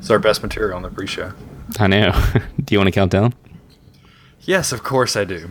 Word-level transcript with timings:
It's 0.00 0.08
our 0.08 0.18
best 0.18 0.42
material 0.42 0.76
on 0.76 0.82
the 0.82 0.88
pre-show. 0.88 1.34
I 1.78 1.86
know. 1.86 2.12
do 2.64 2.74
you 2.74 2.78
want 2.78 2.88
to 2.88 2.90
count 2.90 3.12
down? 3.12 3.34
Yes, 4.40 4.72
of 4.72 4.82
course 4.82 5.14
I 5.14 5.24
do. 5.24 5.50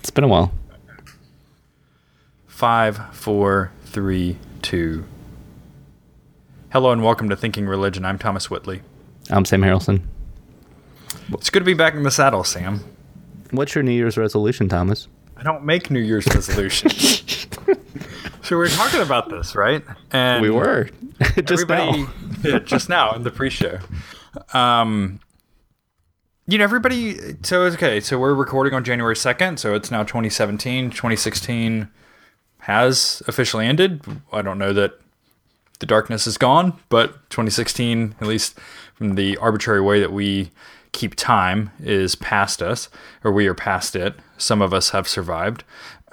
It's 0.00 0.10
been 0.10 0.24
a 0.24 0.28
while. 0.28 0.52
Five, 2.48 3.14
four, 3.14 3.70
three, 3.84 4.38
two. 4.60 5.04
Hello 6.72 6.90
and 6.90 7.04
welcome 7.04 7.28
to 7.28 7.36
Thinking 7.36 7.68
Religion. 7.68 8.04
I'm 8.04 8.18
Thomas 8.18 8.50
Whitley. 8.50 8.82
I'm 9.30 9.44
Sam 9.44 9.62
Harrelson. 9.62 10.02
It's 11.32 11.48
good 11.48 11.60
to 11.60 11.64
be 11.64 11.74
back 11.74 11.94
in 11.94 12.02
the 12.02 12.10
saddle, 12.10 12.42
Sam. 12.42 12.80
What's 13.52 13.76
your 13.76 13.84
New 13.84 13.92
Year's 13.92 14.18
resolution, 14.18 14.68
Thomas? 14.68 15.06
I 15.36 15.44
don't 15.44 15.64
make 15.64 15.92
New 15.92 16.00
Year's 16.00 16.26
resolutions. 16.26 17.13
so 18.44 18.56
we 18.56 18.56
were 18.56 18.68
talking 18.68 19.00
about 19.00 19.30
this, 19.30 19.54
right? 19.54 19.82
And 20.12 20.42
we 20.42 20.50
were 20.50 20.90
just 21.44 21.68
now. 21.68 22.08
yeah, 22.44 22.58
just 22.58 22.88
now 22.88 23.14
in 23.14 23.22
the 23.22 23.30
pre-show. 23.30 23.78
Um, 24.52 25.20
you 26.46 26.58
know, 26.58 26.64
everybody. 26.64 27.36
So 27.42 27.62
okay. 27.62 28.00
So 28.00 28.18
we're 28.18 28.34
recording 28.34 28.74
on 28.74 28.84
January 28.84 29.16
second. 29.16 29.58
So 29.58 29.74
it's 29.74 29.90
now 29.90 30.02
2017. 30.02 30.90
2016 30.90 31.88
has 32.58 33.22
officially 33.26 33.66
ended. 33.66 34.02
I 34.32 34.42
don't 34.42 34.58
know 34.58 34.72
that 34.74 35.00
the 35.80 35.86
darkness 35.86 36.26
is 36.26 36.38
gone, 36.38 36.78
but 36.88 37.28
2016, 37.30 38.14
at 38.20 38.26
least 38.26 38.58
from 38.94 39.14
the 39.16 39.36
arbitrary 39.38 39.80
way 39.80 40.00
that 40.00 40.12
we 40.12 40.50
keep 40.92 41.14
time, 41.14 41.70
is 41.82 42.14
past 42.14 42.62
us, 42.62 42.88
or 43.24 43.32
we 43.32 43.46
are 43.46 43.54
past 43.54 43.96
it. 43.96 44.14
Some 44.38 44.62
of 44.62 44.72
us 44.72 44.90
have 44.90 45.08
survived. 45.08 45.64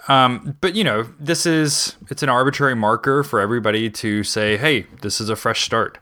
Um, 0.07 0.57
but 0.61 0.75
you 0.75 0.83
know, 0.83 1.07
this 1.19 1.45
is 1.45 1.95
it's 2.09 2.23
an 2.23 2.29
arbitrary 2.29 2.75
marker 2.75 3.23
for 3.23 3.39
everybody 3.39 3.89
to 3.89 4.23
say, 4.23 4.57
"Hey, 4.57 4.87
this 5.01 5.21
is 5.21 5.29
a 5.29 5.35
fresh 5.35 5.63
start." 5.63 5.97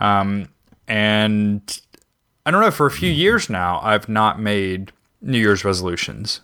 Um, 0.00 0.48
and 0.86 1.80
I 2.44 2.50
don't 2.50 2.60
know. 2.60 2.70
For 2.70 2.86
a 2.86 2.90
few 2.90 3.10
years 3.10 3.48
now, 3.48 3.80
I've 3.82 4.08
not 4.08 4.40
made 4.40 4.92
New 5.20 5.38
Year's 5.38 5.64
resolutions 5.64 6.40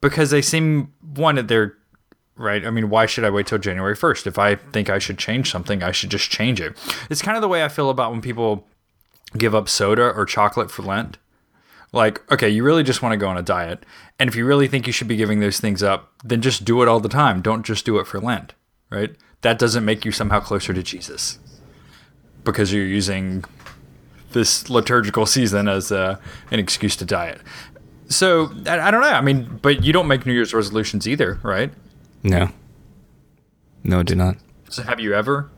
because 0.00 0.30
they 0.30 0.42
seem 0.42 0.92
one 1.14 1.36
that 1.36 1.48
they're 1.48 1.76
right? 2.40 2.66
I 2.66 2.70
mean, 2.70 2.88
why 2.88 3.06
should 3.06 3.24
I 3.24 3.30
wait 3.30 3.46
till 3.46 3.58
January 3.58 3.94
1st? 3.94 4.26
If 4.26 4.38
I 4.38 4.54
think 4.54 4.88
I 4.88 4.98
should 4.98 5.18
change 5.18 5.50
something, 5.50 5.82
I 5.82 5.92
should 5.92 6.10
just 6.10 6.30
change 6.30 6.60
it. 6.60 6.76
It's 7.10 7.22
kind 7.22 7.36
of 7.36 7.42
the 7.42 7.48
way 7.48 7.62
I 7.62 7.68
feel 7.68 7.90
about 7.90 8.10
when 8.10 8.22
people 8.22 8.66
give 9.36 9.54
up 9.54 9.68
soda 9.68 10.10
or 10.10 10.24
chocolate 10.24 10.70
for 10.70 10.82
Lent. 10.82 11.18
Like, 11.92 12.30
okay, 12.30 12.48
you 12.48 12.62
really 12.62 12.82
just 12.82 13.02
want 13.02 13.12
to 13.12 13.16
go 13.16 13.28
on 13.28 13.36
a 13.36 13.42
diet. 13.42 13.84
And 14.18 14.28
if 14.28 14.36
you 14.36 14.46
really 14.46 14.68
think 14.68 14.86
you 14.86 14.92
should 14.92 15.08
be 15.08 15.16
giving 15.16 15.40
those 15.40 15.58
things 15.58 15.82
up, 15.82 16.12
then 16.22 16.40
just 16.40 16.64
do 16.64 16.82
it 16.82 16.88
all 16.88 17.00
the 17.00 17.08
time. 17.08 17.42
Don't 17.42 17.64
just 17.64 17.84
do 17.84 17.98
it 17.98 18.06
for 18.06 18.20
Lent, 18.20 18.54
right? 18.90 19.16
That 19.42 19.58
doesn't 19.58 19.84
make 19.84 20.04
you 20.04 20.12
somehow 20.12 20.40
closer 20.40 20.72
to 20.72 20.82
Jesus 20.82 21.38
because 22.44 22.72
you're 22.72 22.86
using 22.86 23.44
this 24.32 24.70
liturgical 24.70 25.26
season 25.26 25.68
as 25.68 25.90
uh, 25.90 26.16
an 26.50 26.60
excuse 26.60 26.94
to 26.96 27.04
diet. 27.04 27.40
So 28.08 28.52
I, 28.66 28.78
I 28.80 28.90
don't 28.90 29.00
know. 29.00 29.08
I 29.08 29.20
mean, 29.20 29.58
but 29.62 29.84
you 29.84 29.92
don't 29.92 30.08
make 30.08 30.26
New 30.26 30.32
Year's 30.32 30.54
resolutions 30.54 31.08
either, 31.08 31.40
right? 31.42 31.72
No. 32.22 32.50
No, 33.82 34.02
do 34.02 34.14
not. 34.14 34.36
So 34.68 34.82
have 34.82 35.00
you 35.00 35.14
ever? 35.14 35.50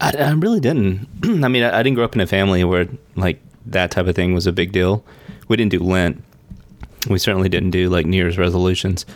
I, 0.00 0.12
I 0.16 0.30
really 0.32 0.60
didn't. 0.60 1.08
I 1.44 1.48
mean, 1.48 1.62
I, 1.62 1.78
I, 1.78 1.82
didn't 1.82 1.94
grow 1.94 2.04
up 2.04 2.14
in 2.14 2.20
a 2.20 2.26
family 2.26 2.64
where 2.64 2.88
like 3.16 3.40
that 3.66 3.90
type 3.90 4.06
of 4.06 4.14
thing 4.14 4.34
was 4.34 4.46
a 4.46 4.52
big 4.52 4.72
deal. 4.72 5.04
We 5.48 5.56
didn't 5.56 5.72
do 5.72 5.80
Lent. 5.80 6.22
We 7.08 7.18
certainly 7.18 7.48
didn't 7.48 7.70
do 7.70 7.88
like 7.88 8.06
New 8.06 8.16
Year's 8.16 8.38
resolutions. 8.38 9.06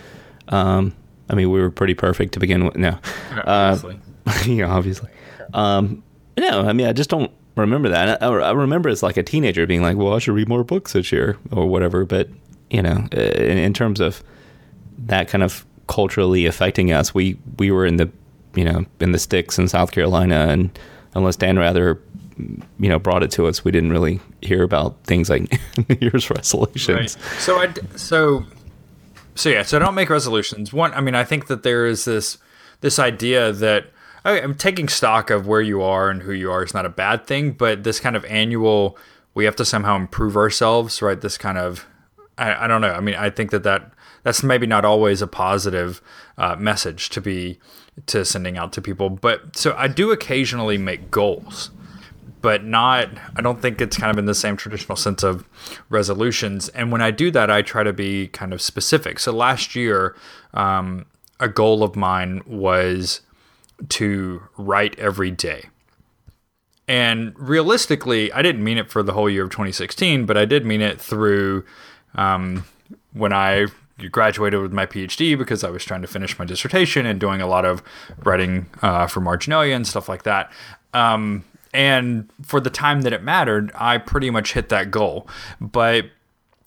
Um, 0.48 0.94
I 1.30 1.34
mean, 1.34 1.50
we 1.50 1.60
were 1.60 1.70
pretty 1.70 1.94
perfect 1.94 2.34
to 2.34 2.40
begin 2.40 2.64
with. 2.64 2.76
No, 2.76 2.98
obviously. 3.46 4.00
Uh, 4.26 4.42
yeah, 4.46 4.66
obviously. 4.66 5.10
Um, 5.54 6.02
no, 6.38 6.62
I 6.62 6.72
mean, 6.72 6.86
I 6.86 6.92
just 6.92 7.10
don't 7.10 7.30
remember 7.56 7.88
that. 7.88 8.22
I, 8.22 8.26
I, 8.26 8.52
remember 8.52 8.88
as 8.88 9.02
like 9.02 9.16
a 9.16 9.22
teenager 9.22 9.66
being 9.66 9.82
like, 9.82 9.96
"Well, 9.96 10.14
I 10.14 10.18
should 10.18 10.34
read 10.34 10.48
more 10.48 10.64
books 10.64 10.92
this 10.92 11.10
year" 11.10 11.38
or 11.50 11.66
whatever. 11.66 12.04
But 12.04 12.28
you 12.70 12.82
know, 12.82 13.06
in, 13.12 13.58
in 13.58 13.72
terms 13.74 14.00
of 14.00 14.22
that 14.98 15.28
kind 15.28 15.42
of 15.42 15.64
culturally 15.88 16.46
affecting 16.46 16.92
us. 16.92 17.12
We 17.12 17.36
we 17.56 17.72
were 17.72 17.84
in 17.84 17.96
the 17.96 18.08
you 18.54 18.64
know 18.64 18.84
in 19.00 19.10
the 19.10 19.18
sticks 19.18 19.58
in 19.58 19.66
South 19.66 19.90
Carolina, 19.90 20.46
and 20.48 20.78
unless 21.14 21.34
Dan 21.34 21.58
Rather 21.58 21.96
you 22.78 22.88
know 22.88 22.98
brought 22.98 23.22
it 23.22 23.30
to 23.32 23.46
us, 23.46 23.64
we 23.64 23.70
didn't 23.70 23.92
really 23.92 24.20
hear 24.42 24.62
about 24.62 25.02
things 25.04 25.30
like 25.30 25.60
New 25.88 25.96
Year's 26.00 26.30
resolutions. 26.30 27.16
Right. 27.16 27.40
So 27.40 27.58
I 27.58 27.72
so 27.96 28.44
so 29.34 29.48
yeah. 29.48 29.62
So 29.62 29.78
don't 29.78 29.94
make 29.94 30.10
resolutions. 30.10 30.72
One, 30.72 30.92
I 30.94 31.00
mean, 31.00 31.14
I 31.14 31.24
think 31.24 31.46
that 31.48 31.62
there 31.62 31.86
is 31.86 32.04
this 32.04 32.38
this 32.80 32.98
idea 32.98 33.52
that 33.52 33.86
I'm 34.24 34.54
taking 34.54 34.88
stock 34.88 35.30
of 35.30 35.46
where 35.46 35.60
you 35.60 35.82
are 35.82 36.10
and 36.10 36.22
who 36.22 36.32
you 36.32 36.50
are 36.50 36.62
is 36.62 36.74
not 36.74 36.84
a 36.86 36.90
bad 36.90 37.26
thing, 37.26 37.52
but 37.52 37.84
this 37.84 38.00
kind 38.00 38.16
of 38.16 38.24
annual 38.26 38.96
we 39.34 39.44
have 39.44 39.56
to 39.56 39.64
somehow 39.64 39.94
improve 39.94 40.36
ourselves, 40.36 41.00
right? 41.00 41.20
This 41.20 41.38
kind 41.38 41.58
of 41.58 41.86
I, 42.36 42.64
I 42.64 42.66
don't 42.66 42.80
know. 42.80 42.92
I 42.92 43.00
mean, 43.00 43.14
I 43.16 43.30
think 43.30 43.50
that 43.50 43.62
that 43.64 43.92
that's 44.22 44.42
maybe 44.42 44.66
not 44.66 44.84
always 44.84 45.22
a 45.22 45.26
positive 45.26 46.00
uh, 46.36 46.56
message 46.56 47.08
to 47.10 47.20
be 47.20 47.58
to 48.06 48.24
sending 48.24 48.56
out 48.56 48.72
to 48.74 48.82
people. 48.82 49.10
But 49.10 49.56
so 49.56 49.74
I 49.76 49.88
do 49.88 50.10
occasionally 50.12 50.78
make 50.78 51.10
goals, 51.10 51.70
but 52.40 52.64
not. 52.64 53.08
I 53.36 53.42
don't 53.42 53.60
think 53.60 53.80
it's 53.80 53.96
kind 53.96 54.10
of 54.10 54.18
in 54.18 54.26
the 54.26 54.34
same 54.34 54.56
traditional 54.56 54.96
sense 54.96 55.22
of 55.22 55.48
resolutions. 55.88 56.68
And 56.70 56.92
when 56.92 57.02
I 57.02 57.10
do 57.10 57.30
that, 57.30 57.50
I 57.50 57.62
try 57.62 57.82
to 57.82 57.92
be 57.92 58.28
kind 58.28 58.52
of 58.52 58.60
specific. 58.60 59.18
So 59.18 59.32
last 59.32 59.74
year, 59.74 60.16
um, 60.54 61.06
a 61.40 61.48
goal 61.48 61.82
of 61.82 61.96
mine 61.96 62.42
was 62.46 63.20
to 63.88 64.42
write 64.56 64.98
every 64.98 65.30
day. 65.30 65.66
And 66.86 67.38
realistically, 67.38 68.32
I 68.32 68.42
didn't 68.42 68.64
mean 68.64 68.78
it 68.78 68.90
for 68.90 69.02
the 69.02 69.12
whole 69.12 69.28
year 69.28 69.44
of 69.44 69.50
2016, 69.50 70.24
but 70.24 70.36
I 70.36 70.46
did 70.46 70.64
mean 70.64 70.80
it 70.80 71.00
through 71.00 71.64
um, 72.14 72.64
when 73.12 73.32
I 73.32 73.66
graduated 74.10 74.60
with 74.62 74.72
my 74.72 74.86
PhD 74.86 75.36
because 75.36 75.64
I 75.64 75.70
was 75.70 75.84
trying 75.84 76.02
to 76.02 76.08
finish 76.08 76.38
my 76.38 76.44
dissertation 76.44 77.04
and 77.04 77.20
doing 77.20 77.40
a 77.40 77.46
lot 77.46 77.64
of 77.64 77.82
writing 78.24 78.66
uh, 78.80 79.06
for 79.06 79.20
Marginalia 79.20 79.74
and 79.74 79.86
stuff 79.86 80.08
like 80.08 80.22
that. 80.22 80.50
Um, 80.94 81.44
and 81.78 82.28
for 82.42 82.60
the 82.60 82.70
time 82.70 83.02
that 83.02 83.12
it 83.12 83.22
mattered, 83.22 83.70
I 83.74 83.98
pretty 83.98 84.30
much 84.30 84.54
hit 84.54 84.68
that 84.70 84.90
goal. 84.90 85.28
But, 85.60 86.06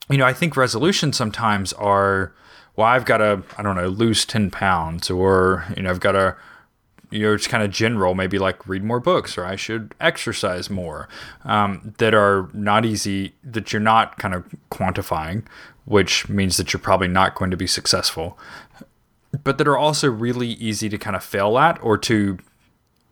you 0.09 0.17
know, 0.17 0.25
I 0.25 0.31
think 0.31 0.55
resolutions 0.55 1.17
sometimes 1.17 1.73
are, 1.73 2.33
well, 2.77 2.87
I've 2.87 3.03
got 3.03 3.17
to, 3.17 3.43
I 3.57 3.61
don't 3.61 3.75
know, 3.75 3.89
lose 3.89 4.23
10 4.23 4.51
pounds 4.51 5.09
or, 5.09 5.65
you 5.75 5.83
know, 5.83 5.89
I've 5.89 5.99
got 5.99 6.13
to, 6.13 6.37
you 7.09 7.23
know, 7.23 7.33
it's 7.33 7.45
kind 7.45 7.61
of 7.61 7.71
general, 7.71 8.15
maybe 8.15 8.39
like 8.39 8.65
read 8.69 8.85
more 8.85 9.01
books 9.01 9.37
or 9.37 9.43
I 9.43 9.57
should 9.57 9.93
exercise 9.99 10.69
more 10.69 11.09
um, 11.43 11.93
that 11.97 12.13
are 12.13 12.49
not 12.53 12.85
easy, 12.85 13.33
that 13.43 13.73
you're 13.73 13.81
not 13.81 14.17
kind 14.17 14.33
of 14.33 14.45
quantifying 14.71 15.43
which 15.85 16.29
means 16.29 16.57
that 16.57 16.71
you're 16.71 16.79
probably 16.79 17.07
not 17.07 17.35
going 17.35 17.51
to 17.51 17.57
be 17.57 17.67
successful, 17.67 18.37
but 19.43 19.57
that 19.57 19.67
are 19.67 19.77
also 19.77 20.09
really 20.09 20.49
easy 20.49 20.89
to 20.89 20.97
kind 20.97 21.15
of 21.15 21.23
fail 21.23 21.57
at 21.57 21.81
or 21.83 21.97
to 21.97 22.37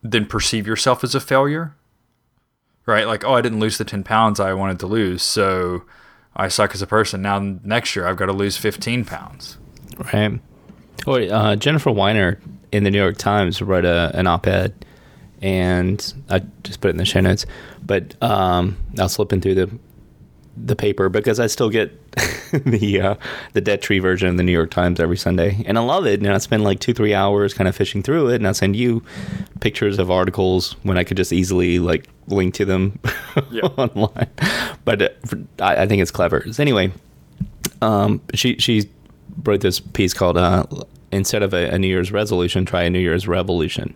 then 0.02 0.24
perceive 0.26 0.66
yourself 0.66 1.04
as 1.04 1.14
a 1.14 1.20
failure. 1.20 1.74
Right? 2.86 3.06
Like, 3.06 3.24
oh, 3.24 3.34
I 3.34 3.40
didn't 3.40 3.60
lose 3.60 3.78
the 3.78 3.84
10 3.84 4.02
pounds 4.04 4.40
I 4.40 4.52
wanted 4.54 4.78
to 4.80 4.86
lose, 4.86 5.22
so 5.22 5.84
I 6.34 6.48
suck 6.48 6.74
as 6.74 6.82
a 6.82 6.86
person. 6.86 7.22
Now, 7.22 7.38
next 7.38 7.94
year, 7.94 8.06
I've 8.06 8.16
got 8.16 8.26
to 8.26 8.32
lose 8.32 8.56
15 8.56 9.04
pounds. 9.04 9.58
Right. 10.12 10.40
Well, 11.06 11.32
uh, 11.32 11.56
Jennifer 11.56 11.90
Weiner 11.90 12.40
in 12.72 12.84
the 12.84 12.90
New 12.90 12.98
York 12.98 13.16
Times 13.16 13.60
wrote 13.62 13.84
a, 13.84 14.10
an 14.14 14.26
op 14.26 14.46
ed, 14.46 14.84
and 15.42 16.14
I 16.28 16.40
just 16.62 16.80
put 16.80 16.88
it 16.88 16.90
in 16.92 16.96
the 16.96 17.04
show 17.04 17.20
notes, 17.20 17.46
but 17.84 18.20
um, 18.22 18.76
I 18.98 19.02
was 19.02 19.16
flipping 19.16 19.40
through 19.40 19.54
the 19.54 19.70
the 20.56 20.76
paper 20.76 21.08
because 21.08 21.40
I 21.40 21.46
still 21.46 21.70
get 21.70 21.90
the 22.52 23.00
uh, 23.00 23.14
the 23.52 23.60
Dead 23.60 23.82
Tree 23.82 23.98
version 23.98 24.28
of 24.28 24.36
the 24.36 24.42
New 24.42 24.52
York 24.52 24.70
Times 24.70 25.00
every 25.00 25.16
Sunday, 25.16 25.62
and 25.66 25.78
I 25.78 25.80
love 25.80 26.06
it. 26.06 26.20
And 26.20 26.28
I 26.28 26.38
spend 26.38 26.64
like 26.64 26.80
two 26.80 26.92
three 26.92 27.14
hours 27.14 27.54
kind 27.54 27.68
of 27.68 27.76
fishing 27.76 28.02
through 28.02 28.28
it, 28.30 28.36
and 28.36 28.48
I 28.48 28.52
send 28.52 28.76
you 28.76 29.02
pictures 29.60 29.98
of 29.98 30.10
articles 30.10 30.72
when 30.82 30.98
I 30.98 31.04
could 31.04 31.16
just 31.16 31.32
easily 31.32 31.78
like 31.78 32.08
link 32.26 32.54
to 32.54 32.64
them 32.64 32.98
online. 33.76 34.28
But 34.84 35.02
uh, 35.02 35.08
I, 35.60 35.82
I, 35.82 35.86
think 35.86 36.02
it's 36.02 36.10
clever. 36.10 36.44
So 36.52 36.62
anyway, 36.62 36.92
um, 37.82 38.20
she 38.34 38.56
she 38.58 38.90
wrote 39.44 39.60
this 39.60 39.80
piece 39.80 40.14
called 40.14 40.36
uh, 40.36 40.66
instead 41.12 41.42
of 41.42 41.54
a, 41.54 41.70
a, 41.70 41.78
New 41.78 41.88
Year's 41.88 42.12
resolution, 42.12 42.64
try 42.64 42.82
a 42.82 42.90
New 42.90 42.98
Year's 42.98 43.28
revolution, 43.28 43.94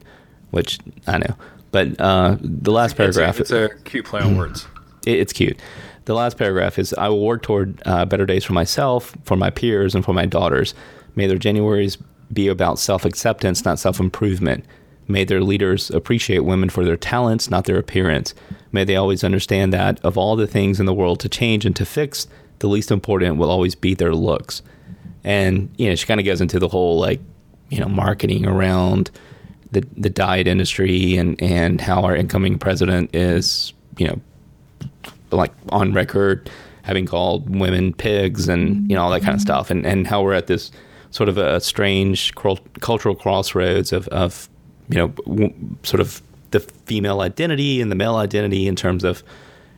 which 0.51 0.79
I 1.07 1.19
know. 1.19 1.35
But 1.73 2.01
uh, 2.01 2.37
the 2.41 2.71
last 2.71 2.97
paragraph, 2.97 3.41
it's 3.41 3.51
a, 3.51 3.65
it's 3.65 3.75
a 3.75 3.77
cute 3.79 4.05
play 4.05 4.21
on 4.21 4.39
words. 4.39 4.69
It, 5.05 5.19
it's 5.19 5.33
cute 5.33 5.59
the 6.05 6.15
last 6.15 6.37
paragraph 6.37 6.79
is 6.79 6.95
I 6.95 7.09
will 7.09 7.25
work 7.25 7.43
toward 7.43 7.83
uh, 7.87 8.05
better 8.05 8.27
days 8.27 8.45
for 8.45 8.53
myself, 8.53 9.17
for 9.25 9.37
my 9.37 9.51
peers, 9.51 9.95
and 9.95 10.05
for 10.05 10.13
my 10.13 10.27
daughters. 10.27 10.75
May 11.15 11.27
their 11.27 11.39
Januaries 11.39 12.01
be 12.33 12.49
about 12.49 12.79
self 12.79 13.05
acceptance, 13.05 13.65
not 13.65 13.79
self 13.79 14.01
improvement. 14.01 14.65
May 15.07 15.25
their 15.25 15.43
leaders 15.43 15.91
appreciate 15.91 16.41
women 16.41 16.71
for 16.71 16.85
their 16.85 16.97
talents, 16.97 17.51
not 17.51 17.65
their 17.65 17.79
appearance. 17.79 18.35
May 18.73 18.85
they 18.85 18.97
always 18.97 19.23
understand 19.23 19.73
that 19.73 20.03
of 20.03 20.17
all 20.17 20.35
the 20.35 20.47
things 20.47 20.81
in 20.81 20.87
the 20.87 20.95
world 20.95 21.21
to 21.21 21.29
change 21.29 21.67
and 21.67 21.77
to 21.77 21.85
fix, 21.85 22.27
the 22.61 22.69
least 22.69 22.91
important 22.91 23.37
will 23.37 23.51
always 23.51 23.75
be 23.75 23.95
their 23.95 24.15
looks. 24.15 24.63
And, 25.23 25.71
you 25.77 25.89
know, 25.89 25.95
she 25.95 26.07
kind 26.07 26.21
of 26.21 26.27
goes 26.27 26.41
into 26.41 26.59
the 26.59 26.69
whole 26.69 26.99
like, 26.99 27.21
you 27.69 27.81
know, 27.81 27.89
marketing 27.89 28.47
around 28.47 29.11
the 29.75 29.87
the 29.97 30.09
diet 30.09 30.47
industry 30.47 31.17
and 31.17 31.41
and 31.43 31.81
how 31.81 32.03
our 32.03 32.17
incoming 32.17 32.59
president 32.59 33.15
is 33.15 33.75
you 33.99 34.07
know 34.07 34.21
like 35.35 35.53
on 35.71 35.93
record 35.93 36.51
having 36.83 37.07
called 37.07 37.59
women 37.59 37.93
pigs 37.93 38.49
and 38.49 38.89
you 38.91 38.97
know 38.97 39.03
all 39.03 39.11
that 39.11 39.23
kind 39.23 39.35
of 39.35 39.41
stuff 39.41 39.71
and 39.71 39.87
and 39.87 40.07
how 40.07 40.23
we're 40.23 40.35
at 40.35 40.47
this 40.47 40.71
sort 41.11 41.29
of 41.29 41.39
a 41.39 41.61
strange 41.61 42.35
cultural 42.35 43.15
crossroads 43.15 43.93
of 43.93 44.09
of 44.09 44.49
you 44.89 44.97
know 44.97 45.53
sort 45.83 46.01
of 46.01 46.21
the 46.55 46.61
female 46.61 47.21
identity 47.21 47.81
and 47.81 47.91
the 47.91 47.97
male 47.97 48.17
identity 48.17 48.67
in 48.67 48.77
terms 48.77 49.05
of 49.05 49.23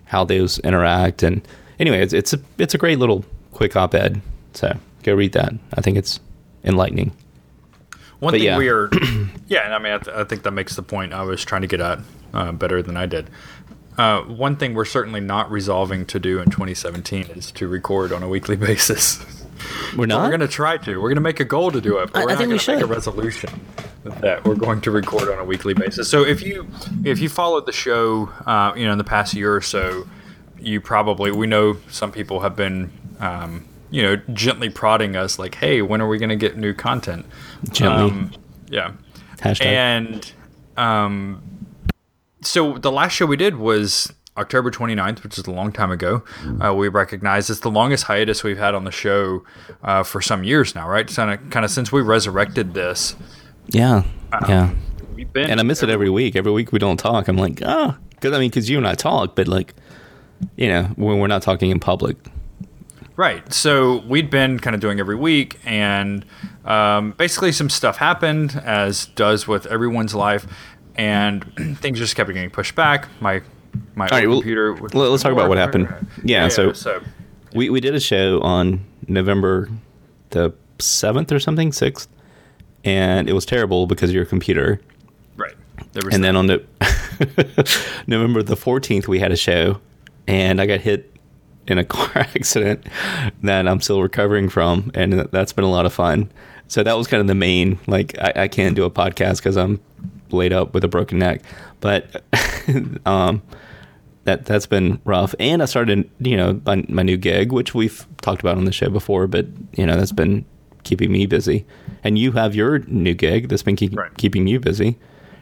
how 0.04 0.24
those 0.24 0.58
interact. 0.60 1.22
And 1.22 1.46
anyway 1.80 2.00
it's 2.00 2.12
it's 2.12 2.32
a 2.32 2.40
it's 2.58 2.74
a 2.74 2.78
great 2.78 2.98
little 2.98 3.24
quick 3.52 3.74
op-ed. 3.76 4.20
So 4.54 4.76
go 5.02 5.14
read 5.14 5.32
that. 5.32 5.52
I 5.74 5.80
think 5.80 5.96
it's 5.96 6.20
enlightening. 6.64 7.12
One 8.18 8.32
but 8.32 8.38
thing 8.38 8.46
yeah. 8.46 8.56
we 8.56 8.68
are, 8.70 8.88
yeah, 9.46 9.66
and 9.66 9.74
I 9.74 9.78
mean, 9.78 9.92
I, 9.92 9.98
th- 9.98 10.16
I, 10.16 10.24
think 10.24 10.42
that 10.44 10.52
makes 10.52 10.74
the 10.74 10.82
point. 10.82 11.12
I 11.12 11.22
was 11.22 11.44
trying 11.44 11.60
to 11.60 11.66
get 11.66 11.82
at 11.82 11.98
uh, 12.32 12.52
better 12.52 12.82
than 12.82 12.96
I 12.96 13.04
did. 13.04 13.28
Uh, 13.98 14.22
one 14.22 14.56
thing 14.56 14.74
we're 14.74 14.84
certainly 14.84 15.20
not 15.20 15.50
resolving 15.50 16.04
to 16.06 16.20
do 16.20 16.38
in 16.38 16.50
2017 16.50 17.26
is 17.34 17.50
to 17.52 17.66
record 17.66 18.12
on 18.12 18.22
a 18.22 18.28
weekly 18.28 18.56
basis. 18.68 19.24
We're 19.96 20.06
not. 20.06 20.22
we're 20.22 20.28
going 20.28 20.40
to 20.40 20.48
try 20.48 20.76
to. 20.76 20.96
We're 20.96 21.08
going 21.08 21.16
to 21.16 21.22
make 21.22 21.40
a 21.40 21.44
goal 21.44 21.70
to 21.70 21.80
do 21.80 21.98
it. 21.98 22.12
But 22.12 22.20
I, 22.20 22.24
we're 22.24 22.30
I 22.30 22.34
not 22.34 22.44
going 22.44 22.58
to 22.58 22.74
make 22.74 22.82
a 22.82 22.86
resolution 22.86 23.60
that 24.04 24.44
we're 24.44 24.54
going 24.54 24.80
to 24.82 24.90
record 24.90 25.28
on 25.28 25.38
a 25.38 25.44
weekly 25.44 25.74
basis. 25.74 26.08
So 26.08 26.24
if 26.24 26.42
you 26.42 26.68
if 27.04 27.20
you 27.20 27.28
followed 27.28 27.66
the 27.66 27.72
show, 27.72 28.30
uh, 28.44 28.74
you 28.76 28.84
know, 28.84 28.92
in 28.92 28.98
the 28.98 29.04
past 29.04 29.34
year 29.34 29.54
or 29.54 29.62
so, 29.62 30.06
you 30.58 30.80
probably 30.80 31.30
we 31.30 31.46
know 31.46 31.76
some 31.88 32.12
people 32.12 32.40
have 32.40 32.56
been. 32.56 32.90
Um, 33.18 33.68
you 33.88 34.02
know, 34.02 34.16
gently 34.32 34.68
prodding 34.68 35.14
us, 35.14 35.38
like, 35.38 35.54
"Hey, 35.54 35.80
when 35.80 36.02
are 36.02 36.08
we 36.08 36.18
going 36.18 36.28
to 36.28 36.36
get 36.36 36.56
new 36.56 36.74
content?" 36.74 37.24
Gently, 37.70 38.10
um, 38.10 38.32
yeah. 38.68 38.92
Hashtag. 39.38 39.64
And 39.64 40.32
um, 40.76 41.40
so 42.42 42.78
the 42.78 42.92
last 42.92 43.12
show 43.12 43.26
we 43.26 43.36
did 43.36 43.56
was 43.56 44.12
October 44.36 44.70
29th, 44.70 45.22
which 45.22 45.38
is 45.38 45.46
a 45.46 45.50
long 45.50 45.72
time 45.72 45.90
ago. 45.90 46.22
Uh, 46.62 46.74
we 46.74 46.88
recognize 46.88 47.48
it's 47.48 47.60
the 47.60 47.70
longest 47.70 48.04
hiatus 48.04 48.44
we've 48.44 48.58
had 48.58 48.74
on 48.74 48.84
the 48.84 48.90
show 48.90 49.44
uh, 49.82 50.02
for 50.02 50.20
some 50.20 50.44
years 50.44 50.74
now, 50.74 50.88
right? 50.88 51.08
Kind 51.08 51.30
of, 51.30 51.50
kind 51.50 51.64
of 51.64 51.70
since 51.70 51.90
we 51.90 52.02
resurrected 52.02 52.74
this. 52.74 53.16
Yeah, 53.68 54.04
um, 54.32 54.44
yeah. 54.48 54.74
and 55.34 55.58
I 55.58 55.62
miss 55.62 55.82
every, 55.82 55.92
it 55.92 55.94
every 55.94 56.10
week. 56.10 56.36
Every 56.36 56.52
week 56.52 56.72
we 56.72 56.78
don't 56.78 56.98
talk. 56.98 57.28
I'm 57.28 57.36
like, 57.36 57.62
ah, 57.64 57.96
oh. 57.96 58.04
because 58.10 58.32
I 58.32 58.38
mean, 58.38 58.50
because 58.50 58.68
you 58.68 58.78
and 58.78 58.86
I 58.86 58.94
talk, 58.94 59.34
but 59.34 59.48
like, 59.48 59.74
you 60.56 60.68
know, 60.68 60.84
when 60.96 61.18
we're 61.18 61.26
not 61.26 61.42
talking 61.42 61.70
in 61.70 61.80
public. 61.80 62.16
Right. 63.16 63.50
So 63.50 64.02
we'd 64.06 64.28
been 64.28 64.60
kind 64.60 64.74
of 64.74 64.80
doing 64.80 65.00
every 65.00 65.16
week, 65.16 65.58
and 65.64 66.24
um, 66.66 67.12
basically 67.12 67.50
some 67.50 67.70
stuff 67.70 67.96
happened, 67.96 68.60
as 68.62 69.06
does 69.06 69.48
with 69.48 69.64
everyone's 69.66 70.14
life 70.14 70.46
and 70.96 71.44
things 71.78 71.98
just 71.98 72.16
kept 72.16 72.28
getting 72.28 72.50
pushed 72.50 72.74
back. 72.74 73.08
My 73.20 73.42
my 73.94 74.06
right, 74.08 74.24
computer. 74.24 74.74
Well, 74.74 75.10
let's 75.10 75.22
talk 75.22 75.32
about 75.32 75.48
what 75.48 75.58
happened. 75.58 75.88
Yeah, 76.24 76.44
yeah 76.44 76.48
so, 76.48 76.72
so 76.72 77.02
we 77.54 77.70
we 77.70 77.80
did 77.80 77.94
a 77.94 78.00
show 78.00 78.40
on 78.40 78.84
November 79.08 79.68
the 80.30 80.52
seventh 80.78 81.32
or 81.32 81.38
something, 81.38 81.72
sixth, 81.72 82.08
and 82.84 83.28
it 83.28 83.32
was 83.32 83.46
terrible 83.46 83.86
because 83.86 84.10
of 84.10 84.14
your 84.14 84.24
computer. 84.24 84.80
Right. 85.36 85.54
And 86.10 86.24
then 86.24 86.36
on 86.36 86.46
the 86.46 86.64
November 88.06 88.42
the 88.42 88.56
fourteenth, 88.56 89.08
we 89.08 89.18
had 89.18 89.32
a 89.32 89.36
show, 89.36 89.80
and 90.26 90.60
I 90.60 90.66
got 90.66 90.80
hit 90.80 91.12
in 91.66 91.78
a 91.78 91.84
car 91.84 92.10
accident 92.16 92.86
that 93.42 93.68
I'm 93.68 93.80
still 93.80 94.02
recovering 94.02 94.48
from, 94.48 94.90
and 94.94 95.12
that's 95.12 95.52
been 95.52 95.64
a 95.64 95.70
lot 95.70 95.86
of 95.86 95.92
fun. 95.92 96.30
So 96.68 96.82
that 96.82 96.96
was 96.96 97.06
kind 97.06 97.20
of 97.20 97.26
the 97.28 97.34
main 97.34 97.78
like 97.86 98.18
I, 98.18 98.32
I 98.36 98.48
can't 98.48 98.74
do 98.74 98.84
a 98.84 98.90
podcast 98.90 99.38
because 99.38 99.56
I'm 99.56 99.80
laid 100.32 100.52
up 100.52 100.74
with 100.74 100.84
a 100.84 100.88
broken 100.88 101.18
neck. 101.18 101.42
But 101.80 102.24
um, 103.06 103.42
that 104.24 104.44
that's 104.44 104.66
been 104.66 105.00
rough. 105.04 105.34
And 105.38 105.62
I 105.62 105.66
started, 105.66 106.10
you 106.18 106.36
know, 106.36 106.60
my, 106.66 106.84
my, 106.88 107.02
new 107.02 107.16
gig, 107.16 107.52
which 107.52 107.74
we've 107.74 108.06
talked 108.20 108.40
about 108.40 108.58
on 108.58 108.64
the 108.64 108.72
show 108.72 108.90
before, 108.90 109.26
but 109.26 109.46
you 109.72 109.86
know, 109.86 109.96
that's 109.96 110.12
been 110.12 110.44
keeping 110.82 111.12
me 111.12 111.26
busy. 111.26 111.64
And 112.04 112.18
you 112.18 112.32
have 112.32 112.54
your 112.54 112.80
new 112.80 113.14
gig 113.14 113.48
that's 113.48 113.62
been 113.62 113.76
keep, 113.76 113.96
right. 113.96 114.14
keeping 114.18 114.46
you 114.46 114.60
busy. 114.60 114.98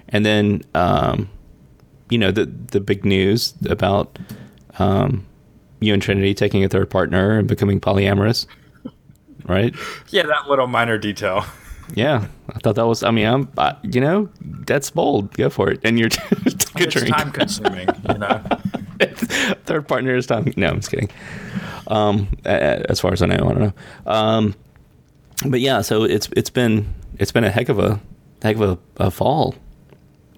And 0.08 0.24
then, 0.24 0.62
um, 0.74 1.30
you 2.10 2.18
know, 2.18 2.30
the 2.30 2.44
the 2.44 2.80
big 2.80 3.04
news 3.04 3.54
about 3.68 4.18
um, 4.78 5.26
you 5.80 5.92
and 5.92 6.02
Trinity 6.02 6.34
taking 6.34 6.64
a 6.64 6.68
third 6.68 6.90
partner 6.90 7.38
and 7.38 7.48
becoming 7.48 7.80
polyamorous, 7.80 8.46
right? 9.46 9.74
Yeah, 10.10 10.24
that 10.26 10.48
little 10.48 10.66
minor 10.66 10.98
detail. 10.98 11.44
Yeah, 11.94 12.26
I 12.48 12.58
thought 12.60 12.76
that 12.76 12.86
was. 12.86 13.02
I 13.02 13.10
mean, 13.10 13.26
I'm. 13.26 13.48
I, 13.58 13.76
you 13.82 14.00
know, 14.00 14.28
that's 14.40 14.90
bold. 14.90 15.32
Go 15.34 15.50
for 15.50 15.70
it. 15.70 15.80
And 15.84 15.98
you're 15.98 16.08
good 16.74 16.94
it's 16.94 17.10
time 17.10 17.30
consuming. 17.32 17.88
You 18.08 18.18
know, 18.18 18.42
third 19.64 19.86
partner 19.86 20.14
is 20.16 20.26
time. 20.26 20.52
No, 20.56 20.68
I'm 20.68 20.76
just 20.76 20.90
kidding. 20.90 21.10
Um, 21.86 22.28
as 22.44 23.00
far 23.00 23.12
as 23.12 23.22
I 23.22 23.26
know, 23.26 23.34
I 23.34 23.52
don't 23.52 23.60
know. 23.60 23.72
Um, 24.06 24.54
but 25.46 25.60
yeah, 25.60 25.82
so 25.82 26.04
it's 26.04 26.28
it's 26.36 26.50
been 26.50 26.94
it's 27.18 27.32
been 27.32 27.44
a 27.44 27.50
heck 27.50 27.68
of 27.68 27.78
a 27.78 28.00
heck 28.42 28.56
of 28.56 28.62
a, 28.62 28.78
a 28.96 29.10
fall, 29.10 29.54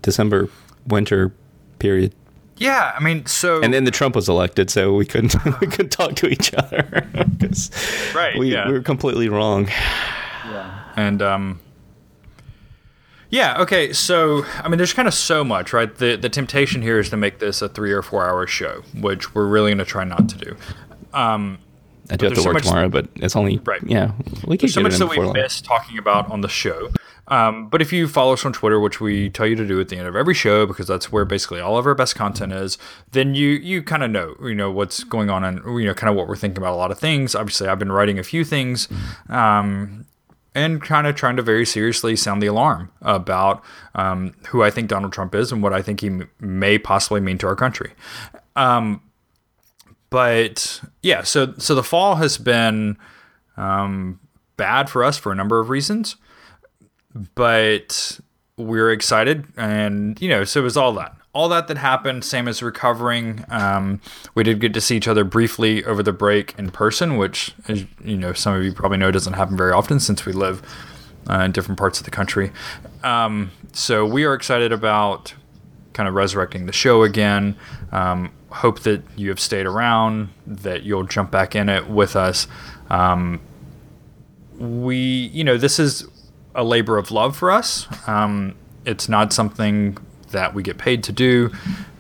December 0.03 0.49
winter 0.87 1.33
period. 1.79 2.15
Yeah, 2.59 2.93
I 2.97 3.03
mean, 3.03 3.27
so 3.27 3.63
and 3.63 3.75
then 3.75 3.85
the 3.85 3.91
Trump 3.91 4.15
was 4.15 4.29
elected, 4.29 4.71
so 4.71 4.95
we 4.95 5.05
couldn't 5.05 5.35
we 5.61 5.67
couldn't 5.67 5.91
talk 5.91 6.17
to 6.17 6.29
each 6.29 6.55
other 6.55 7.07
because 7.13 7.71
right, 8.15 8.37
we, 8.39 8.53
yeah. 8.53 8.67
we 8.67 8.73
were 8.73 8.81
completely 8.81 9.29
wrong. 9.29 9.67
Yeah. 10.47 10.83
And 10.97 11.21
um, 11.23 11.61
yeah, 13.31 13.61
okay. 13.61 13.93
So 13.93 14.45
I 14.63 14.69
mean, 14.69 14.79
there's 14.79 14.93
kind 14.93 15.09
of 15.09 15.15
so 15.15 15.45
much, 15.45 15.73
right? 15.73 15.95
The 15.95 16.17
the 16.17 16.29
temptation 16.29 16.83
here 16.83 16.99
is 16.99 17.11
to 17.11 17.17
make 17.17 17.39
this 17.39 17.63
a 17.63 17.69
three 17.69 17.93
or 17.93 18.03
four 18.03 18.27
hour 18.27 18.47
show, 18.47 18.83
which 18.95 19.35
we're 19.35 19.47
really 19.47 19.71
going 19.71 19.79
to 19.79 19.85
try 19.85 20.05
not 20.05 20.29
to 20.31 20.39
do. 20.39 20.57
Um, 21.13 21.59
I 22.11 22.17
do 22.17 22.27
have 22.27 22.35
to 22.35 22.45
work 22.45 22.63
so 22.63 22.69
tomorrow, 22.69 22.89
but 22.89 23.09
it's 23.17 23.37
only 23.37 23.59
right. 23.59 23.83
Yeah, 23.85 24.13
we 24.47 24.57
can. 24.57 24.69
so 24.69 24.81
much 24.81 24.97
that 24.97 25.09
we 25.09 25.33
miss 25.33 25.61
talking 25.61 25.99
about 25.99 26.31
on 26.31 26.41
the 26.41 26.49
show. 26.49 26.91
Um, 27.29 27.69
but 27.69 27.83
if 27.83 27.93
you 27.93 28.07
follow 28.07 28.35
us 28.35 28.45
on 28.45 28.53
Twitter, 28.53 28.79
which 28.79 29.01
we 29.01 29.31
tell 29.31 29.47
you 29.47 29.57
to 29.57 29.67
do 29.67 29.81
at 29.81 29.89
the 29.89 29.97
end 29.97 30.07
of 30.07 30.15
every 30.15 30.35
show, 30.35 30.65
because 30.65 30.87
that's 30.87 31.11
where 31.11 31.25
basically 31.25 31.59
all 31.59 31.77
of 31.77 31.85
our 31.85 31.95
best 31.95 32.15
content 32.15 32.53
is, 32.53 32.79
then 33.11 33.35
you 33.35 33.49
you 33.49 33.83
kind 33.83 34.05
of 34.05 34.11
know 34.11 34.37
you 34.43 34.55
know 34.55 34.71
what's 34.71 35.03
going 35.03 35.31
on 35.31 35.43
and 35.43 35.59
you 35.65 35.87
know 35.87 35.95
kind 35.95 36.09
of 36.09 36.17
what 36.17 36.29
we're 36.29 36.37
thinking 36.37 36.59
about 36.59 36.75
a 36.75 36.77
lot 36.77 36.93
of 36.93 36.99
things. 36.99 37.35
Obviously, 37.35 37.67
I've 37.69 37.79
been 37.81 37.93
writing 37.93 38.19
a 38.19 38.23
few 38.23 38.45
things. 38.45 38.89
Um, 39.29 40.07
and 40.57 40.81
kind 40.81 41.07
of 41.07 41.15
trying 41.15 41.37
to 41.37 41.43
very 41.43 41.67
seriously 41.67 42.17
sound 42.17 42.43
the 42.43 42.47
alarm 42.47 42.91
about 43.03 43.63
um, 43.95 44.33
who 44.49 44.63
I 44.63 44.71
think 44.71 44.89
Donald 44.89 45.13
Trump 45.13 45.35
is 45.35 45.53
and 45.53 45.63
what 45.63 45.75
I 45.75 45.83
think 45.83 46.01
he 46.01 46.07
m- 46.07 46.31
may 46.41 46.79
possibly 46.79 47.21
mean 47.21 47.37
to 47.39 47.47
our 47.47 47.55
country. 47.55 47.93
Um, 48.57 49.03
but 50.09 50.81
yeah, 51.03 51.23
so 51.23 51.53
so 51.59 51.75
the 51.75 51.83
fall 51.83 52.17
has 52.17 52.39
been 52.39 52.97
um, 53.59 54.19
bad 54.57 54.89
for 54.89 55.05
us 55.05 55.19
for 55.19 55.31
a 55.31 55.35
number 55.35 55.61
of 55.61 55.69
reasons, 55.69 56.17
but 57.35 58.19
we're 58.57 58.91
excited, 58.91 59.45
and 59.59 60.21
you 60.23 60.29
know, 60.31 60.45
so 60.45 60.61
it 60.61 60.63
was 60.63 60.79
all 60.79 60.95
that 60.95 61.15
all 61.37 61.51
that 61.51 61.69
that 61.69 61.77
happened, 61.77 62.25
same 62.25 62.49
as 62.49 62.63
recovering. 62.63 63.45
Um, 63.51 64.01
we 64.35 64.43
did 64.43 64.59
get 64.59 64.73
to 64.73 64.81
see 64.81 64.97
each 64.97 65.07
other 65.07 65.23
briefly 65.23 65.85
over 65.85 66.03
the 66.03 66.13
break 66.13 66.55
in 66.57 66.71
person, 66.71 67.19
which, 67.19 67.55
as 67.69 67.85
you 68.03 68.17
know, 68.17 68.33
some 68.33 68.55
of 68.55 68.65
you 68.65 68.73
probably 68.73 68.97
know 68.97 69.11
doesn't 69.11 69.35
happen 69.35 69.55
very 69.55 69.73
often 69.73 70.01
since 70.01 70.25
we 70.25 70.33
live 70.33 70.63
uh, 71.29 71.41
in 71.41 71.53
different 71.53 71.79
parts 71.79 71.99
of 71.99 72.07
the 72.07 72.11
country. 72.11 72.53
Um, 73.05 73.51
so 73.75 74.07
we 74.07 74.25
are 74.25 74.33
excited 74.33 74.73
about 74.73 75.35
kind 75.93 76.09
of 76.09 76.15
resurrecting 76.15 76.65
the 76.65 76.73
show 76.73 77.03
again. 77.03 77.55
Um, 77.93 78.33
hope 78.51 78.81
that 78.81 79.03
you 79.15 79.29
have 79.29 79.39
stayed 79.39 79.67
around, 79.67 80.31
that 80.47 80.85
you'll 80.85 81.05
jump 81.05 81.31
back 81.31 81.55
in 81.55 81.69
it 81.69 81.87
with 81.87 82.17
us. 82.17 82.47
Um, 82.89 83.43
we, 84.59 84.97
you 85.35 85.45
know, 85.45 85.59
this 85.59 85.79
is 85.79 86.09
a 86.55 86.65
labor 86.65 86.97
of 86.97 87.11
love 87.11 87.37
for 87.37 87.51
us. 87.51 87.87
Um, 88.09 88.55
it's 88.87 89.07
not 89.07 89.35
something 89.35 89.99
that 90.31 90.55
we 90.55 90.63
get 90.63 90.79
paid 90.79 91.03
to 91.05 91.13
do. 91.13 91.51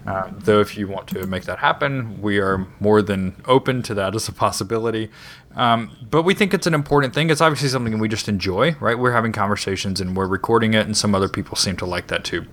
Uh, 0.06 0.30
though, 0.38 0.60
if 0.60 0.76
you 0.76 0.86
want 0.86 1.08
to 1.08 1.26
make 1.26 1.44
that 1.44 1.58
happen, 1.58 2.20
we 2.22 2.38
are 2.38 2.66
more 2.78 3.02
than 3.02 3.34
open 3.46 3.82
to 3.82 3.94
that 3.94 4.14
as 4.14 4.28
a 4.28 4.32
possibility. 4.32 5.10
Um, 5.56 5.90
but 6.10 6.22
we 6.22 6.32
think 6.32 6.54
it's 6.54 6.66
an 6.66 6.74
important 6.74 7.12
thing. 7.12 7.30
It's 7.30 7.40
obviously 7.40 7.68
something 7.68 7.98
we 7.98 8.08
just 8.08 8.28
enjoy, 8.28 8.76
right? 8.78 8.98
We're 8.98 9.12
having 9.12 9.32
conversations 9.32 10.00
and 10.00 10.16
we're 10.16 10.28
recording 10.28 10.74
it, 10.74 10.86
and 10.86 10.96
some 10.96 11.14
other 11.14 11.28
people 11.28 11.56
seem 11.56 11.76
to 11.78 11.86
like 11.86 12.06
that 12.08 12.24
too 12.24 12.46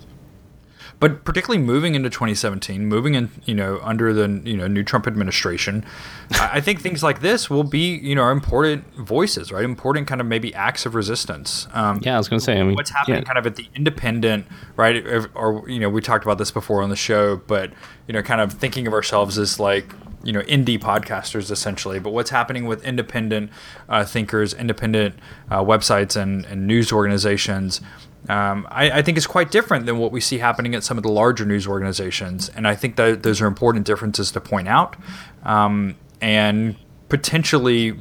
but 0.99 1.25
particularly 1.25 1.63
moving 1.63 1.95
into 1.95 2.09
2017, 2.09 2.85
moving 2.85 3.15
in, 3.15 3.29
you 3.45 3.53
know, 3.53 3.79
under 3.83 4.13
the 4.13 4.41
you 4.45 4.55
know 4.55 4.67
new 4.67 4.83
Trump 4.83 5.07
administration, 5.07 5.85
I 6.31 6.61
think 6.61 6.81
things 6.81 7.03
like 7.03 7.21
this 7.21 7.49
will 7.49 7.63
be 7.63 7.95
you 7.97 8.15
know 8.15 8.29
important 8.29 8.93
voices, 8.95 9.51
right? 9.51 9.63
Important 9.63 10.07
kind 10.07 10.21
of 10.21 10.27
maybe 10.27 10.53
acts 10.53 10.85
of 10.85 10.95
resistance. 10.95 11.67
Um, 11.73 11.99
yeah, 12.03 12.15
I 12.15 12.17
was 12.17 12.29
going 12.29 12.39
to 12.39 12.43
say, 12.43 12.59
I 12.59 12.63
mean, 12.63 12.75
what's 12.75 12.91
happening 12.91 13.19
yeah. 13.19 13.23
kind 13.23 13.37
of 13.37 13.45
at 13.45 13.55
the 13.55 13.67
independent, 13.75 14.45
right? 14.75 15.05
Or, 15.05 15.29
or 15.35 15.69
you 15.69 15.79
know, 15.79 15.89
we 15.89 16.01
talked 16.01 16.23
about 16.23 16.37
this 16.37 16.51
before 16.51 16.81
on 16.81 16.89
the 16.89 16.95
show, 16.95 17.37
but 17.37 17.71
you 18.07 18.13
know, 18.13 18.21
kind 18.21 18.41
of 18.41 18.53
thinking 18.53 18.87
of 18.87 18.93
ourselves 18.93 19.37
as 19.37 19.59
like 19.59 19.93
you 20.23 20.31
know 20.31 20.41
indie 20.41 20.79
podcasters 20.79 21.51
essentially 21.51 21.99
but 21.99 22.11
what's 22.11 22.29
happening 22.29 22.65
with 22.65 22.83
independent 22.85 23.51
uh, 23.89 24.05
thinkers 24.05 24.53
independent 24.53 25.15
uh, 25.51 25.61
websites 25.61 26.15
and, 26.15 26.45
and 26.45 26.65
news 26.65 26.91
organizations 26.93 27.81
um, 28.29 28.65
I, 28.71 28.99
I, 28.99 29.01
think 29.01 29.17
is 29.17 29.27
quite 29.27 29.51
different 29.51 29.85
than 29.85 29.97
what 29.97 30.13
we 30.13 30.21
see 30.21 30.37
happening 30.37 30.75
at 30.75 30.83
some 30.83 30.97
of 30.97 31.03
the 31.03 31.11
larger 31.11 31.45
news 31.45 31.67
organizations. 31.67 32.47
And 32.49 32.65
I 32.65 32.73
think 32.73 32.95
that 32.95 33.23
those 33.23 33.41
are 33.41 33.47
important 33.47 33.85
differences 33.85 34.31
to 34.31 34.39
point 34.39 34.69
out 34.69 34.95
um, 35.43 35.95
and 36.21 36.77
potentially 37.09 37.97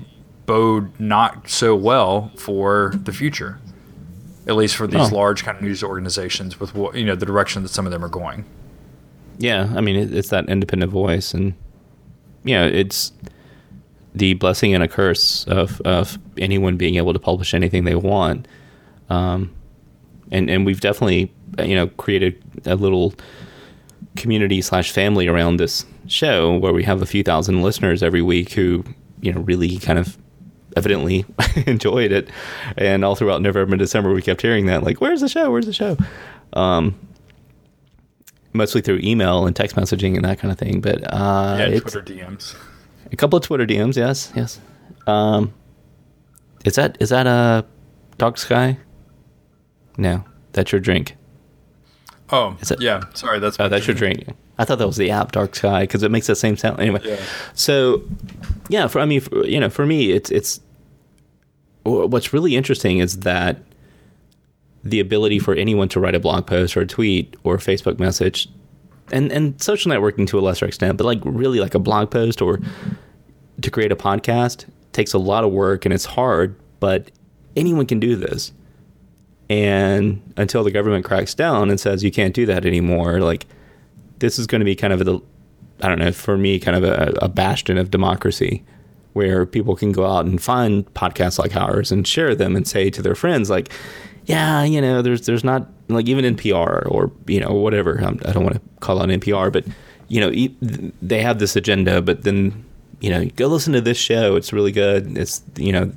bode 0.46 0.98
not 1.00 1.48
so 1.48 1.74
well 1.74 2.30
for 2.36 2.92
the 2.94 3.12
future, 3.12 3.58
at 4.46 4.54
least 4.54 4.76
for 4.76 4.86
these 4.86 5.12
oh. 5.12 5.14
large 5.14 5.42
kind 5.42 5.56
of 5.56 5.62
news 5.64 5.82
organizations 5.82 6.60
with 6.60 6.72
what, 6.72 6.94
you 6.94 7.04
know, 7.04 7.16
the 7.16 7.26
direction 7.26 7.64
that 7.64 7.70
some 7.70 7.84
of 7.84 7.90
them 7.90 8.04
are 8.04 8.08
going. 8.08 8.44
Yeah. 9.38 9.72
I 9.74 9.80
mean, 9.80 9.96
it's 10.14 10.28
that 10.28 10.48
independent 10.48 10.92
voice. 10.92 11.34
And, 11.34 11.54
you 12.44 12.54
know, 12.54 12.66
it's 12.66 13.12
the 14.14 14.34
blessing 14.34 14.72
and 14.72 14.84
a 14.84 14.88
curse 14.88 15.44
of, 15.48 15.80
of 15.80 16.16
anyone 16.38 16.76
being 16.76 16.94
able 16.94 17.12
to 17.12 17.18
publish 17.18 17.54
anything 17.54 17.82
they 17.82 17.96
want. 17.96 18.46
Um, 19.10 19.52
and 20.32 20.50
and 20.50 20.66
we've 20.66 20.80
definitely 20.80 21.32
you 21.64 21.76
know 21.76 21.86
created 21.86 22.42
a 22.66 22.74
little 22.74 23.14
community 24.16 24.60
slash 24.60 24.90
family 24.90 25.28
around 25.28 25.58
this 25.58 25.86
show 26.08 26.56
where 26.56 26.72
we 26.72 26.82
have 26.82 27.00
a 27.00 27.06
few 27.06 27.22
thousand 27.22 27.62
listeners 27.62 28.02
every 28.02 28.22
week 28.22 28.52
who 28.52 28.82
you 29.20 29.32
know 29.32 29.40
really 29.42 29.78
kind 29.78 29.98
of 29.98 30.18
evidently 30.76 31.24
enjoyed 31.66 32.10
it. 32.10 32.28
And 32.76 33.04
all 33.04 33.14
throughout 33.14 33.42
november 33.42 33.74
and 33.74 33.78
december 33.78 34.12
we 34.12 34.22
kept 34.22 34.42
hearing 34.42 34.66
that 34.66 34.82
like 34.82 35.00
where's 35.00 35.20
the 35.20 35.28
show? 35.28 35.50
Where's 35.52 35.66
the 35.66 35.72
show? 35.72 35.96
Um, 36.54 36.98
mostly 38.52 38.80
through 38.80 39.00
email 39.02 39.46
and 39.46 39.54
text 39.54 39.76
messaging 39.76 40.16
and 40.16 40.24
that 40.24 40.38
kind 40.38 40.52
of 40.52 40.58
thing 40.58 40.82
but 40.82 41.02
uh, 41.10 41.56
yeah 41.58 41.80
twitter 41.80 42.02
dms 42.02 42.54
a 43.10 43.16
couple 43.16 43.38
of 43.38 43.42
twitter 43.42 43.64
dms 43.64 43.96
yes 43.96 44.32
yes. 44.36 44.60
Um, 45.06 45.54
is 46.64 46.76
that 46.76 46.96
is 47.00 47.08
that 47.08 47.26
a 47.26 47.64
dark 48.18 48.38
sky 48.38 48.76
no, 49.96 50.24
that's 50.52 50.72
your 50.72 50.80
drink. 50.80 51.16
Oh, 52.30 52.56
Is 52.60 52.70
it, 52.70 52.80
yeah. 52.80 53.04
Sorry, 53.14 53.38
that's 53.38 53.60
oh, 53.60 53.68
that's 53.68 53.86
your 53.86 53.94
drink. 53.94 54.24
I 54.58 54.64
thought 54.64 54.78
that 54.78 54.86
was 54.86 54.96
the 54.96 55.10
app 55.10 55.32
Dark 55.32 55.54
Sky 55.54 55.82
because 55.82 56.02
it 56.02 56.10
makes 56.10 56.26
the 56.26 56.34
same 56.34 56.56
sound. 56.56 56.80
Anyway, 56.80 57.00
yeah. 57.04 57.20
so 57.54 58.02
yeah, 58.68 58.86
for 58.86 59.00
I 59.00 59.04
mean, 59.04 59.20
for, 59.20 59.44
you 59.46 59.60
know, 59.60 59.68
for 59.68 59.84
me, 59.84 60.12
it's 60.12 60.30
it's 60.30 60.60
what's 61.82 62.32
really 62.32 62.56
interesting 62.56 62.98
is 62.98 63.20
that 63.20 63.58
the 64.84 64.98
ability 64.98 65.38
for 65.38 65.54
anyone 65.54 65.88
to 65.90 66.00
write 66.00 66.14
a 66.14 66.20
blog 66.20 66.46
post 66.46 66.76
or 66.76 66.80
a 66.80 66.86
tweet 66.86 67.36
or 67.44 67.56
a 67.56 67.58
Facebook 67.58 67.98
message, 67.98 68.48
and 69.10 69.30
and 69.30 69.60
social 69.62 69.92
networking 69.92 70.26
to 70.28 70.38
a 70.38 70.40
lesser 70.40 70.66
extent, 70.66 70.96
but 70.96 71.04
like 71.04 71.20
really 71.24 71.60
like 71.60 71.74
a 71.74 71.78
blog 71.78 72.10
post 72.10 72.40
or 72.40 72.60
to 73.60 73.70
create 73.70 73.92
a 73.92 73.96
podcast 73.96 74.64
takes 74.92 75.12
a 75.12 75.18
lot 75.18 75.44
of 75.44 75.52
work 75.52 75.84
and 75.84 75.92
it's 75.92 76.04
hard, 76.04 76.56
but 76.80 77.10
anyone 77.56 77.86
can 77.86 78.00
do 78.00 78.16
this 78.16 78.52
and 79.52 80.22
until 80.38 80.64
the 80.64 80.70
government 80.70 81.04
cracks 81.04 81.34
down 81.34 81.68
and 81.68 81.78
says 81.78 82.02
you 82.02 82.10
can't 82.10 82.34
do 82.34 82.46
that 82.46 82.64
anymore 82.64 83.20
like 83.20 83.46
this 84.18 84.38
is 84.38 84.46
going 84.46 84.60
to 84.60 84.64
be 84.64 84.74
kind 84.74 84.92
of 84.92 85.04
the, 85.04 85.20
I 85.82 85.88
don't 85.88 85.98
know 85.98 86.12
for 86.12 86.38
me 86.38 86.58
kind 86.58 86.76
of 86.76 86.84
a, 86.84 87.12
a 87.20 87.28
bastion 87.28 87.76
of 87.76 87.90
democracy 87.90 88.64
where 89.12 89.44
people 89.44 89.76
can 89.76 89.92
go 89.92 90.06
out 90.06 90.24
and 90.24 90.42
find 90.42 90.86
podcasts 90.94 91.38
like 91.38 91.54
ours 91.54 91.92
and 91.92 92.06
share 92.06 92.34
them 92.34 92.56
and 92.56 92.66
say 92.66 92.88
to 92.88 93.02
their 93.02 93.14
friends 93.14 93.50
like 93.50 93.70
yeah 94.24 94.62
you 94.62 94.80
know 94.80 95.02
there's 95.02 95.26
there's 95.26 95.44
not 95.44 95.68
like 95.88 96.08
even 96.08 96.36
npr 96.36 96.90
or 96.90 97.12
you 97.26 97.40
know 97.40 97.52
whatever 97.52 97.98
I'm, 97.98 98.18
i 98.24 98.32
do 98.32 98.40
not 98.40 98.42
want 98.42 98.54
to 98.54 98.60
call 98.80 99.02
out 99.02 99.10
npr 99.10 99.52
but 99.52 99.66
you 100.08 100.20
know 100.20 100.90
they 101.02 101.20
have 101.20 101.38
this 101.40 101.56
agenda 101.56 102.00
but 102.00 102.22
then 102.22 102.64
you 103.00 103.10
know 103.10 103.26
go 103.36 103.48
listen 103.48 103.74
to 103.74 103.82
this 103.82 103.98
show 103.98 104.34
it's 104.36 104.52
really 104.52 104.72
good 104.72 105.18
it's 105.18 105.42
you 105.56 105.72
know 105.72 105.92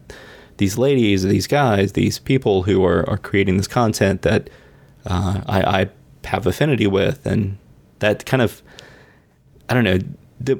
these 0.58 0.78
ladies, 0.78 1.24
these 1.24 1.48
guys, 1.48 1.94
these 1.94 2.20
people 2.20 2.64
who 2.64 2.84
are, 2.86 3.08
are 3.10 3.18
creating 3.18 3.58
this 3.58 3.68
content 3.68 4.22
that 4.24 4.50
uh, 5.06 5.42
I, 5.48 5.82
I, 5.82 5.90
have 6.26 6.48
affinity 6.48 6.88
with, 6.88 7.24
and 7.28 7.60
that 8.00 8.26
kind 8.26 8.42
of 8.42 8.64
I 9.70 9.74
don't 9.74 9.84
know. 9.84 10.00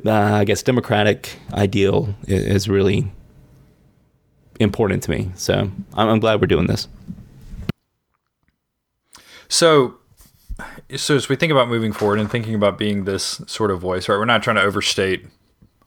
Uh, 0.06 0.12
I 0.12 0.46
guess 0.46 0.64
democratic 0.64 1.38
ideal 1.54 2.16
is, 2.28 2.46
is, 2.46 2.70
really 2.70 3.12
important 4.60 5.04
to 5.04 5.12
me. 5.12 5.32
So 5.36 5.70
I'm, 5.94 6.08
I'm 6.10 6.20
glad 6.20 6.40
we're 6.40 6.48
doing 6.48 6.68
this. 6.68 6.88
So 9.50 9.98
so 10.96 11.16
as 11.16 11.28
we 11.28 11.36
think 11.36 11.52
about 11.52 11.68
moving 11.68 11.92
forward 11.92 12.20
and 12.20 12.32
thinking 12.32 12.56
about 12.56 12.78
being 12.78 13.06
this 13.06 13.42
sort 13.48 13.72
of 13.72 13.82
voice, 13.82 14.08
right? 14.08 14.18
We're 14.18 14.25
not 14.25 14.44
trying 14.44 14.56
to 14.56 14.62
overstate 14.62 15.25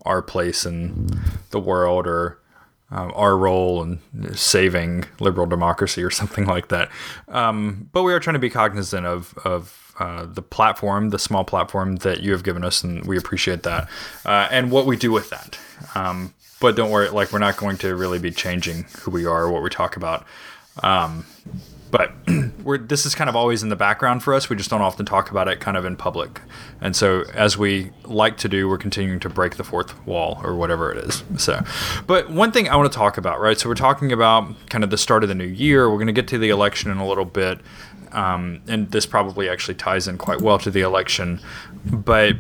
our 0.03 0.23
place 0.23 0.67
in 0.67 1.09
the 1.51 1.61
world 1.61 2.07
or 2.07 2.41
um, 2.91 3.13
our 3.15 3.37
role 3.37 3.83
in 3.83 4.01
saving 4.35 5.05
liberal 5.21 5.47
democracy 5.47 6.03
or 6.03 6.11
something 6.21 6.47
like 6.47 6.69
that. 6.69 6.91
Um, 7.29 7.89
but 7.93 8.03
we 8.03 8.13
are 8.13 8.21
trying 8.21 8.35
to 8.35 8.41
be 8.41 8.51
cognizant 8.51 9.07
of 9.07 9.37
of 9.45 9.95
uh, 9.99 10.27
the 10.27 10.43
platform, 10.43 11.11
the 11.11 11.19
small 11.19 11.45
platform 11.45 11.97
that 11.97 12.21
you 12.21 12.31
have 12.33 12.45
given 12.45 12.65
us, 12.65 12.85
and 12.85 13.05
we 13.05 13.19
appreciate 13.19 13.65
that, 13.65 13.89
uh, 14.25 14.49
and 14.51 14.71
what 14.71 14.87
we 14.87 14.97
do 14.97 15.11
with 15.11 15.31
that. 15.31 15.59
Um, 15.95 16.35
but 16.61 16.77
don't 16.77 16.91
worry, 16.91 17.09
like 17.09 17.33
we're 17.33 17.39
not 17.39 17.57
going 17.57 17.79
to 17.79 17.95
really 17.95 18.19
be 18.19 18.31
changing 18.31 18.85
who 19.01 19.11
we 19.11 19.27
are 19.27 19.45
or 19.45 19.51
what 19.51 19.63
we 19.63 19.71
talk 19.71 19.97
about. 19.97 20.25
But 21.91 22.13
we're 22.63 22.79
this 22.79 23.07
is 23.07 23.15
kind 23.15 23.31
of 23.31 23.37
always 23.37 23.63
in 23.63 23.69
the 23.69 23.77
background 23.77 24.23
for 24.23 24.35
us. 24.35 24.49
We 24.49 24.57
just 24.57 24.71
don't 24.71 24.83
often 24.83 25.07
talk 25.07 25.31
about 25.31 25.49
it 25.49 25.61
kind 25.61 25.77
of 25.77 25.85
in 25.85 25.97
public. 25.97 26.41
And 26.81 26.95
so 26.95 27.25
as 27.35 27.57
we 27.59 27.91
like 28.05 28.37
to 28.39 28.49
do, 28.49 28.69
we're 28.69 28.79
continuing 28.79 29.21
to 29.21 29.29
break 29.29 29.57
the 29.57 29.65
fourth 29.65 30.07
wall 30.07 30.41
or 30.43 30.55
whatever 30.55 30.93
it 30.93 31.05
is. 31.05 31.25
So 31.37 31.63
but 32.07 32.31
one 32.31 32.53
thing 32.53 32.69
I 32.69 32.77
want 32.77 32.91
to 32.93 32.97
talk 32.97 33.19
about, 33.19 33.41
right? 33.41 33.59
So 33.59 33.69
we're 33.69 33.75
talking 33.75 34.13
about 34.13 34.69
kind 34.69 34.85
of 34.85 34.91
the 34.91 34.99
start 34.99 35.23
of 35.23 35.29
the 35.29 35.35
new 35.35 35.45
year. 35.45 35.89
We're 35.91 35.97
going 35.97 36.07
to 36.09 36.13
get 36.13 36.29
to 36.29 36.39
the 36.39 36.51
election 36.51 36.91
in 36.91 36.99
a 36.99 37.07
little 37.07 37.25
bit. 37.25 37.61
Um, 38.13 38.63
and 38.69 38.91
this 38.91 39.05
probably 39.05 39.49
actually 39.49 39.75
ties 39.75 40.09
in 40.09 40.17
quite 40.17 40.41
well 40.41 40.59
to 40.61 40.71
the 40.71 40.81
election. 40.81 41.41
But 41.85 42.37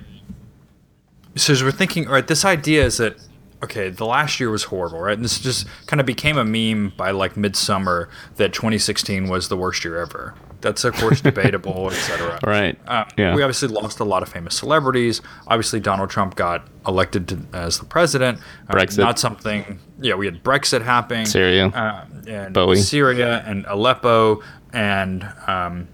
so 1.37 1.53
as 1.53 1.63
we're 1.63 1.71
thinking, 1.73 2.07
right, 2.07 2.27
this 2.27 2.45
idea 2.45 2.85
is 2.85 2.97
that 2.99 3.17
okay, 3.63 3.89
the 3.89 4.05
last 4.05 4.39
year 4.41 4.51
was 4.51 4.65
horrible, 4.65 5.01
right? 5.01 5.17
And 5.17 5.25
this 5.25 5.41
just 5.41 5.67
kind 5.87 6.01
of 6.01 6.07
became 6.07 6.39
a 6.39 6.45
meme 6.45 6.93
by 6.97 7.11
like 7.11 7.37
midsummer 7.37 8.09
that 8.37 8.53
2016 8.53 9.29
was 9.29 9.49
the 9.49 9.57
worst 9.57 9.85
year 9.85 10.01
ever. 10.01 10.35
That's 10.61 10.85
of 10.85 10.95
course 10.95 11.21
debatable, 11.21 11.89
etc. 11.91 12.41
Right. 12.47 12.79
Um, 12.89 13.07
yeah. 13.17 13.35
We 13.35 13.43
obviously 13.43 13.69
lost 13.69 14.01
a 14.01 14.05
lot 14.05 14.23
of 14.23 14.29
famous 14.29 14.57
celebrities. 14.57 15.21
Obviously, 15.47 15.81
Donald 15.81 16.11
Trump 16.11 16.35
got 16.35 16.67
elected 16.87 17.29
to, 17.29 17.39
as 17.53 17.79
the 17.79 17.85
president. 17.85 18.41
Uh, 18.69 18.75
Brexit. 18.75 18.99
Not 18.99 19.19
something. 19.19 19.79
Yeah, 20.01 20.15
we 20.15 20.27
had 20.27 20.43
Brexit 20.43 20.83
happening. 20.83 21.27
Syria. 21.27 21.69
Uh, 21.69 22.07
and 22.27 22.55
Bowie. 22.55 22.77
Syria 22.77 23.45
and 23.47 23.67
Aleppo 23.67 24.43
and 24.73 25.29
um, 25.47 25.89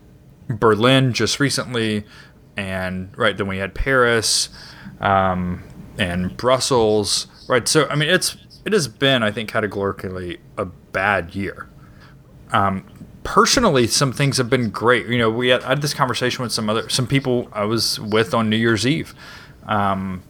Berlin 0.48 1.12
just 1.12 1.40
recently, 1.40 2.04
and 2.56 3.16
right 3.18 3.36
then 3.36 3.46
we 3.46 3.58
had 3.58 3.74
Paris 3.74 4.48
um, 5.00 5.62
and 5.98 6.36
Brussels 6.36 7.26
Right. 7.48 7.66
So 7.68 7.86
I 7.88 7.94
mean, 7.94 8.08
it's 8.08 8.36
it 8.64 8.72
has 8.72 8.88
been, 8.88 9.22
I 9.22 9.30
think, 9.30 9.48
categorically 9.48 10.38
a 10.56 10.64
bad 10.64 11.34
year. 11.34 11.68
Um, 12.52 12.86
personally, 13.22 13.86
some 13.86 14.12
things 14.12 14.38
have 14.38 14.48
been 14.48 14.70
great. 14.70 15.06
You 15.06 15.18
know, 15.18 15.30
we 15.30 15.48
had, 15.48 15.62
I 15.64 15.70
had 15.70 15.82
this 15.82 15.94
conversation 15.94 16.42
with 16.42 16.52
some 16.52 16.70
other 16.70 16.88
some 16.88 17.06
people 17.06 17.48
I 17.52 17.64
was 17.64 18.00
with 18.00 18.32
on 18.34 18.48
New 18.48 18.56
Year's 18.56 18.86
Eve. 18.86 19.14
Um, 19.66 20.22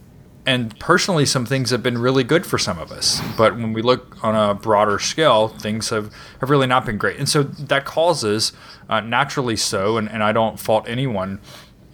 and 0.47 0.77
personally, 0.79 1.25
some 1.25 1.45
things 1.45 1.71
have 1.71 1.81
been 1.81 1.97
really 1.97 2.23
good 2.23 2.45
for 2.45 2.59
some 2.59 2.77
of 2.77 2.91
us. 2.91 3.19
But 3.35 3.55
when 3.55 3.73
we 3.73 3.81
look 3.81 4.23
on 4.23 4.35
a 4.35 4.53
broader 4.53 4.99
scale, 4.99 5.47
things 5.47 5.89
have, 5.89 6.13
have 6.39 6.51
really 6.51 6.67
not 6.67 6.85
been 6.85 6.99
great. 6.99 7.17
And 7.17 7.27
so 7.27 7.41
that 7.41 7.85
causes, 7.85 8.53
uh, 8.87 8.99
naturally 8.99 9.55
so, 9.55 9.97
and, 9.97 10.07
and 10.07 10.21
I 10.21 10.33
don't 10.33 10.59
fault 10.59 10.87
anyone 10.87 11.41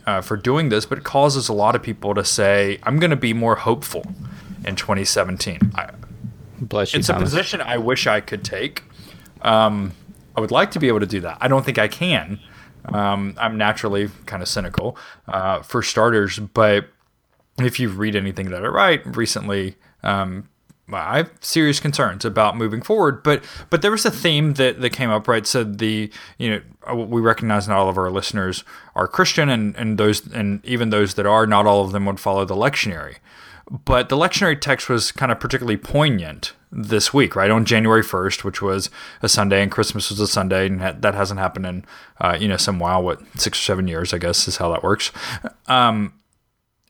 uh, 0.06 0.20
for 0.20 0.36
doing 0.36 0.68
this, 0.68 0.86
but 0.86 0.98
it 0.98 1.06
causes 1.06 1.48
a 1.48 1.54
lot 1.54 1.76
of 1.76 1.82
people 1.82 2.14
to 2.14 2.26
say, 2.26 2.78
I'm 2.84 3.00
going 3.00 3.12
to 3.12 3.16
be 3.16 3.34
more 3.34 3.56
hopeful 3.56 4.06
in 4.66 4.76
2017. 4.76 5.72
I, 5.76 5.92
Bless 6.60 6.94
you, 6.94 7.00
it's 7.00 7.08
Thomas. 7.08 7.22
a 7.22 7.36
position 7.36 7.62
I 7.62 7.78
wish 7.78 8.06
I 8.08 8.22
could 8.22 8.44
take. 8.44 8.84
Um, 9.42 9.94
I 10.36 10.42
would 10.42 10.52
like 10.52 10.72
to 10.72 10.80
be 10.80 10.88
able 10.88 11.00
to 11.00 11.06
do 11.08 11.20
that. 11.22 11.38
I 11.42 11.48
don't 11.48 11.66
think 11.66 11.80
I 11.80 11.88
can. 11.88 12.40
Um, 12.86 13.36
I'm 13.40 13.58
naturally 13.58 14.10
kind 14.26 14.42
of 14.42 14.48
cynical, 14.48 14.98
uh, 15.28 15.62
for 15.62 15.82
starters. 15.82 16.40
But 16.40 16.88
if 17.60 17.80
you 17.80 17.90
read 17.90 18.16
anything 18.16 18.50
that 18.52 18.64
I 18.64 18.68
write 18.68 19.06
recently, 19.16 19.76
um, 20.04 20.48
I 20.94 21.18
have 21.18 21.32
serious 21.42 21.80
concerns 21.80 22.26
about 22.26 22.58
moving 22.58 22.82
forward. 22.82 23.24
But 23.24 23.44
but 23.70 23.82
there 23.82 23.92
was 23.92 24.06
a 24.06 24.12
theme 24.12 24.54
that, 24.54 24.82
that 24.82 24.92
came 24.92 25.10
up, 25.10 25.28
right? 25.28 25.46
Said 25.46 25.78
the 25.78 26.12
you 26.38 26.50
know 26.50 26.62
uh, 26.90 26.96
we 26.96 27.22
recognize 27.22 27.68
not 27.68 27.78
all 27.78 27.90
of 27.90 27.98
our 27.98 28.12
listeners 28.12 28.64
are 28.96 29.08
Christian, 29.08 29.50
and 29.50 29.76
and 29.76 29.98
those 29.98 30.26
and 30.32 30.64
even 30.66 30.90
those 30.90 31.14
that 31.16 31.26
are, 31.26 31.48
not 31.48 31.66
all 31.66 31.84
of 31.84 31.92
them 31.92 32.06
would 32.06 32.20
follow 32.20 32.46
the 32.46 32.56
lectionary. 32.56 33.18
But 33.72 34.10
the 34.10 34.18
lectionary 34.18 34.60
text 34.60 34.90
was 34.90 35.14
kind 35.14 35.32
of 35.32 35.40
particularly 35.40 35.78
poignant 35.78 36.52
this 36.74 37.14
week, 37.14 37.38
right? 37.38 37.50
On 37.50 37.64
January 37.64 38.04
1st, 38.04 38.44
which 38.44 38.62
was 38.62 38.90
a 39.22 39.30
Sunday, 39.30 39.64
and 39.64 39.72
Christmas 39.72 40.10
was 40.10 40.20
a 40.20 40.28
Sunday, 40.28 40.68
and 40.68 40.82
that 40.82 41.16
hasn't 41.16 41.40
happened 41.40 41.66
in, 41.66 41.86
uh, 42.20 42.38
you 42.38 42.50
know, 42.50 42.58
some 42.58 42.80
while, 42.80 43.02
what, 43.02 43.22
six 43.40 43.58
or 43.60 43.62
seven 43.62 43.88
years, 43.88 44.14
I 44.14 44.18
guess, 44.18 44.46
is 44.46 44.58
how 44.58 44.70
that 44.72 44.84
works. 44.84 45.12
Um, 45.68 46.14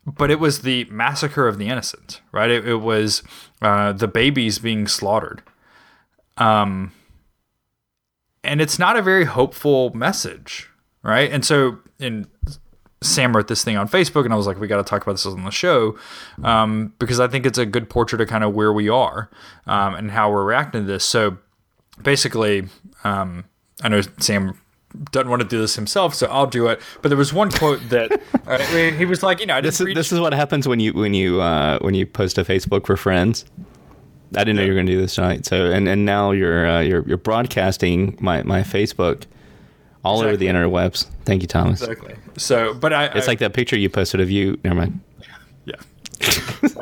but 0.04 0.32
it 0.32 0.40
was 0.40 0.62
the 0.62 0.84
massacre 0.86 1.46
of 1.46 1.56
the 1.56 1.68
innocent, 1.68 2.20
right? 2.32 2.50
It, 2.50 2.66
it 2.66 2.76
was 2.76 3.22
uh, 3.60 3.92
the 3.92 4.08
babies 4.08 4.58
being 4.58 4.88
slaughtered. 4.88 5.42
Um, 6.36 6.90
and 8.42 8.60
it's 8.60 8.80
not 8.80 8.96
a 8.96 9.02
very 9.02 9.26
hopeful 9.26 9.94
message, 9.94 10.68
right? 11.04 11.30
And 11.30 11.44
so, 11.44 11.78
in 12.00 12.26
Sam 13.02 13.34
wrote 13.34 13.48
this 13.48 13.64
thing 13.64 13.76
on 13.76 13.88
Facebook, 13.88 14.24
and 14.24 14.32
I 14.32 14.36
was 14.36 14.46
like, 14.46 14.58
we 14.58 14.66
got 14.66 14.78
to 14.78 14.84
talk 14.84 15.02
about 15.02 15.12
this 15.12 15.26
on 15.26 15.44
the 15.44 15.50
show 15.50 15.98
um, 16.42 16.92
because 16.98 17.20
I 17.20 17.28
think 17.28 17.46
it's 17.46 17.58
a 17.58 17.66
good 17.66 17.90
portrait 17.90 18.20
of 18.20 18.28
kind 18.28 18.44
of 18.44 18.54
where 18.54 18.72
we 18.72 18.88
are 18.88 19.30
um, 19.66 19.94
and 19.94 20.10
how 20.10 20.30
we're 20.30 20.44
reacting 20.44 20.82
to 20.82 20.86
this. 20.86 21.04
So 21.04 21.38
basically, 22.02 22.68
um, 23.04 23.44
I 23.82 23.88
know 23.88 24.00
Sam 24.18 24.58
doesn't 25.10 25.30
want 25.30 25.42
to 25.42 25.48
do 25.48 25.58
this 25.60 25.76
himself, 25.76 26.14
so 26.14 26.26
I'll 26.28 26.46
do 26.46 26.66
it. 26.68 26.80
But 27.00 27.08
there 27.08 27.18
was 27.18 27.32
one 27.32 27.50
quote 27.50 27.80
that 27.88 28.12
uh, 28.46 28.58
he 28.58 29.04
was 29.04 29.22
like, 29.22 29.40
you 29.40 29.46
know, 29.46 29.60
this 29.60 29.80
is 29.80 29.94
this 29.94 30.12
is 30.12 30.20
what 30.20 30.32
happens 30.32 30.68
when 30.68 30.80
you 30.80 30.92
when 30.92 31.14
you 31.14 31.40
uh, 31.40 31.78
when 31.80 31.94
you 31.94 32.06
post 32.06 32.36
to 32.36 32.44
Facebook 32.44 32.86
for 32.86 32.96
friends. 32.96 33.44
I 34.34 34.44
didn't 34.44 34.56
know 34.56 34.62
you 34.62 34.68
were 34.68 34.76
going 34.76 34.86
to 34.86 34.92
do 34.92 35.00
this 35.00 35.14
tonight. 35.14 35.44
So 35.44 35.70
and, 35.70 35.88
and 35.88 36.06
now 36.06 36.30
you're 36.30 36.66
uh, 36.66 36.80
you're 36.80 37.06
you're 37.06 37.18
broadcasting 37.18 38.16
my 38.20 38.42
my 38.42 38.62
Facebook 38.62 39.24
all 40.04 40.22
exactly. 40.22 40.48
over 40.48 40.60
the 40.60 40.68
interwebs. 40.68 41.06
Thank 41.24 41.42
you, 41.42 41.48
Thomas. 41.48 41.82
Exactly. 41.82 42.16
So, 42.36 42.74
but 42.74 42.92
I 42.92 43.06
it's 43.06 43.26
I, 43.26 43.32
like 43.32 43.38
that 43.40 43.54
picture 43.54 43.76
you 43.76 43.88
posted 43.88 44.20
of 44.20 44.30
you. 44.30 44.58
Never 44.64 44.76
mind. 44.76 45.00
Yeah. 45.64 45.76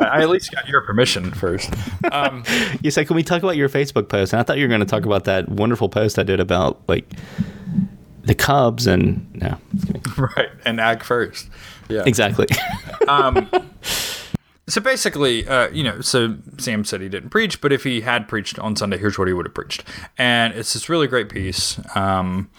I 0.00 0.22
at 0.22 0.28
least 0.28 0.52
got 0.52 0.68
your 0.68 0.82
permission 0.82 1.30
first. 1.30 1.72
Um, 2.12 2.44
you 2.82 2.90
said, 2.90 3.06
"Can 3.06 3.16
we 3.16 3.22
talk 3.22 3.42
about 3.42 3.56
your 3.56 3.68
Facebook 3.68 4.08
post?" 4.08 4.32
And 4.32 4.40
I 4.40 4.42
thought 4.42 4.58
you 4.58 4.64
were 4.64 4.68
going 4.68 4.80
to 4.80 4.86
talk 4.86 5.04
about 5.04 5.24
that 5.24 5.48
wonderful 5.48 5.88
post 5.88 6.18
I 6.18 6.22
did 6.22 6.40
about 6.40 6.80
like 6.88 7.10
the 8.22 8.34
Cubs 8.34 8.86
and 8.86 9.26
no, 9.34 9.58
right 10.18 10.50
and 10.64 10.80
ag 10.80 11.02
first. 11.02 11.48
Yeah, 11.88 12.02
exactly. 12.06 12.46
um, 13.08 13.50
so 14.72 14.80
basically, 14.80 15.46
uh, 15.46 15.68
you 15.70 15.82
know, 15.82 16.00
so 16.00 16.36
Sam 16.58 16.84
said 16.84 17.00
he 17.00 17.08
didn't 17.08 17.30
preach, 17.30 17.60
but 17.60 17.72
if 17.72 17.84
he 17.84 18.00
had 18.02 18.28
preached 18.28 18.58
on 18.58 18.76
Sunday, 18.76 18.98
here's 18.98 19.18
what 19.18 19.28
he 19.28 19.34
would 19.34 19.46
have 19.46 19.54
preached. 19.54 19.84
And 20.18 20.54
it's 20.54 20.72
this 20.72 20.88
really 20.88 21.06
great 21.06 21.28
piece. 21.28 21.80
Um, 21.96 22.50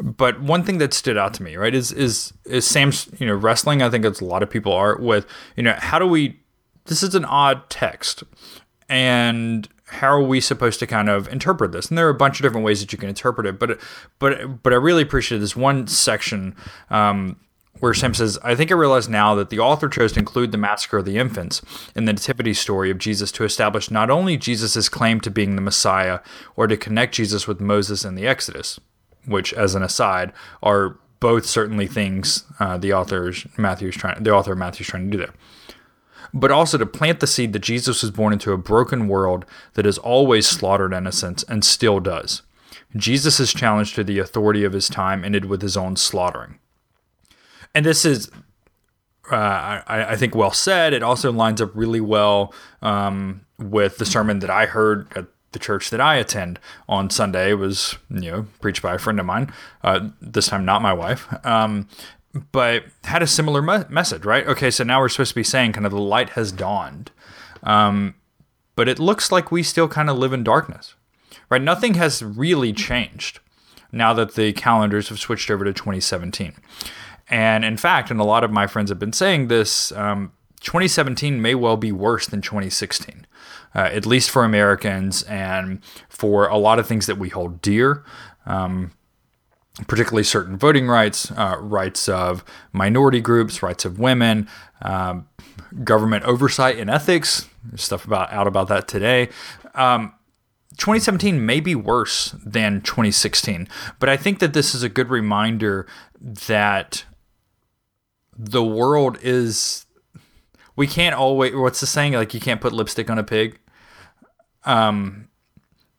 but 0.00 0.40
one 0.40 0.64
thing 0.64 0.78
that 0.78 0.94
stood 0.94 1.16
out 1.16 1.34
to 1.34 1.42
me, 1.42 1.56
right, 1.56 1.74
is 1.74 1.92
is 1.92 2.32
is 2.44 2.66
Sam's, 2.66 3.08
you 3.18 3.26
know, 3.26 3.34
wrestling. 3.34 3.82
I 3.82 3.90
think 3.90 4.04
it's 4.04 4.20
a 4.20 4.24
lot 4.24 4.42
of 4.42 4.50
people 4.50 4.72
are 4.72 4.96
with, 4.96 5.26
you 5.56 5.62
know, 5.62 5.74
how 5.78 5.98
do 5.98 6.06
we? 6.06 6.40
This 6.86 7.02
is 7.02 7.14
an 7.14 7.24
odd 7.24 7.68
text, 7.70 8.24
and 8.88 9.68
how 9.86 10.08
are 10.08 10.22
we 10.22 10.40
supposed 10.40 10.78
to 10.80 10.86
kind 10.86 11.08
of 11.08 11.28
interpret 11.28 11.72
this? 11.72 11.88
And 11.88 11.98
there 11.98 12.06
are 12.06 12.10
a 12.10 12.14
bunch 12.14 12.38
of 12.38 12.44
different 12.44 12.64
ways 12.64 12.80
that 12.80 12.92
you 12.92 12.98
can 12.98 13.08
interpret 13.08 13.46
it, 13.46 13.58
but 13.58 13.80
but 14.18 14.62
but 14.62 14.72
I 14.72 14.76
really 14.76 15.02
appreciate 15.02 15.38
this 15.38 15.56
one 15.56 15.86
section 15.86 16.54
um, 16.90 17.36
where 17.80 17.94
Sam 17.94 18.14
says, 18.14 18.38
I 18.44 18.54
think 18.54 18.70
I 18.70 18.74
realize 18.74 19.08
now 19.08 19.34
that 19.34 19.50
the 19.50 19.58
author 19.58 19.88
chose 19.88 20.12
to 20.12 20.20
include 20.20 20.52
the 20.52 20.58
massacre 20.58 20.98
of 20.98 21.06
the 21.06 21.18
infants 21.18 21.62
in 21.96 22.04
the 22.04 22.12
nativity 22.12 22.54
story 22.54 22.90
of 22.90 22.98
Jesus 22.98 23.32
to 23.32 23.44
establish 23.44 23.90
not 23.90 24.10
only 24.10 24.36
Jesus' 24.36 24.88
claim 24.88 25.20
to 25.22 25.30
being 25.30 25.56
the 25.56 25.62
Messiah 25.62 26.20
or 26.56 26.66
to 26.66 26.76
connect 26.76 27.14
Jesus 27.14 27.48
with 27.48 27.60
Moses 27.60 28.04
and 28.04 28.16
the 28.16 28.26
Exodus, 28.26 28.78
which, 29.26 29.52
as 29.54 29.74
an 29.74 29.82
aside, 29.82 30.32
are 30.62 30.98
both 31.18 31.44
certainly 31.44 31.86
things 31.86 32.44
uh, 32.60 32.78
the 32.78 32.92
author's 32.92 33.46
Matthew's 33.58 33.96
trying 33.96 34.22
the 34.22 34.32
author 34.32 34.52
of 34.52 34.58
Matthew's 34.58 34.86
trying 34.86 35.10
to 35.10 35.16
do 35.16 35.18
there. 35.18 35.34
But 36.32 36.52
also 36.52 36.78
to 36.78 36.86
plant 36.86 37.20
the 37.20 37.26
seed 37.26 37.52
that 37.52 37.58
Jesus 37.58 38.02
was 38.02 38.10
born 38.10 38.32
into 38.32 38.52
a 38.52 38.58
broken 38.58 39.08
world 39.08 39.44
that 39.74 39.84
has 39.84 39.98
always 39.98 40.46
slaughtered 40.46 40.92
innocents 40.92 41.42
and 41.44 41.64
still 41.64 41.98
does. 41.98 42.42
Jesus' 42.96 43.52
challenge 43.52 43.94
to 43.94 44.04
the 44.04 44.18
authority 44.18 44.64
of 44.64 44.72
his 44.72 44.88
time 44.88 45.24
ended 45.24 45.44
with 45.44 45.60
his 45.60 45.76
own 45.76 45.96
slaughtering 45.96 46.58
and 47.74 47.84
this 47.86 48.04
is 48.04 48.30
uh, 49.30 49.82
I, 49.86 50.12
I, 50.12 50.16
think 50.16 50.34
well 50.34 50.50
said. 50.50 50.92
It 50.92 51.02
also 51.02 51.30
lines 51.30 51.60
up 51.60 51.70
really 51.74 52.00
well 52.00 52.52
um, 52.82 53.42
with 53.58 53.98
the 53.98 54.06
sermon 54.06 54.40
that 54.40 54.50
I 54.50 54.66
heard 54.66 55.06
at 55.14 55.26
the 55.52 55.58
church 55.58 55.90
that 55.90 56.00
I 56.00 56.16
attend 56.16 56.58
on 56.88 57.10
Sunday. 57.10 57.50
It 57.50 57.54
was 57.54 57.96
you 58.10 58.30
know 58.30 58.46
preached 58.60 58.82
by 58.82 58.94
a 58.94 58.98
friend 58.98 59.20
of 59.20 59.26
mine. 59.26 59.52
Uh, 59.82 60.08
this 60.20 60.48
time, 60.48 60.64
not 60.64 60.82
my 60.82 60.92
wife. 60.92 61.28
Um, 61.44 61.88
but 62.52 62.84
had 63.04 63.22
a 63.22 63.26
similar 63.26 63.60
me- 63.62 63.84
message, 63.88 64.24
right? 64.24 64.46
Okay, 64.46 64.70
so 64.70 64.84
now 64.84 65.00
we're 65.00 65.08
supposed 65.08 65.30
to 65.30 65.34
be 65.36 65.44
saying 65.44 65.72
kind 65.72 65.86
of 65.86 65.92
the 65.92 66.00
light 66.00 66.30
has 66.30 66.52
dawned, 66.52 67.10
um, 67.62 68.14
but 68.76 68.88
it 68.88 68.98
looks 68.98 69.32
like 69.32 69.50
we 69.50 69.62
still 69.62 69.88
kind 69.88 70.08
of 70.08 70.16
live 70.16 70.32
in 70.32 70.44
darkness, 70.44 70.94
right? 71.48 71.62
Nothing 71.62 71.94
has 71.94 72.22
really 72.22 72.72
changed 72.72 73.40
now 73.90 74.12
that 74.14 74.34
the 74.34 74.52
calendars 74.52 75.08
have 75.08 75.18
switched 75.18 75.50
over 75.50 75.64
to 75.64 75.72
2017. 75.72 76.54
And 77.30 77.64
in 77.64 77.76
fact, 77.76 78.10
and 78.10 78.20
a 78.20 78.24
lot 78.24 78.44
of 78.44 78.50
my 78.50 78.66
friends 78.66 78.90
have 78.90 78.98
been 78.98 79.12
saying 79.12 79.48
this, 79.48 79.92
um, 79.92 80.32
2017 80.60 81.40
may 81.40 81.54
well 81.54 81.76
be 81.76 81.92
worse 81.92 82.26
than 82.26 82.42
2016, 82.42 83.26
uh, 83.74 83.78
at 83.78 84.04
least 84.04 84.30
for 84.30 84.44
Americans 84.44 85.22
and 85.22 85.80
for 86.08 86.46
a 86.48 86.58
lot 86.58 86.78
of 86.78 86.86
things 86.86 87.06
that 87.06 87.18
we 87.18 87.28
hold 87.30 87.62
dear. 87.62 88.04
Um, 88.44 88.92
particularly 89.86 90.24
certain 90.24 90.58
voting 90.58 90.88
rights, 90.88 91.30
uh, 91.30 91.56
rights 91.58 92.08
of 92.08 92.44
minority 92.72 93.20
groups, 93.20 93.62
rights 93.62 93.84
of 93.84 93.98
women, 93.98 94.48
um, 94.82 95.28
government 95.84 96.24
oversight 96.24 96.76
and 96.78 96.90
ethics. 96.90 97.48
There's 97.64 97.82
stuff 97.82 98.04
about 98.04 98.32
out 98.32 98.46
about 98.46 98.68
that 98.68 98.88
today. 98.88 99.28
Um, 99.74 100.12
2017 100.76 101.44
may 101.44 101.60
be 101.60 101.74
worse 101.74 102.34
than 102.44 102.80
2016, 102.80 103.68
but 103.98 104.08
I 104.08 104.16
think 104.16 104.38
that 104.40 104.52
this 104.52 104.74
is 104.74 104.82
a 104.82 104.88
good 104.88 105.08
reminder 105.08 105.86
that 106.20 107.04
the 108.42 108.64
world 108.64 109.18
is 109.22 109.84
we 110.76 110.86
can't 110.86 111.14
always 111.14 111.54
what's 111.54 111.80
the 111.80 111.86
saying? 111.86 112.14
Like 112.14 112.32
you 112.32 112.40
can't 112.40 112.60
put 112.60 112.72
lipstick 112.72 113.10
on 113.10 113.18
a 113.18 113.24
pig. 113.24 113.58
Um 114.64 115.28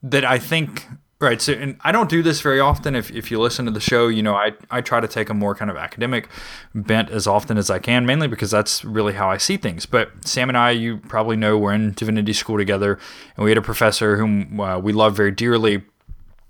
that 0.04 0.26
i 0.26 0.40
think 0.40 0.88
right 1.20 1.42
so 1.42 1.54
and 1.54 1.78
i 1.82 1.92
don't 1.92 2.10
do 2.10 2.24
this 2.24 2.42
very 2.42 2.60
often. 2.60 2.96
If, 2.96 3.12
if 3.12 3.30
you 3.30 3.40
listen 3.40 3.66
to 3.66 3.72
the 3.72 3.80
show 3.80 4.08
you 4.08 4.24
know 4.24 4.34
i 4.34 4.54
i 4.72 4.82
try 4.82 5.00
to 5.00 5.08
take 5.08 5.30
a 5.30 5.34
more 5.34 5.54
kind 5.54 5.70
of 5.70 5.78
academic 5.78 6.28
bent 6.74 7.12
as 7.12 7.28
often 7.28 7.58
as 7.58 7.70
i 7.70 7.78
can 7.78 8.06
mainly 8.06 8.28
because 8.28 8.50
that's 8.50 8.84
really 8.84 9.14
how 9.14 9.30
i 9.30 9.38
see 9.38 9.58
things. 9.58 9.86
But 9.86 10.10
sam 10.26 10.50
and 10.50 10.58
i 10.58 10.72
you 10.72 10.98
probably 10.98 11.36
know 11.36 11.58
we're 11.58 11.74
in 11.74 11.92
divinity 11.94 12.34
school 12.34 12.58
together 12.58 12.98
and 13.36 13.44
we 13.44 13.52
had 13.52 13.58
a 13.58 13.62
professor 13.62 14.18
whom 14.18 14.60
uh, 14.60 14.80
we 14.80 14.94
love 14.94 15.16
very 15.16 15.32
dearly. 15.32 15.84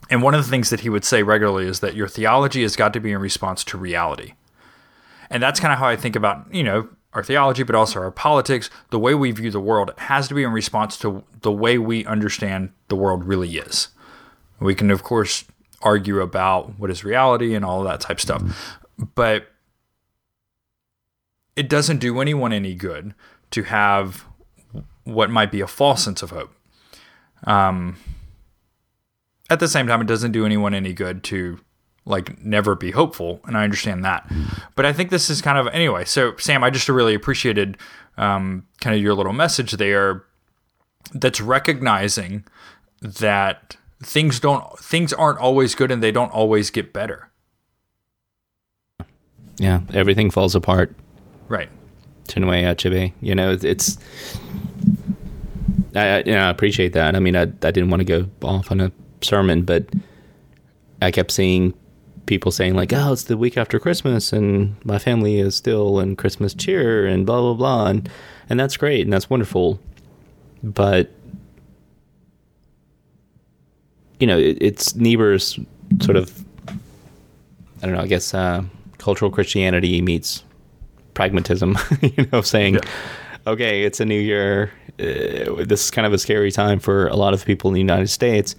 And 0.10 0.22
one 0.22 0.34
of 0.34 0.44
the 0.44 0.50
things 0.50 0.70
that 0.72 0.82
he 0.82 0.90
would 0.90 1.06
say 1.06 1.24
regularly 1.24 1.68
is 1.68 1.80
that 1.80 1.96
your 1.96 2.08
theology 2.08 2.64
has 2.64 2.76
got 2.76 2.92
to 2.94 3.00
be 3.00 3.12
in 3.12 3.20
response 3.20 3.64
to 3.66 3.78
reality 3.78 4.34
and 5.32 5.42
that's 5.42 5.60
kind 5.60 5.74
of 5.74 5.80
how 5.80 5.88
I 5.88 5.96
think 5.96 6.16
about, 6.16 6.54
you 6.54 6.62
know, 6.62 6.90
our 7.14 7.24
theology, 7.24 7.64
but 7.64 7.74
also 7.74 8.00
our 8.00 8.12
politics, 8.12 8.70
the 8.90 9.00
way 9.00 9.16
we 9.16 9.32
view 9.32 9.50
the 9.50 9.60
world 9.60 9.92
has 9.98 10.28
to 10.28 10.34
be 10.34 10.44
in 10.44 10.52
response 10.52 10.98
to 10.98 11.24
the 11.42 11.52
way 11.52 11.78
we 11.78 12.06
understand 12.06 12.72
the 12.90 12.96
world 12.96 13.24
really 13.24 13.58
is. 13.58 13.88
We 14.60 14.76
can, 14.76 14.92
of 14.92 15.04
course, 15.04 15.46
argue 15.82 16.20
about 16.20 16.78
what 16.80 16.92
is 16.92 17.04
reality 17.04 17.56
and 17.56 17.66
all 17.66 17.84
that 17.84 18.02
type 18.02 18.18
of 18.18 18.22
stuff, 18.22 18.80
but 19.16 19.48
it 21.56 21.68
doesn't 21.68 21.98
do 21.98 22.22
anyone 22.22 22.54
any 22.54 22.76
good 22.76 23.14
to 23.52 23.64
have 23.64 24.26
what 25.04 25.30
might 25.30 25.52
be 25.52 25.62
a 25.62 25.68
false 25.68 26.04
sense 26.04 26.22
of 26.22 26.30
hope. 26.30 26.54
Um, 27.46 27.98
at 29.50 29.60
the 29.60 29.68
same 29.68 29.88
time, 29.88 30.02
it 30.02 30.08
doesn't 30.08 30.32
do 30.32 30.46
anyone 30.46 30.74
any 30.74 30.94
good 30.94 31.24
to 31.26 31.60
like 32.06 32.42
never 32.44 32.76
be 32.76 32.92
hopeful 32.92 33.40
and 33.46 33.58
i 33.58 33.64
understand 33.64 34.04
that 34.04 34.30
but 34.76 34.86
i 34.86 34.94
think 34.94 35.10
this 35.10 35.30
is 35.30 35.42
kind 35.42 35.58
of 35.58 35.68
anyway 35.68 36.04
so 36.04 36.36
sam 36.38 36.64
i 36.64 36.70
just 36.70 36.90
really 36.90 37.14
appreciated 37.14 37.78
um, 38.18 38.68
kind 38.82 38.96
of 38.96 39.02
your 39.02 39.14
little 39.14 39.34
message 39.34 39.72
there 39.74 40.26
that's 41.14 41.40
recognizing 41.40 42.44
that 43.02 43.78
things 44.04 44.40
don't 44.40 44.78
things 44.80 45.14
aren't 45.14 45.40
always 45.40 45.76
good 45.76 45.92
and 45.92 46.04
they 46.04 46.12
don't 46.12 46.32
always 46.32 46.70
get 46.70 46.92
better 46.92 47.30
yeah 49.58 49.82
everything 49.94 50.30
falls 50.30 50.56
apart 50.56 50.96
right 51.48 51.70
Chinua 52.32 52.64
Achebe. 52.64 53.14
You 53.22 53.36
know, 53.36 53.58
it's 53.62 53.98
I, 55.96 56.20
you 56.20 56.32
know, 56.32 56.40
I 56.40 56.50
appreciate 56.50 56.94
that. 56.94 57.16
I 57.16 57.20
mean, 57.20 57.36
I, 57.36 57.42
I 57.44 57.72
didn't 57.72 57.90
want 57.90 58.02
to 58.02 58.06
go 58.06 58.30
off 58.48 58.72
on 58.72 58.80
a 58.80 58.92
sermon, 59.22 59.64
but 59.64 59.86
I 61.02 61.12
kept 61.12 61.32
seeing 61.32 61.74
people 62.26 62.52
saying 62.52 62.76
like, 62.76 62.94
"Oh, 62.94 63.14
it's 63.14 63.24
the 63.24 63.38
week 63.38 63.58
after 63.58 63.80
Christmas, 63.80 64.34
and 64.34 64.76
my 64.86 65.00
family 65.00 65.40
is 65.40 65.56
still 65.56 66.00
in 66.00 66.16
Christmas 66.16 66.54
cheer," 66.54 67.06
and 67.06 67.26
blah 67.26 67.42
blah 67.42 67.54
blah, 67.54 67.88
and 67.88 68.10
and 68.50 68.60
that's 68.60 68.78
great 68.78 69.02
and 69.02 69.14
that's 69.14 69.30
wonderful, 69.30 69.80
but 70.64 71.12
you 74.22 74.28
know, 74.28 74.38
it, 74.38 74.58
it's 74.62 74.96
Niebuhr's 74.96 75.60
sort 76.00 76.16
of, 76.16 76.46
I 76.70 76.76
don't 77.82 77.94
know, 77.94 78.02
I 78.02 78.08
guess 78.08 78.34
uh, 78.34 78.64
cultural 79.00 79.32
Christianity 79.32 80.00
meets 80.02 80.44
pragmatism. 81.16 81.78
you 82.02 82.28
know, 82.32 82.42
saying, 82.42 82.76
yeah. 82.76 82.82
okay, 83.48 83.84
it's 83.84 84.00
a 84.00 84.06
new 84.06 84.20
year. 84.20 84.72
Uh, 85.00 85.66
this 85.66 85.86
is 85.86 85.92
kind 85.92 86.06
of 86.06 86.14
a 86.14 86.20
scary 86.20 86.52
time 86.52 86.80
for 86.80 87.08
a 87.08 87.16
lot 87.16 87.34
of 87.34 87.44
people 87.46 87.70
in 87.72 87.74
the 87.74 87.80
United 87.80 88.10
States. 88.10 88.56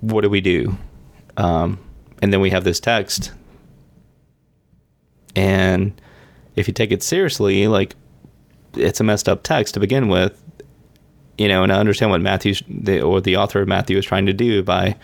What 0.00 0.20
do 0.20 0.30
we 0.30 0.40
do? 0.40 0.76
Um, 1.36 1.80
and 2.22 2.32
then 2.32 2.40
we 2.40 2.50
have 2.50 2.64
this 2.64 2.80
text 2.80 3.32
and 5.34 6.00
if 6.56 6.66
you 6.68 6.74
take 6.74 6.92
it 6.92 7.02
seriously 7.02 7.66
like 7.68 7.94
it's 8.74 9.00
a 9.00 9.04
messed 9.04 9.28
up 9.28 9.42
text 9.42 9.74
to 9.74 9.80
begin 9.80 10.08
with 10.08 10.42
you 11.38 11.48
know 11.48 11.62
and 11.62 11.72
i 11.72 11.76
understand 11.78 12.10
what 12.10 12.20
matthew 12.20 12.54
or 13.02 13.20
the 13.20 13.36
author 13.36 13.60
of 13.60 13.68
matthew 13.68 13.96
is 13.98 14.04
trying 14.04 14.26
to 14.26 14.32
do 14.32 14.62
by 14.62 14.96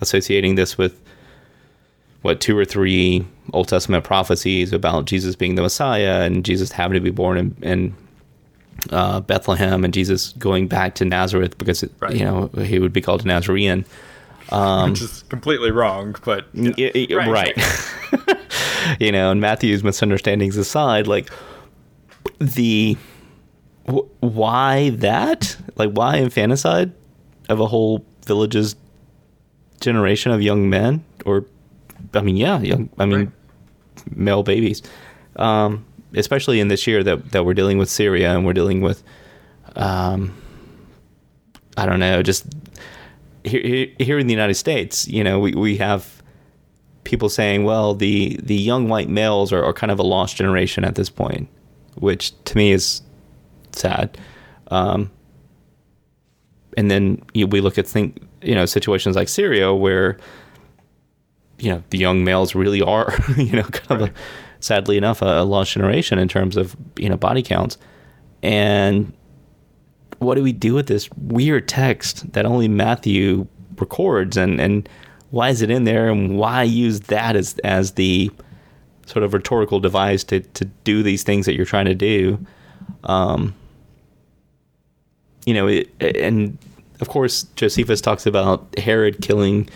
associating 0.00 0.54
this 0.56 0.76
with 0.76 0.98
what 2.22 2.40
two 2.40 2.56
or 2.56 2.64
three 2.64 3.26
Old 3.52 3.66
Testament 3.66 4.04
prophecies 4.04 4.72
about 4.72 5.06
Jesus 5.06 5.34
being 5.34 5.56
the 5.56 5.62
Messiah 5.62 6.22
and 6.22 6.44
Jesus 6.44 6.70
having 6.70 6.94
to 6.94 7.00
be 7.00 7.10
born 7.10 7.36
in, 7.36 7.56
in 7.62 7.94
uh, 8.90 9.18
Bethlehem 9.18 9.84
and 9.84 9.92
Jesus 9.92 10.30
going 10.34 10.68
back 10.68 10.94
to 10.96 11.04
Nazareth 11.04 11.58
because 11.58 11.82
it, 11.82 11.90
Right. 11.98 12.14
you 12.14 12.24
know 12.24 12.46
he 12.62 12.78
would 12.78 12.92
be 12.92 13.00
called 13.00 13.24
a 13.24 13.26
Nazarene. 13.26 13.84
Um, 14.52 14.90
which 14.90 15.00
is 15.02 15.22
completely 15.28 15.70
wrong, 15.70 16.14
but 16.24 16.46
yeah. 16.52 16.72
Y- 16.94 17.06
y- 17.10 17.28
right. 17.30 17.56
you 19.00 19.10
know, 19.12 19.30
and 19.30 19.40
Matthew's 19.40 19.82
misunderstandings 19.82 20.56
aside, 20.56 21.06
like 21.06 21.30
the 22.38 22.96
wh- 23.88 24.06
why 24.22 24.90
that? 24.90 25.56
Like 25.76 25.90
why 25.90 26.16
infanticide 26.16 26.92
of 27.48 27.60
a 27.60 27.66
whole 27.66 28.04
village's 28.26 28.76
generation 29.80 30.30
of 30.32 30.42
young 30.42 30.68
men 30.70 31.04
or 31.26 31.44
I 32.14 32.20
mean, 32.20 32.36
yeah, 32.36 32.60
young 32.60 32.88
I 32.98 33.06
mean 33.06 33.18
Right. 33.18 34.16
male 34.16 34.42
babies. 34.42 34.82
Um 35.36 35.84
especially 36.14 36.60
in 36.60 36.68
this 36.68 36.86
year 36.86 37.02
that 37.02 37.32
that 37.32 37.44
we're 37.46 37.54
dealing 37.54 37.78
with 37.78 37.88
Syria 37.88 38.32
and 38.36 38.44
we're 38.44 38.52
dealing 38.52 38.80
with 38.82 39.02
um 39.76 40.34
I 41.76 41.86
don't 41.86 42.00
know, 42.00 42.22
just 42.22 42.44
here, 43.44 43.88
here- 43.98 44.18
in 44.18 44.26
the 44.26 44.32
United 44.32 44.54
States, 44.54 45.06
you 45.08 45.22
know, 45.24 45.38
we, 45.38 45.52
we 45.52 45.76
have 45.78 46.22
people 47.04 47.28
saying, 47.28 47.64
well, 47.64 47.94
the, 47.94 48.38
the 48.42 48.54
young 48.54 48.88
white 48.88 49.08
males 49.08 49.52
are, 49.52 49.64
are 49.64 49.72
kind 49.72 49.90
of 49.90 49.98
a 49.98 50.02
lost 50.02 50.36
generation 50.36 50.84
at 50.84 50.94
this 50.94 51.10
point, 51.10 51.48
which 51.96 52.32
to 52.44 52.56
me 52.56 52.72
is 52.72 53.02
sad. 53.72 54.16
Um, 54.70 55.10
and 56.76 56.90
then 56.90 57.22
you, 57.34 57.46
we 57.46 57.60
look 57.60 57.78
at 57.78 57.86
think 57.86 58.22
you 58.40 58.54
know 58.54 58.66
situations 58.66 59.16
like 59.16 59.28
Syria 59.28 59.74
where 59.74 60.16
you 61.58 61.70
know 61.70 61.82
the 61.90 61.98
young 61.98 62.24
males 62.24 62.54
really 62.54 62.82
are 62.82 63.14
you 63.36 63.52
know 63.52 63.62
kind 63.64 64.02
of 64.02 64.08
a, 64.08 64.12
sadly 64.60 64.96
enough 64.96 65.22
a, 65.22 65.40
a 65.40 65.44
lost 65.44 65.72
generation 65.72 66.18
in 66.18 66.28
terms 66.28 66.56
of 66.56 66.76
you 66.96 67.08
know 67.08 67.16
body 67.16 67.42
counts 67.42 67.78
and 68.42 69.12
what 70.22 70.36
do 70.36 70.42
we 70.42 70.52
do 70.52 70.74
with 70.74 70.86
this 70.86 71.10
weird 71.12 71.68
text 71.68 72.32
that 72.32 72.46
only 72.46 72.68
Matthew 72.68 73.46
records? 73.78 74.36
And 74.36 74.60
and 74.60 74.88
why 75.30 75.48
is 75.48 75.62
it 75.62 75.70
in 75.70 75.84
there? 75.84 76.08
And 76.08 76.38
why 76.38 76.62
use 76.62 77.00
that 77.00 77.36
as 77.36 77.58
as 77.64 77.92
the 77.92 78.30
sort 79.06 79.24
of 79.24 79.34
rhetorical 79.34 79.80
device 79.80 80.24
to 80.24 80.40
to 80.40 80.64
do 80.84 81.02
these 81.02 81.22
things 81.22 81.46
that 81.46 81.54
you're 81.54 81.66
trying 81.66 81.86
to 81.86 81.94
do? 81.94 82.38
Um 83.04 83.54
you 85.44 85.54
know 85.54 85.66
it, 85.66 85.90
and 86.00 86.56
of 87.00 87.08
course 87.08 87.44
Josephus 87.56 88.00
talks 88.00 88.26
about 88.26 88.78
Herod 88.78 89.20
killing 89.20 89.68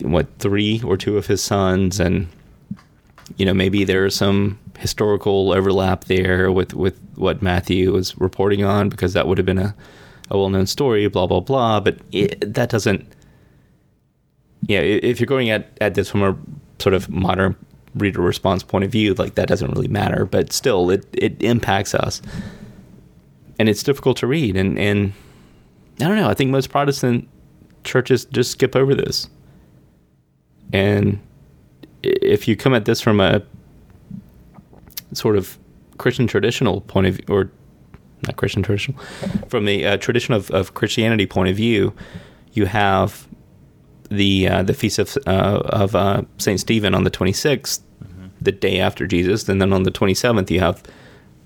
what 0.00 0.26
three 0.38 0.82
or 0.84 0.96
two 0.96 1.16
of 1.16 1.26
his 1.26 1.42
sons. 1.42 2.00
And 2.00 2.26
you 3.36 3.46
know 3.46 3.54
maybe 3.54 3.84
there's 3.84 4.16
some 4.16 4.58
historical 4.78 5.52
overlap 5.52 6.04
there 6.04 6.50
with 6.50 6.74
with 6.74 6.98
what 7.16 7.42
Matthew 7.42 7.92
was 7.92 8.16
reporting 8.18 8.64
on 8.64 8.88
because 8.88 9.12
that 9.12 9.26
would 9.26 9.38
have 9.38 9.46
been 9.46 9.58
a, 9.58 9.74
a 10.30 10.38
well-known 10.38 10.66
story 10.66 11.06
blah 11.08 11.26
blah 11.26 11.40
blah. 11.40 11.80
But 11.80 11.98
it, 12.12 12.54
that 12.54 12.70
doesn't 12.70 13.06
yeah 14.66 14.80
if 14.80 15.20
you're 15.20 15.26
going 15.26 15.50
at 15.50 15.76
at 15.80 15.94
this 15.94 16.10
from 16.10 16.22
a 16.22 16.36
sort 16.78 16.94
of 16.94 17.08
modern 17.08 17.56
reader 17.94 18.20
response 18.20 18.62
point 18.62 18.84
of 18.84 18.90
view 18.90 19.14
like 19.14 19.34
that 19.36 19.48
doesn't 19.48 19.70
really 19.72 19.88
matter. 19.88 20.24
But 20.24 20.52
still 20.52 20.90
it 20.90 21.06
it 21.12 21.40
impacts 21.42 21.94
us. 21.94 22.20
And 23.58 23.68
it's 23.68 23.82
difficult 23.82 24.16
to 24.18 24.26
read. 24.26 24.56
And 24.56 24.78
and 24.78 25.12
I 26.00 26.08
don't 26.08 26.16
know. 26.16 26.28
I 26.28 26.34
think 26.34 26.50
most 26.50 26.70
Protestant 26.70 27.28
churches 27.84 28.24
just 28.24 28.50
skip 28.50 28.74
over 28.74 28.94
this. 28.94 29.28
And 30.72 31.20
if 32.02 32.48
you 32.48 32.56
come 32.56 32.74
at 32.74 32.84
this 32.84 33.00
from 33.00 33.20
a 33.20 33.42
sort 35.12 35.36
of 35.36 35.56
Christian 35.98 36.26
traditional 36.26 36.80
point 36.82 37.06
of 37.06 37.14
view, 37.16 37.24
or 37.28 37.50
not 38.22 38.36
Christian 38.36 38.62
traditional, 38.62 38.98
from 39.48 39.64
the 39.64 39.86
uh, 39.86 39.96
tradition 39.98 40.34
of, 40.34 40.50
of 40.50 40.74
Christianity 40.74 41.26
point 41.26 41.48
of 41.48 41.56
view, 41.56 41.92
you 42.52 42.66
have 42.66 43.26
the 44.10 44.48
uh, 44.48 44.62
the 44.62 44.74
feast 44.74 44.98
of 44.98 45.16
uh, 45.26 45.62
of 45.66 45.94
uh, 45.94 46.22
Saint 46.38 46.60
Stephen 46.60 46.94
on 46.94 47.04
the 47.04 47.10
26th, 47.10 47.80
the 48.40 48.52
day 48.52 48.78
after 48.80 49.06
Jesus, 49.06 49.48
and 49.48 49.60
then 49.60 49.72
on 49.72 49.82
the 49.82 49.90
27th 49.90 50.50
you 50.50 50.60
have 50.60 50.82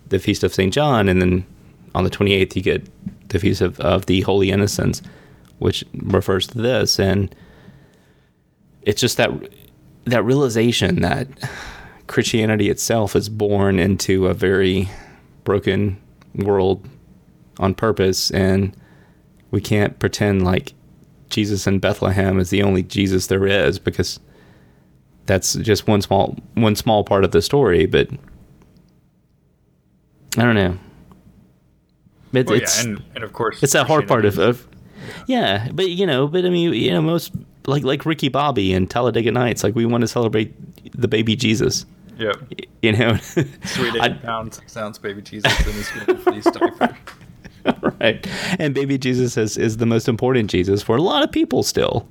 the 0.09 0.19
feast 0.19 0.43
of 0.43 0.55
Saint 0.55 0.73
John, 0.73 1.09
and 1.09 1.21
then 1.21 1.47
on 1.95 2.05
the 2.05 2.11
28th 2.11 2.57
you 2.57 2.63
get 2.63 3.29
the 3.29 3.39
feast 3.39 3.61
of, 3.61 3.79
of 3.81 4.07
the 4.07 4.23
Holy 4.23 4.51
Innocents, 4.51 5.03
which 5.59 5.85
refers 5.95 6.47
to 6.49 6.59
this, 6.59 6.99
and 6.99 7.35
it's 8.83 9.01
just 9.01 9.17
that 9.17 9.31
that 10.05 10.25
realization 10.25 11.03
that 11.03 11.29
Christianity 12.09 12.69
itself 12.69 13.15
is 13.15 13.29
born 13.29 13.79
into 13.79 14.27
a 14.27 14.35
very 14.35 14.89
broken 15.45 16.01
world 16.35 16.87
on 17.59 17.75
purpose, 17.75 18.31
and 18.31 18.77
we 19.51 19.61
can't 19.61 19.99
pretend 19.99 20.45
like 20.45 20.75
Jesus 21.31 21.67
in 21.67 21.79
Bethlehem 21.79 22.39
is 22.39 22.51
the 22.51 22.63
only 22.63 22.83
Jesus 22.83 23.29
there 23.29 23.47
is 23.47 23.79
because 23.79 24.19
that's 25.27 25.55
just 25.55 25.87
one 25.87 26.03
small 26.03 26.37
one 26.55 26.75
small 26.75 27.05
part 27.05 27.25
of 27.25 27.31
the 27.31 27.43
story. 27.43 27.87
But 27.87 28.09
I 30.37 30.43
don't 30.43 30.55
know. 30.55 30.79
It, 32.33 32.47
Well, 32.47 32.57
it's 32.57 32.83
yeah, 32.83 32.91
and, 32.91 33.03
and 33.15 33.25
of 33.25 33.33
course 33.33 33.63
it's 33.63 33.73
that 33.73 33.87
hard 33.87 34.07
part 34.07 34.27
of, 34.27 34.39
of 34.39 34.67
yeah 35.27 35.69
but 35.73 35.89
you 35.89 36.07
know 36.07 36.29
but 36.29 36.45
i 36.45 36.51
mean 36.51 36.75
you 36.75 36.91
know 36.91 37.01
most 37.01 37.33
like 37.67 37.85
like 37.85 38.05
ricky 38.05 38.29
bobby 38.29 38.75
and 38.75 38.91
talladega 38.91 39.33
nights 39.33 39.65
like 39.65 39.75
we 39.75 39.87
want 39.87 40.03
to 40.03 40.09
celebrate 40.09 40.55
the 40.93 41.09
baby 41.09 41.35
jesus 41.35 41.87
Yep. 42.19 42.53
you 42.83 42.93
know 42.93 43.17
Sweet 43.17 43.95
I- 44.01 44.07
eight 44.09 44.23
pound, 44.23 44.53
six 44.55 44.77
ounce 44.77 44.99
baby 44.99 45.23
Jesus 45.23 45.67
in 45.67 45.73
his 45.73 45.95
little 45.97 46.17
fleece 46.17 46.45
diaper. 46.45 46.97
right 48.01 48.27
and 48.59 48.75
baby 48.75 48.97
jesus 48.99 49.37
is, 49.37 49.57
is 49.59 49.77
the 49.77 49.87
most 49.87 50.09
important 50.09 50.51
jesus 50.51 50.83
for 50.83 50.97
a 50.97 51.03
lot 51.03 51.23
of 51.23 51.31
people 51.31 51.63
still 51.63 52.09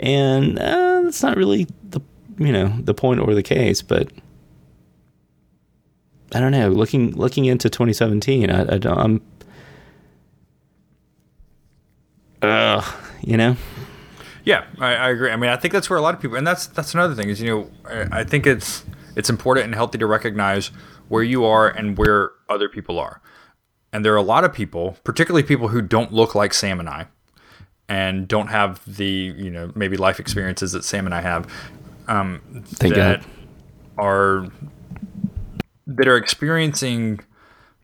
and 0.00 0.58
uh, 0.58 1.02
that's 1.02 1.22
not 1.22 1.36
really 1.36 1.66
the 1.90 2.00
you 2.38 2.52
know 2.52 2.68
the 2.80 2.94
point 2.94 3.20
or 3.20 3.34
the 3.34 3.42
case 3.42 3.82
but 3.82 4.08
i 6.34 6.40
don't 6.40 6.52
know 6.52 6.68
looking 6.68 7.10
looking 7.16 7.44
into 7.44 7.68
2017 7.68 8.50
i, 8.50 8.74
I 8.74 8.78
don't 8.78 8.98
i'm 8.98 9.20
uh 12.42 12.82
you 13.22 13.36
know 13.36 13.56
Yeah, 14.44 14.64
I, 14.78 14.94
I 14.94 15.10
agree. 15.10 15.30
I 15.30 15.36
mean, 15.36 15.50
I 15.50 15.56
think 15.56 15.74
that's 15.74 15.90
where 15.90 15.98
a 15.98 16.02
lot 16.02 16.14
of 16.14 16.20
people, 16.22 16.38
and 16.38 16.46
that's 16.46 16.68
that's 16.68 16.94
another 16.94 17.14
thing 17.14 17.28
is 17.28 17.38
you 17.42 17.50
know, 17.50 17.70
I, 17.84 18.20
I 18.20 18.24
think 18.24 18.46
it's 18.46 18.82
it's 19.18 19.28
important 19.28 19.64
and 19.64 19.74
healthy 19.74 19.98
to 19.98 20.06
recognize 20.06 20.68
where 21.08 21.24
you 21.24 21.44
are 21.44 21.68
and 21.68 21.98
where 21.98 22.30
other 22.48 22.68
people 22.68 22.98
are, 22.98 23.20
and 23.92 24.04
there 24.04 24.12
are 24.14 24.16
a 24.16 24.22
lot 24.22 24.44
of 24.44 24.52
people, 24.52 24.96
particularly 25.04 25.42
people 25.42 25.68
who 25.68 25.82
don't 25.82 26.12
look 26.12 26.34
like 26.34 26.54
Sam 26.54 26.78
and 26.78 26.88
I, 26.88 27.08
and 27.88 28.28
don't 28.28 28.46
have 28.46 28.80
the 28.86 29.34
you 29.36 29.50
know 29.50 29.72
maybe 29.74 29.96
life 29.96 30.20
experiences 30.20 30.72
that 30.72 30.84
Sam 30.84 31.04
and 31.04 31.14
I 31.14 31.20
have, 31.20 31.52
um, 32.06 32.40
Thank 32.64 32.94
that 32.94 33.20
God. 33.20 33.28
are 33.98 34.46
that 35.86 36.06
are 36.06 36.16
experiencing 36.16 37.20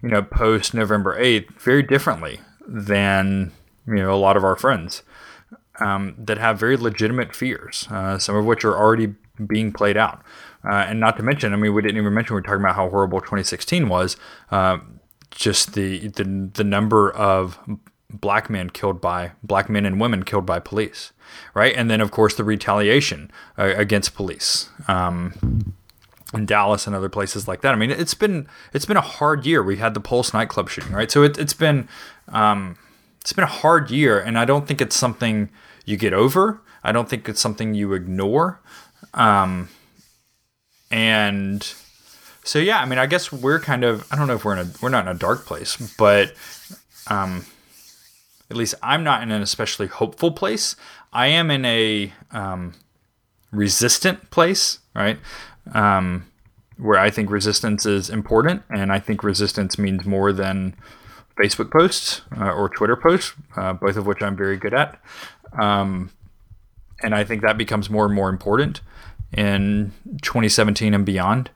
you 0.02 0.10
know 0.10 0.22
post 0.22 0.72
November 0.72 1.18
eighth 1.18 1.60
very 1.60 1.82
differently 1.82 2.40
than 2.66 3.50
you 3.88 3.96
know 3.96 4.14
a 4.14 4.16
lot 4.16 4.36
of 4.36 4.44
our 4.44 4.56
friends 4.56 5.02
um, 5.80 6.14
that 6.18 6.38
have 6.38 6.58
very 6.58 6.76
legitimate 6.76 7.34
fears, 7.34 7.88
uh, 7.90 8.18
some 8.18 8.36
of 8.36 8.44
which 8.44 8.64
are 8.64 8.76
already 8.76 9.14
being 9.44 9.72
played 9.72 9.96
out. 9.96 10.22
Uh, 10.64 10.86
and 10.88 11.00
not 11.00 11.16
to 11.16 11.22
mention, 11.22 11.52
I 11.52 11.56
mean, 11.56 11.74
we 11.74 11.82
didn't 11.82 11.98
even 11.98 12.14
mention 12.14 12.34
we 12.34 12.40
are 12.40 12.42
talking 12.42 12.60
about 12.60 12.76
how 12.76 12.88
horrible 12.88 13.20
2016 13.20 13.88
was. 13.88 14.16
Uh, 14.50 14.78
just 15.30 15.74
the, 15.74 16.08
the 16.08 16.50
the 16.54 16.64
number 16.64 17.10
of 17.10 17.58
black 18.08 18.48
men 18.48 18.70
killed 18.70 19.00
by 19.00 19.32
black 19.42 19.68
men 19.68 19.84
and 19.84 20.00
women 20.00 20.22
killed 20.22 20.46
by 20.46 20.60
police, 20.60 21.12
right? 21.54 21.74
And 21.76 21.90
then 21.90 22.00
of 22.00 22.10
course 22.10 22.36
the 22.36 22.44
retaliation 22.44 23.30
uh, 23.58 23.74
against 23.76 24.14
police. 24.14 24.68
Um, 24.88 25.74
in 26.32 26.46
Dallas 26.46 26.88
and 26.88 26.96
other 26.96 27.08
places 27.08 27.46
like 27.46 27.60
that. 27.60 27.72
I 27.74 27.76
mean, 27.76 27.92
it's 27.92 28.14
been 28.14 28.48
it's 28.72 28.86
been 28.86 28.96
a 28.96 29.02
hard 29.02 29.46
year. 29.46 29.62
We 29.62 29.76
had 29.76 29.94
the 29.94 30.00
Pulse 30.00 30.34
nightclub 30.34 30.68
shooting, 30.68 30.92
right? 30.92 31.10
So 31.10 31.22
it, 31.22 31.38
it's 31.38 31.54
been 31.54 31.88
um, 32.28 32.76
it's 33.20 33.32
been 33.32 33.44
a 33.44 33.48
hard 33.48 33.90
year, 33.90 34.18
and 34.18 34.36
I 34.38 34.44
don't 34.44 34.66
think 34.66 34.80
it's 34.80 34.96
something 34.96 35.48
you 35.84 35.96
get 35.96 36.12
over. 36.12 36.60
I 36.82 36.92
don't 36.92 37.08
think 37.08 37.28
it's 37.28 37.40
something 37.40 37.74
you 37.74 37.92
ignore. 37.92 38.60
Um, 39.14 39.68
and 40.94 41.74
so 42.44 42.60
yeah, 42.60 42.78
I 42.78 42.84
mean, 42.84 43.00
I 43.00 43.06
guess 43.06 43.32
we're 43.32 43.58
kind 43.58 43.82
of 43.82 44.06
I 44.12 44.16
don't 44.16 44.28
know 44.28 44.36
if 44.36 44.44
we're 44.44 44.52
in 44.52 44.60
a 44.60 44.70
we're 44.80 44.90
not 44.90 45.08
in 45.08 45.16
a 45.16 45.18
dark 45.18 45.44
place, 45.44 45.76
but 45.98 46.32
um, 47.08 47.44
at 48.48 48.56
least 48.56 48.76
I'm 48.80 49.02
not 49.02 49.20
in 49.20 49.32
an 49.32 49.42
especially 49.42 49.88
hopeful 49.88 50.30
place. 50.30 50.76
I 51.12 51.26
am 51.26 51.50
in 51.50 51.64
a 51.64 52.12
um, 52.30 52.74
resistant 53.50 54.30
place, 54.30 54.78
right? 54.94 55.18
Um, 55.72 56.30
where 56.78 56.98
I 56.98 57.10
think 57.10 57.28
resistance 57.28 57.86
is 57.86 58.08
important, 58.08 58.62
and 58.70 58.92
I 58.92 59.00
think 59.00 59.24
resistance 59.24 59.76
means 59.78 60.04
more 60.04 60.32
than 60.32 60.76
Facebook 61.42 61.72
posts 61.72 62.20
uh, 62.36 62.52
or 62.52 62.68
Twitter 62.68 62.96
posts, 62.96 63.32
uh, 63.56 63.72
both 63.72 63.96
of 63.96 64.06
which 64.06 64.22
I'm 64.22 64.36
very 64.36 64.56
good 64.56 64.74
at. 64.74 65.00
Um, 65.58 66.10
and 67.02 67.16
I 67.16 67.24
think 67.24 67.42
that 67.42 67.58
becomes 67.58 67.90
more 67.90 68.06
and 68.06 68.14
more 68.14 68.28
important. 68.28 68.80
In 69.32 69.92
2017 70.22 70.94
and 70.94 71.04
beyond. 71.04 71.50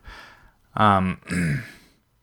Um, 0.75 1.19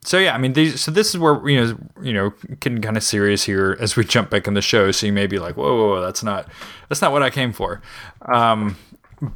so 0.03 0.17
yeah, 0.17 0.33
I 0.33 0.37
mean, 0.37 0.53
these, 0.53 0.81
so 0.81 0.91
this 0.91 1.09
is 1.09 1.17
where 1.19 1.47
you 1.47 1.59
know, 1.59 1.77
you 2.01 2.13
know, 2.13 2.33
getting 2.59 2.81
kind 2.81 2.97
of 2.97 3.03
serious 3.03 3.43
here 3.43 3.77
as 3.79 3.95
we 3.95 4.03
jump 4.03 4.29
back 4.29 4.47
in 4.47 4.53
the 4.53 4.61
show. 4.61 4.91
So 4.91 5.05
you 5.05 5.13
may 5.13 5.27
be 5.27 5.39
like, 5.39 5.57
whoa, 5.57 5.75
whoa, 5.75 5.89
whoa 5.89 6.01
that's 6.01 6.23
not, 6.23 6.47
that's 6.89 7.01
not 7.01 7.11
what 7.11 7.23
I 7.23 7.29
came 7.29 7.53
for. 7.53 7.81
Um, 8.21 8.77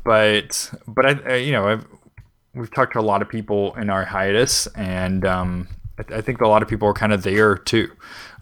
but, 0.04 0.72
but 0.88 1.06
I, 1.06 1.34
I 1.34 1.36
you 1.36 1.52
know, 1.52 1.68
I've, 1.68 1.86
we've 2.54 2.74
talked 2.74 2.94
to 2.94 3.00
a 3.00 3.02
lot 3.02 3.22
of 3.22 3.30
people 3.30 3.74
in 3.76 3.90
our 3.90 4.06
hiatus, 4.06 4.68
and 4.68 5.26
um, 5.26 5.68
I, 5.98 6.18
I, 6.18 6.22
think 6.22 6.42
a 6.42 6.48
lot 6.48 6.62
of 6.62 6.68
people 6.68 6.88
are 6.88 6.94
kind 6.94 7.14
of 7.14 7.24
there 7.24 7.58
too, 7.58 7.92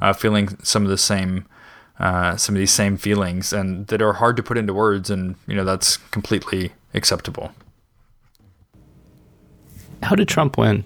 uh, 0.01 0.13
feeling 0.13 0.57
some 0.63 0.83
of 0.83 0.89
the 0.89 0.97
same, 0.97 1.47
uh, 1.99 2.35
some 2.35 2.55
of 2.55 2.59
these 2.59 2.73
same 2.73 2.97
feelings, 2.97 3.53
and 3.53 3.87
that 3.87 4.01
are 4.01 4.13
hard 4.13 4.37
to 4.37 4.43
put 4.43 4.57
into 4.57 4.73
words, 4.73 5.09
and 5.09 5.35
you 5.47 5.55
know, 5.55 5.63
that's 5.63 5.97
completely 5.97 6.73
acceptable. 6.93 7.51
How 10.03 10.15
did 10.15 10.27
Trump 10.27 10.57
win? 10.57 10.85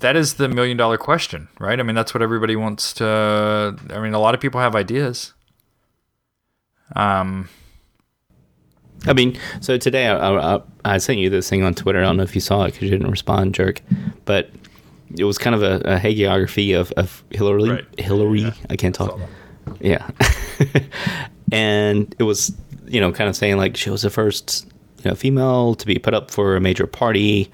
That 0.00 0.16
is 0.16 0.34
the 0.34 0.48
million 0.48 0.76
dollar 0.76 0.98
question, 0.98 1.48
right? 1.58 1.78
I 1.78 1.82
mean, 1.82 1.94
that's 1.94 2.12
what 2.12 2.22
everybody 2.22 2.56
wants 2.56 2.92
to. 2.94 3.76
I 3.90 4.00
mean, 4.00 4.14
a 4.14 4.18
lot 4.18 4.34
of 4.34 4.40
people 4.40 4.60
have 4.60 4.74
ideas. 4.74 5.32
Um, 6.94 7.48
I 9.06 9.12
mean, 9.12 9.38
so 9.60 9.78
today 9.78 10.08
I, 10.08 10.56
I, 10.56 10.60
I, 10.84 10.98
sent 10.98 11.18
you 11.18 11.30
this 11.30 11.48
thing 11.48 11.62
on 11.62 11.74
Twitter. 11.74 12.00
I 12.00 12.02
don't 12.02 12.16
know 12.16 12.22
if 12.22 12.34
you 12.34 12.40
saw 12.40 12.64
it 12.64 12.72
because 12.72 12.82
you 12.82 12.90
didn't 12.90 13.10
respond, 13.10 13.54
jerk. 13.54 13.80
But 14.24 14.50
it 15.16 15.24
was 15.24 15.38
kind 15.38 15.54
of 15.54 15.62
a, 15.62 15.76
a 15.94 15.98
hagiography 15.98 16.78
of, 16.78 16.92
of 16.92 17.24
Hillary. 17.30 17.70
Right. 17.70 17.84
Hillary, 17.98 18.42
yeah. 18.42 18.54
I 18.70 18.76
can't 18.76 18.94
talk. 18.94 19.18
Yeah, 19.80 20.08
and 21.52 22.14
it 22.18 22.24
was 22.24 22.52
you 22.86 23.00
know 23.00 23.12
kind 23.12 23.28
of 23.28 23.36
saying 23.36 23.56
like 23.56 23.76
she 23.76 23.90
was 23.90 24.02
the 24.02 24.10
first 24.10 24.66
you 25.02 25.10
know 25.10 25.14
female 25.14 25.74
to 25.74 25.86
be 25.86 25.98
put 25.98 26.14
up 26.14 26.30
for 26.30 26.56
a 26.56 26.60
major 26.60 26.86
party 26.86 27.50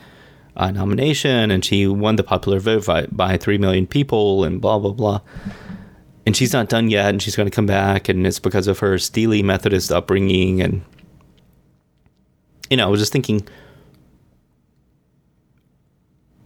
uh, 0.57 0.71
nomination, 0.71 1.51
and 1.51 1.65
she 1.65 1.87
won 1.87 2.17
the 2.17 2.25
popular 2.25 2.59
vote 2.59 2.85
by, 2.87 3.07
by 3.07 3.37
three 3.37 3.59
million 3.59 3.87
people, 3.87 4.45
and 4.45 4.61
blah 4.61 4.79
blah 4.79 4.93
blah 4.93 5.21
and 6.27 6.37
she's 6.37 6.53
not 6.53 6.69
done 6.69 6.91
yet 6.91 7.09
and 7.09 7.23
she's 7.23 7.35
going 7.35 7.49
to 7.49 7.55
come 7.55 7.65
back 7.65 8.07
and 8.07 8.27
it's 8.27 8.39
because 8.39 8.67
of 8.67 8.79
her 8.81 8.99
steely 8.99 9.43
methodist 9.43 9.91
upbringing 9.91 10.61
and 10.61 10.85
you 12.71 12.77
know, 12.77 12.87
I 12.87 12.89
was 12.89 13.01
just 13.01 13.13
thinking, 13.13 13.47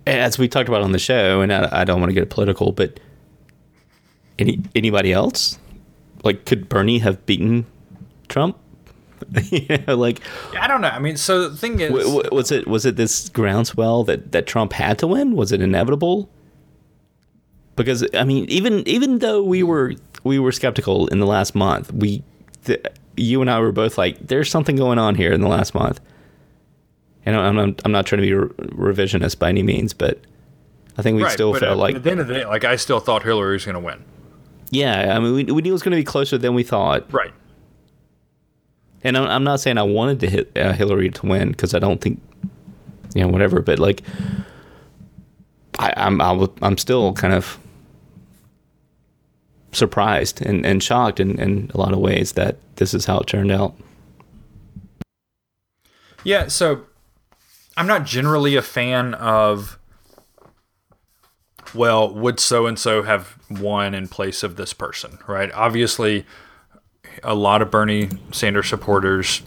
as 0.06 0.38
we 0.38 0.48
talked 0.48 0.68
about 0.68 0.80
on 0.80 0.92
the 0.92 0.98
show, 0.98 1.42
and 1.42 1.52
I, 1.52 1.68
I 1.70 1.84
don't 1.84 2.00
want 2.00 2.10
to 2.10 2.14
get 2.14 2.30
political, 2.30 2.72
but 2.72 2.98
any 4.38 4.60
anybody 4.74 5.12
else, 5.12 5.58
like, 6.24 6.46
could 6.46 6.68
Bernie 6.68 6.98
have 6.98 7.24
beaten 7.26 7.66
Trump? 8.28 8.56
yeah, 9.50 9.92
like 9.92 10.20
I 10.58 10.66
don't 10.66 10.80
know. 10.80 10.88
I 10.88 10.98
mean, 10.98 11.16
so 11.16 11.48
the 11.48 11.56
thing 11.56 11.80
is, 11.80 11.90
w- 11.90 12.04
w- 12.04 12.28
was 12.32 12.50
it 12.50 12.66
was 12.66 12.86
it 12.86 12.96
this 12.96 13.28
groundswell 13.28 14.04
that 14.04 14.32
that 14.32 14.46
Trump 14.46 14.72
had 14.72 14.98
to 14.98 15.06
win? 15.06 15.36
Was 15.36 15.52
it 15.52 15.60
inevitable? 15.60 16.28
Because 17.76 18.06
I 18.14 18.24
mean, 18.24 18.44
even 18.46 18.86
even 18.86 19.18
though 19.18 19.42
we 19.42 19.62
were 19.62 19.94
we 20.22 20.38
were 20.38 20.52
skeptical 20.52 21.08
in 21.08 21.20
the 21.20 21.26
last 21.26 21.54
month, 21.54 21.92
we 21.92 22.22
the, 22.64 22.80
you 23.16 23.40
and 23.40 23.50
I 23.50 23.60
were 23.60 23.72
both 23.72 23.96
like, 23.98 24.18
there's 24.18 24.50
something 24.50 24.76
going 24.76 24.98
on 24.98 25.14
here 25.14 25.32
in 25.32 25.40
the 25.40 25.48
last 25.48 25.74
month 25.74 26.00
and 27.26 27.36
I'm 27.36 27.56
not, 27.56 27.82
I'm 27.84 27.92
not 27.92 28.06
trying 28.06 28.22
to 28.22 28.26
be 28.26 28.34
re- 28.34 28.48
revisionist 28.94 29.38
by 29.38 29.48
any 29.48 29.62
means, 29.62 29.94
but 29.94 30.18
I 30.96 31.02
think 31.02 31.16
we 31.16 31.22
right, 31.24 31.32
still 31.32 31.54
felt 31.54 31.72
uh, 31.72 31.76
like 31.76 31.96
at 31.96 32.02
the 32.02 32.10
end 32.10 32.20
of 32.20 32.26
the 32.26 32.34
day, 32.34 32.46
like 32.46 32.64
I 32.64 32.76
still 32.76 33.00
thought 33.00 33.22
Hillary 33.22 33.54
was 33.54 33.64
going 33.64 33.74
to 33.74 33.80
win. 33.80 34.04
Yeah, 34.70 35.16
I 35.16 35.20
mean, 35.20 35.34
we, 35.34 35.44
we 35.44 35.62
knew 35.62 35.70
it 35.70 35.72
was 35.72 35.82
going 35.82 35.92
to 35.92 35.96
be 35.96 36.04
closer 36.04 36.36
than 36.36 36.54
we 36.54 36.62
thought. 36.62 37.12
Right. 37.12 37.32
And 39.04 39.18
I'm, 39.18 39.44
not 39.44 39.60
saying 39.60 39.76
I 39.76 39.82
wanted 39.82 40.20
to 40.20 40.30
hit 40.30 40.50
uh, 40.56 40.72
Hillary 40.72 41.10
to 41.10 41.26
win 41.26 41.50
because 41.50 41.74
I 41.74 41.78
don't 41.78 42.00
think, 42.00 42.20
you 43.14 43.22
know, 43.22 43.28
whatever. 43.28 43.60
But 43.60 43.78
like, 43.78 44.02
I, 45.78 45.92
I'm 45.96 46.20
i 46.20 46.48
I'm 46.62 46.78
still 46.78 47.12
kind 47.12 47.34
of 47.34 47.58
surprised 49.72 50.40
and, 50.40 50.64
and 50.64 50.82
shocked 50.82 51.20
in, 51.20 51.38
in 51.38 51.70
a 51.74 51.78
lot 51.78 51.92
of 51.92 51.98
ways 51.98 52.32
that 52.32 52.56
this 52.76 52.94
is 52.94 53.04
how 53.04 53.18
it 53.18 53.26
turned 53.26 53.52
out. 53.52 53.74
Yeah, 56.22 56.48
so 56.48 56.86
I'm 57.76 57.86
not 57.86 58.04
generally 58.04 58.56
a 58.56 58.62
fan 58.62 59.12
of 59.14 59.78
well, 61.74 62.12
would 62.14 62.38
so 62.38 62.66
and 62.66 62.78
so 62.78 63.02
have 63.02 63.36
won 63.50 63.94
in 63.94 64.06
place 64.06 64.42
of 64.42 64.56
this 64.56 64.72
person, 64.72 65.18
right? 65.26 65.50
Obviously, 65.52 66.24
a 67.22 67.34
lot 67.34 67.62
of 67.62 67.70
Bernie 67.70 68.08
Sanders 68.32 68.68
supporters 68.68 69.42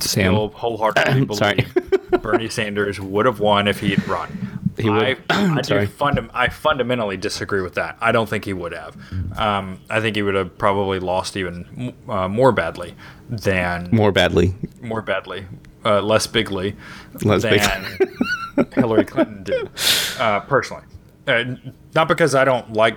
Sam. 0.00 0.34
still 0.34 0.48
wholeheartedly 0.48 1.24
believe 1.26 2.22
Bernie 2.22 2.48
Sanders 2.48 3.00
would 3.00 3.26
have 3.26 3.40
won 3.40 3.68
if 3.68 3.80
he 3.80 3.90
had 3.90 4.06
run. 4.08 4.60
He 4.78 4.88
would. 4.88 5.02
I, 5.02 5.16
I, 5.58 5.60
do 5.60 5.86
funda- 5.86 6.30
I 6.32 6.48
fundamentally 6.48 7.16
disagree 7.16 7.60
with 7.60 7.74
that. 7.74 7.98
I 8.00 8.12
don't 8.12 8.28
think 8.28 8.44
he 8.44 8.52
would 8.52 8.72
have. 8.72 8.96
Um, 9.38 9.80
I 9.90 10.00
think 10.00 10.16
he 10.16 10.22
would 10.22 10.34
have 10.34 10.56
probably 10.56 11.00
lost 11.00 11.36
even 11.36 11.94
uh, 12.08 12.28
more 12.28 12.52
badly 12.52 12.94
than 13.28 13.88
more 13.92 14.12
badly, 14.12 14.54
more 14.80 15.02
badly 15.02 15.46
uh, 15.84 16.00
less 16.00 16.26
bigly 16.26 16.76
less 17.22 17.42
than 17.42 17.86
big. 17.98 18.74
Hillary 18.74 19.04
Clinton 19.04 19.42
did, 19.42 19.70
uh, 20.18 20.40
personally. 20.40 20.82
Uh, 21.26 21.56
not 21.94 22.08
because 22.08 22.34
I 22.34 22.44
don't 22.44 22.72
like 22.72 22.96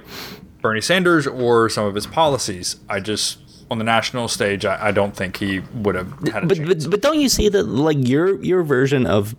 Bernie 0.62 0.82
Sanders 0.82 1.28
or 1.28 1.70
some 1.70 1.86
of 1.86 1.96
his 1.96 2.08
policies. 2.08 2.78
I 2.90 3.00
just 3.00 3.40
on 3.72 3.78
the 3.78 3.84
national 3.84 4.28
stage, 4.28 4.66
I, 4.66 4.88
I 4.88 4.92
don't 4.92 5.16
think 5.16 5.38
he 5.38 5.60
would 5.74 5.96
have 5.96 6.12
had 6.28 6.44
a 6.44 6.48
but, 6.48 6.58
chance. 6.58 6.86
But, 6.86 6.92
but 6.92 7.02
don't 7.02 7.20
you 7.20 7.30
see 7.30 7.50
that 7.50 7.64
like 7.64 8.08
your 8.08 8.42
your 8.44 8.64
version 8.64 9.06
of 9.06 9.36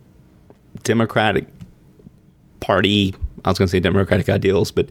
Democratic 0.82 1.46
Party? 2.60 3.14
I 3.44 3.50
was 3.50 3.58
going 3.58 3.66
to 3.66 3.70
say 3.72 3.80
Democratic 3.80 4.28
ideals, 4.28 4.70
but 4.70 4.88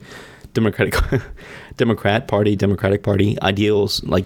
Democratic 0.54 0.96
Democrat 1.78 2.28
Party, 2.28 2.56
Democratic 2.56 3.04
Party 3.04 3.41
ideals, 3.41 4.04
like 4.04 4.26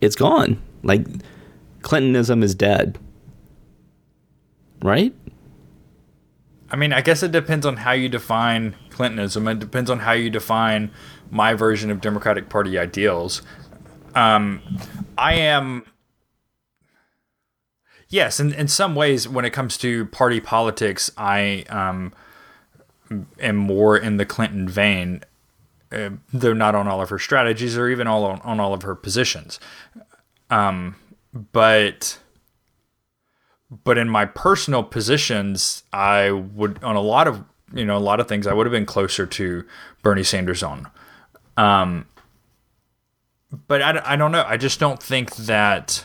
it's 0.00 0.16
gone. 0.16 0.60
Like 0.82 1.06
Clintonism 1.82 2.42
is 2.42 2.54
dead 2.54 2.98
right? 4.82 5.14
I 6.70 6.76
mean, 6.76 6.92
I 6.92 7.00
guess 7.00 7.22
it 7.22 7.32
depends 7.32 7.64
on 7.64 7.78
how 7.78 7.92
you 7.92 8.08
define 8.08 8.74
Clintonism. 8.90 9.46
It 9.48 9.58
depends 9.58 9.90
on 9.90 10.00
how 10.00 10.12
you 10.12 10.30
define 10.30 10.90
my 11.30 11.54
version 11.54 11.90
of 11.90 12.00
Democratic 12.00 12.48
Party 12.48 12.78
ideals. 12.78 13.42
Um, 14.16 14.62
I 15.18 15.34
am, 15.34 15.84
yes, 18.08 18.40
in, 18.40 18.52
in 18.54 18.66
some 18.66 18.94
ways, 18.94 19.28
when 19.28 19.44
it 19.44 19.50
comes 19.50 19.76
to 19.78 20.06
party 20.06 20.40
politics, 20.40 21.10
I 21.18 21.64
um, 21.68 22.14
am 23.38 23.56
more 23.56 23.96
in 23.96 24.16
the 24.16 24.24
Clinton 24.24 24.68
vein, 24.68 25.22
uh, 25.92 26.10
though 26.32 26.54
not 26.54 26.74
on 26.74 26.88
all 26.88 27.02
of 27.02 27.10
her 27.10 27.18
strategies 27.18 27.76
or 27.76 27.88
even 27.88 28.06
all 28.06 28.24
on, 28.24 28.40
on 28.40 28.58
all 28.58 28.72
of 28.72 28.82
her 28.82 28.94
positions. 28.94 29.60
Um, 30.50 30.96
but 31.52 32.18
but 33.84 33.98
in 33.98 34.08
my 34.08 34.24
personal 34.24 34.82
positions, 34.82 35.82
I 35.92 36.30
would 36.30 36.82
on 36.82 36.96
a 36.96 37.00
lot 37.00 37.28
of 37.28 37.44
you 37.74 37.84
know 37.84 37.96
a 37.96 37.98
lot 37.98 38.20
of 38.20 38.28
things 38.28 38.46
I 38.46 38.54
would 38.54 38.66
have 38.66 38.72
been 38.72 38.86
closer 38.86 39.26
to 39.26 39.64
Bernie 40.02 40.22
Sanders 40.22 40.62
on. 40.62 40.88
Um, 41.56 42.06
but 43.68 43.82
I, 43.82 44.02
I 44.04 44.16
don't 44.16 44.32
know. 44.32 44.44
I 44.46 44.56
just 44.56 44.80
don't 44.80 45.02
think 45.02 45.36
that 45.36 46.04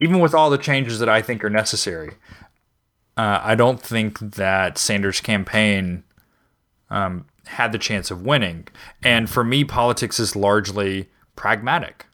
even 0.00 0.18
with 0.18 0.34
all 0.34 0.50
the 0.50 0.58
changes 0.58 0.98
that 0.98 1.08
I 1.08 1.22
think 1.22 1.44
are 1.44 1.50
necessary, 1.50 2.14
uh, 3.16 3.40
I 3.42 3.54
don't 3.54 3.80
think 3.80 4.18
that 4.18 4.78
Sanders' 4.78 5.20
campaign 5.20 6.02
um, 6.90 7.26
had 7.46 7.72
the 7.72 7.78
chance 7.78 8.10
of 8.10 8.24
winning. 8.26 8.68
And 9.02 9.30
for 9.30 9.44
me, 9.44 9.64
politics 9.64 10.18
is 10.18 10.34
largely 10.34 11.08
pragmatic. 11.36 12.06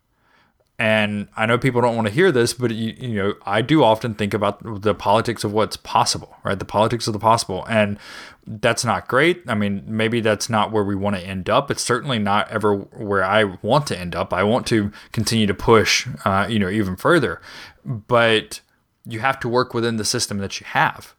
And 0.80 1.26
I 1.36 1.46
know 1.46 1.58
people 1.58 1.80
don't 1.80 1.96
want 1.96 2.06
to 2.06 2.14
hear 2.14 2.30
this, 2.30 2.52
but 2.52 2.70
you, 2.70 2.94
you, 2.98 3.14
know, 3.14 3.34
I 3.44 3.62
do 3.62 3.82
often 3.82 4.14
think 4.14 4.32
about 4.32 4.82
the 4.82 4.94
politics 4.94 5.42
of 5.42 5.52
what's 5.52 5.76
possible, 5.76 6.36
right? 6.44 6.56
The 6.56 6.64
politics 6.64 7.08
of 7.08 7.12
the 7.12 7.18
possible. 7.18 7.66
And 7.68 7.98
that's 8.46 8.84
not 8.84 9.08
great. 9.08 9.42
I 9.48 9.56
mean, 9.56 9.82
maybe 9.86 10.20
that's 10.20 10.48
not 10.48 10.70
where 10.70 10.84
we 10.84 10.94
want 10.94 11.16
to 11.16 11.22
end 11.22 11.50
up. 11.50 11.68
It's 11.72 11.82
certainly 11.82 12.20
not 12.20 12.48
ever 12.50 12.76
where 12.76 13.24
I 13.24 13.58
want 13.60 13.88
to 13.88 13.98
end 13.98 14.14
up. 14.14 14.32
I 14.32 14.44
want 14.44 14.68
to 14.68 14.92
continue 15.10 15.48
to 15.48 15.54
push, 15.54 16.06
uh, 16.24 16.46
you 16.48 16.60
know, 16.60 16.70
even 16.70 16.94
further. 16.94 17.40
But 17.84 18.60
you 19.04 19.18
have 19.18 19.40
to 19.40 19.48
work 19.48 19.74
within 19.74 19.96
the 19.96 20.04
system 20.04 20.38
that 20.38 20.60
you 20.60 20.66
have. 20.66 21.14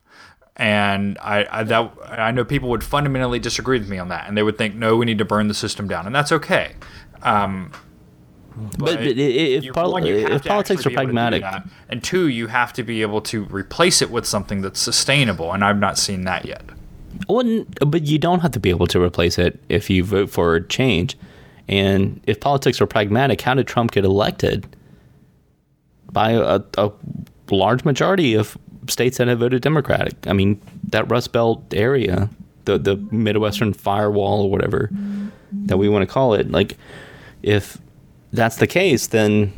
And 0.55 1.17
I, 1.19 1.47
I 1.51 1.63
that 1.63 1.93
I 2.05 2.31
know 2.31 2.45
people 2.45 2.69
would 2.69 2.83
fundamentally 2.83 3.39
disagree 3.39 3.79
with 3.79 3.89
me 3.89 3.97
on 3.97 4.09
that, 4.09 4.27
and 4.27 4.37
they 4.37 4.43
would 4.43 4.57
think, 4.57 4.75
no, 4.75 4.97
we 4.97 5.05
need 5.05 5.17
to 5.19 5.25
burn 5.25 5.47
the 5.47 5.53
system 5.53 5.87
down, 5.87 6.05
and 6.05 6.13
that's 6.13 6.33
okay. 6.33 6.75
Um, 7.21 7.71
but, 8.55 8.79
but 8.79 9.01
if, 9.05 9.75
one, 9.75 10.05
if 10.05 10.43
politics 10.43 10.85
are 10.85 10.89
pragmatic, 10.89 11.43
and 11.89 12.03
two, 12.03 12.27
you 12.27 12.47
have 12.47 12.73
to 12.73 12.83
be 12.83 13.01
able 13.01 13.21
to 13.21 13.45
replace 13.45 14.01
it 14.01 14.11
with 14.11 14.25
something 14.25 14.61
that's 14.61 14.79
sustainable, 14.79 15.53
and 15.53 15.63
I've 15.63 15.79
not 15.79 15.97
seen 15.97 16.23
that 16.23 16.45
yet. 16.45 16.63
Well, 17.27 17.65
but 17.85 18.03
you 18.03 18.17
don't 18.17 18.39
have 18.39 18.51
to 18.51 18.59
be 18.59 18.69
able 18.69 18.87
to 18.87 19.01
replace 19.01 19.37
it 19.37 19.59
if 19.69 19.89
you 19.89 20.03
vote 20.03 20.29
for 20.29 20.59
change. 20.61 21.17
And 21.67 22.19
if 22.25 22.39
politics 22.39 22.81
are 22.81 22.87
pragmatic, 22.87 23.41
how 23.41 23.53
did 23.53 23.67
Trump 23.67 23.91
get 23.91 24.03
elected? 24.03 24.65
by 26.11 26.31
a, 26.31 26.61
a 26.77 26.91
large 27.51 27.85
majority 27.85 28.33
of 28.33 28.57
states 28.87 29.17
that 29.17 29.27
have 29.27 29.39
voted 29.39 29.61
Democratic. 29.61 30.15
I 30.27 30.33
mean, 30.33 30.61
that 30.89 31.09
Rust 31.09 31.31
Belt 31.31 31.63
area, 31.73 32.29
the 32.65 32.77
the 32.77 32.97
Midwestern 33.11 33.73
firewall 33.73 34.43
or 34.43 34.51
whatever 34.51 34.89
that 35.51 35.77
we 35.77 35.89
want 35.89 36.07
to 36.07 36.11
call 36.11 36.33
it, 36.33 36.51
like 36.51 36.77
if 37.41 37.77
that's 38.31 38.57
the 38.57 38.67
case, 38.67 39.07
then 39.07 39.53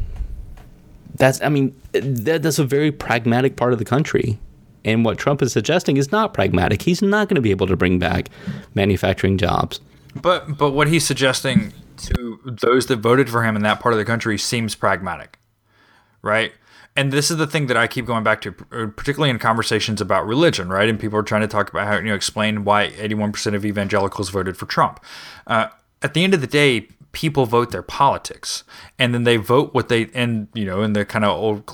that's 1.16 1.42
I 1.42 1.50
mean 1.50 1.76
that, 1.92 2.44
that's 2.44 2.60
a 2.60 2.64
very 2.64 2.92
pragmatic 2.92 3.56
part 3.56 3.74
of 3.74 3.80
the 3.80 3.86
country. 3.86 4.40
And 4.84 5.06
what 5.06 5.18
Trump 5.20 5.42
is 5.42 5.54
suggesting 5.54 5.98
is 5.98 6.12
not 6.12 6.34
pragmatic. 6.34 6.82
He's 6.82 7.02
not 7.02 7.28
going 7.28 7.36
to 7.36 7.42
be 7.42 7.52
able 7.52 7.68
to 7.68 7.78
bring 7.78 8.00
back 8.00 8.30
manufacturing 8.74 9.38
jobs. 9.38 9.80
But 10.16 10.58
but 10.58 10.72
what 10.72 10.88
he's 10.88 11.06
suggesting 11.06 11.74
to 11.98 12.40
those 12.62 12.88
that 12.88 12.98
voted 12.98 13.30
for 13.30 13.44
him 13.44 13.56
in 13.56 13.62
that 13.64 13.80
part 13.80 13.94
of 13.94 14.00
the 14.00 14.06
country 14.06 14.38
seems 14.38 14.76
pragmatic, 14.76 15.38
right? 16.22 16.52
And 16.96 17.14
this 17.14 17.32
is 17.32 17.38
the 17.38 17.48
thing 17.48 17.68
that 17.68 17.78
I 17.78 17.88
keep 17.88 18.06
going 18.06 18.24
back 18.24 18.42
to, 18.42 18.52
particularly 18.52 19.30
in 19.30 19.40
conversations 19.40 20.02
about 20.02 20.28
religion, 20.28 20.68
right? 20.68 20.90
And 20.90 21.00
people 21.00 21.18
are 21.18 21.24
trying 21.24 21.42
to 21.42 21.48
talk 21.48 21.70
about 21.70 21.88
how 21.88 21.96
you 21.98 22.04
know 22.04 22.16
explain 22.16 22.66
why 22.66 22.90
81% 22.90 23.56
of 23.56 23.66
evangelicals 23.66 24.30
voted 24.30 24.58
for 24.58 24.66
Trump. 24.66 25.00
Uh, 25.48 25.68
at 26.02 26.14
the 26.14 26.24
end 26.24 26.34
of 26.34 26.42
the 26.42 26.48
day, 26.48 26.90
people 27.12 27.46
vote 27.46 27.72
their 27.72 27.82
politics. 27.82 28.64
And 28.98 29.14
then 29.14 29.24
they 29.24 29.38
vote 29.38 29.74
what 29.74 29.90
they 29.90 30.10
and 30.14 30.48
you 30.54 30.66
know 30.66 30.82
in 30.82 30.94
the 30.94 31.06
kind 31.06 31.26
of 31.26 31.32
old 31.32 31.66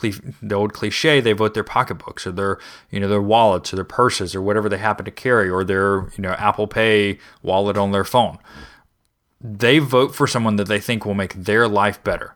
the 0.41 0.55
old 0.55 0.73
cliche 0.73 1.19
they 1.19 1.33
vote 1.33 1.53
their 1.53 1.63
pocketbooks 1.63 2.25
or 2.25 2.31
their 2.31 2.59
you 2.91 2.99
know 2.99 3.07
their 3.07 3.21
wallets 3.21 3.71
or 3.71 3.75
their 3.75 3.85
purses 3.85 4.35
or 4.35 4.41
whatever 4.41 4.69
they 4.69 4.77
happen 4.77 5.05
to 5.05 5.11
carry 5.11 5.49
or 5.49 5.63
their 5.63 6.09
you 6.17 6.21
know 6.21 6.31
apple 6.33 6.67
pay 6.67 7.19
wallet 7.41 7.77
on 7.77 7.91
their 7.91 8.03
phone. 8.03 8.37
They 9.39 9.79
vote 9.79 10.15
for 10.15 10.25
someone 10.25 10.55
that 10.55 10.67
they 10.67 10.79
think 10.79 11.05
will 11.05 11.13
make 11.13 11.33
their 11.35 11.67
life 11.67 12.03
better. 12.03 12.35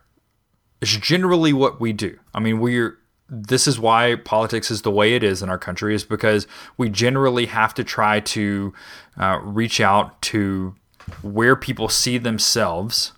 It's 0.80 0.96
generally 0.96 1.52
what 1.52 1.80
we 1.80 1.92
do. 1.92 2.18
I 2.34 2.40
mean 2.40 2.60
we're 2.60 2.98
this 3.34 3.66
is 3.66 3.80
why 3.80 4.14
politics 4.16 4.70
is 4.70 4.82
the 4.82 4.90
way 4.90 5.14
it 5.14 5.24
is 5.24 5.42
in 5.42 5.48
our 5.48 5.58
country 5.58 5.94
is 5.94 6.04
because 6.04 6.46
we 6.76 6.90
generally 6.90 7.46
have 7.46 7.72
to 7.72 7.82
try 7.82 8.20
to 8.20 8.74
uh, 9.16 9.40
reach 9.42 9.80
out 9.80 10.20
to 10.20 10.74
where 11.22 11.56
people 11.56 11.88
see 11.88 12.18
themselves 12.18 13.12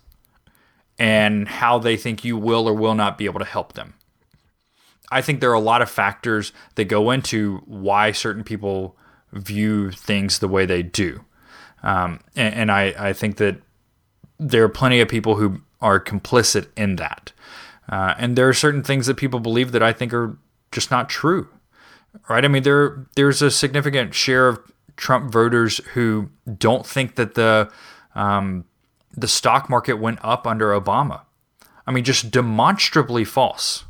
and 0.97 1.47
how 1.47 1.77
they 1.77 1.97
think 1.97 2.23
you 2.23 2.37
will 2.37 2.67
or 2.67 2.73
will 2.73 2.95
not 2.95 3.17
be 3.17 3.25
able 3.25 3.39
to 3.39 3.45
help 3.45 3.73
them. 3.73 3.95
I 5.11 5.21
think 5.21 5.39
there 5.39 5.51
are 5.51 5.53
a 5.53 5.59
lot 5.59 5.81
of 5.81 5.89
factors 5.89 6.51
that 6.75 6.85
go 6.85 7.11
into 7.11 7.57
why 7.65 8.11
certain 8.11 8.43
people 8.43 8.97
view 9.33 9.91
things 9.91 10.39
the 10.39 10.47
way 10.47 10.65
they 10.65 10.81
do. 10.81 11.23
Um, 11.83 12.21
and, 12.35 12.55
and 12.55 12.71
I, 12.71 12.93
I, 12.97 13.13
think 13.13 13.37
that 13.37 13.57
there 14.39 14.63
are 14.63 14.69
plenty 14.69 14.99
of 15.01 15.07
people 15.07 15.35
who 15.35 15.61
are 15.81 15.99
complicit 15.99 16.67
in 16.75 16.95
that. 16.95 17.31
Uh, 17.87 18.15
and 18.17 18.35
there 18.35 18.49
are 18.49 18.53
certain 18.53 18.81
things 18.81 19.05
that 19.05 19.17
people 19.17 19.39
believe 19.39 19.71
that 19.73 19.83
I 19.83 19.93
think 19.93 20.11
are 20.11 20.37
just 20.71 20.89
not 20.89 21.09
true. 21.09 21.47
Right? 22.27 22.43
I 22.43 22.47
mean, 22.47 22.63
there 22.63 23.05
there's 23.15 23.41
a 23.41 23.51
significant 23.51 24.15
share 24.15 24.47
of 24.47 24.59
Trump 24.97 25.31
voters 25.31 25.77
who 25.93 26.29
don't 26.57 26.85
think 26.85 27.15
that 27.15 27.35
the 27.35 27.71
um, 28.15 28.65
the 29.15 29.27
stock 29.27 29.69
market 29.69 29.95
went 29.95 30.19
up 30.23 30.45
under 30.47 30.69
Obama. 30.79 31.21
I 31.87 31.91
mean, 31.91 32.03
just 32.03 32.31
demonstrably 32.31 33.23
false. 33.23 33.85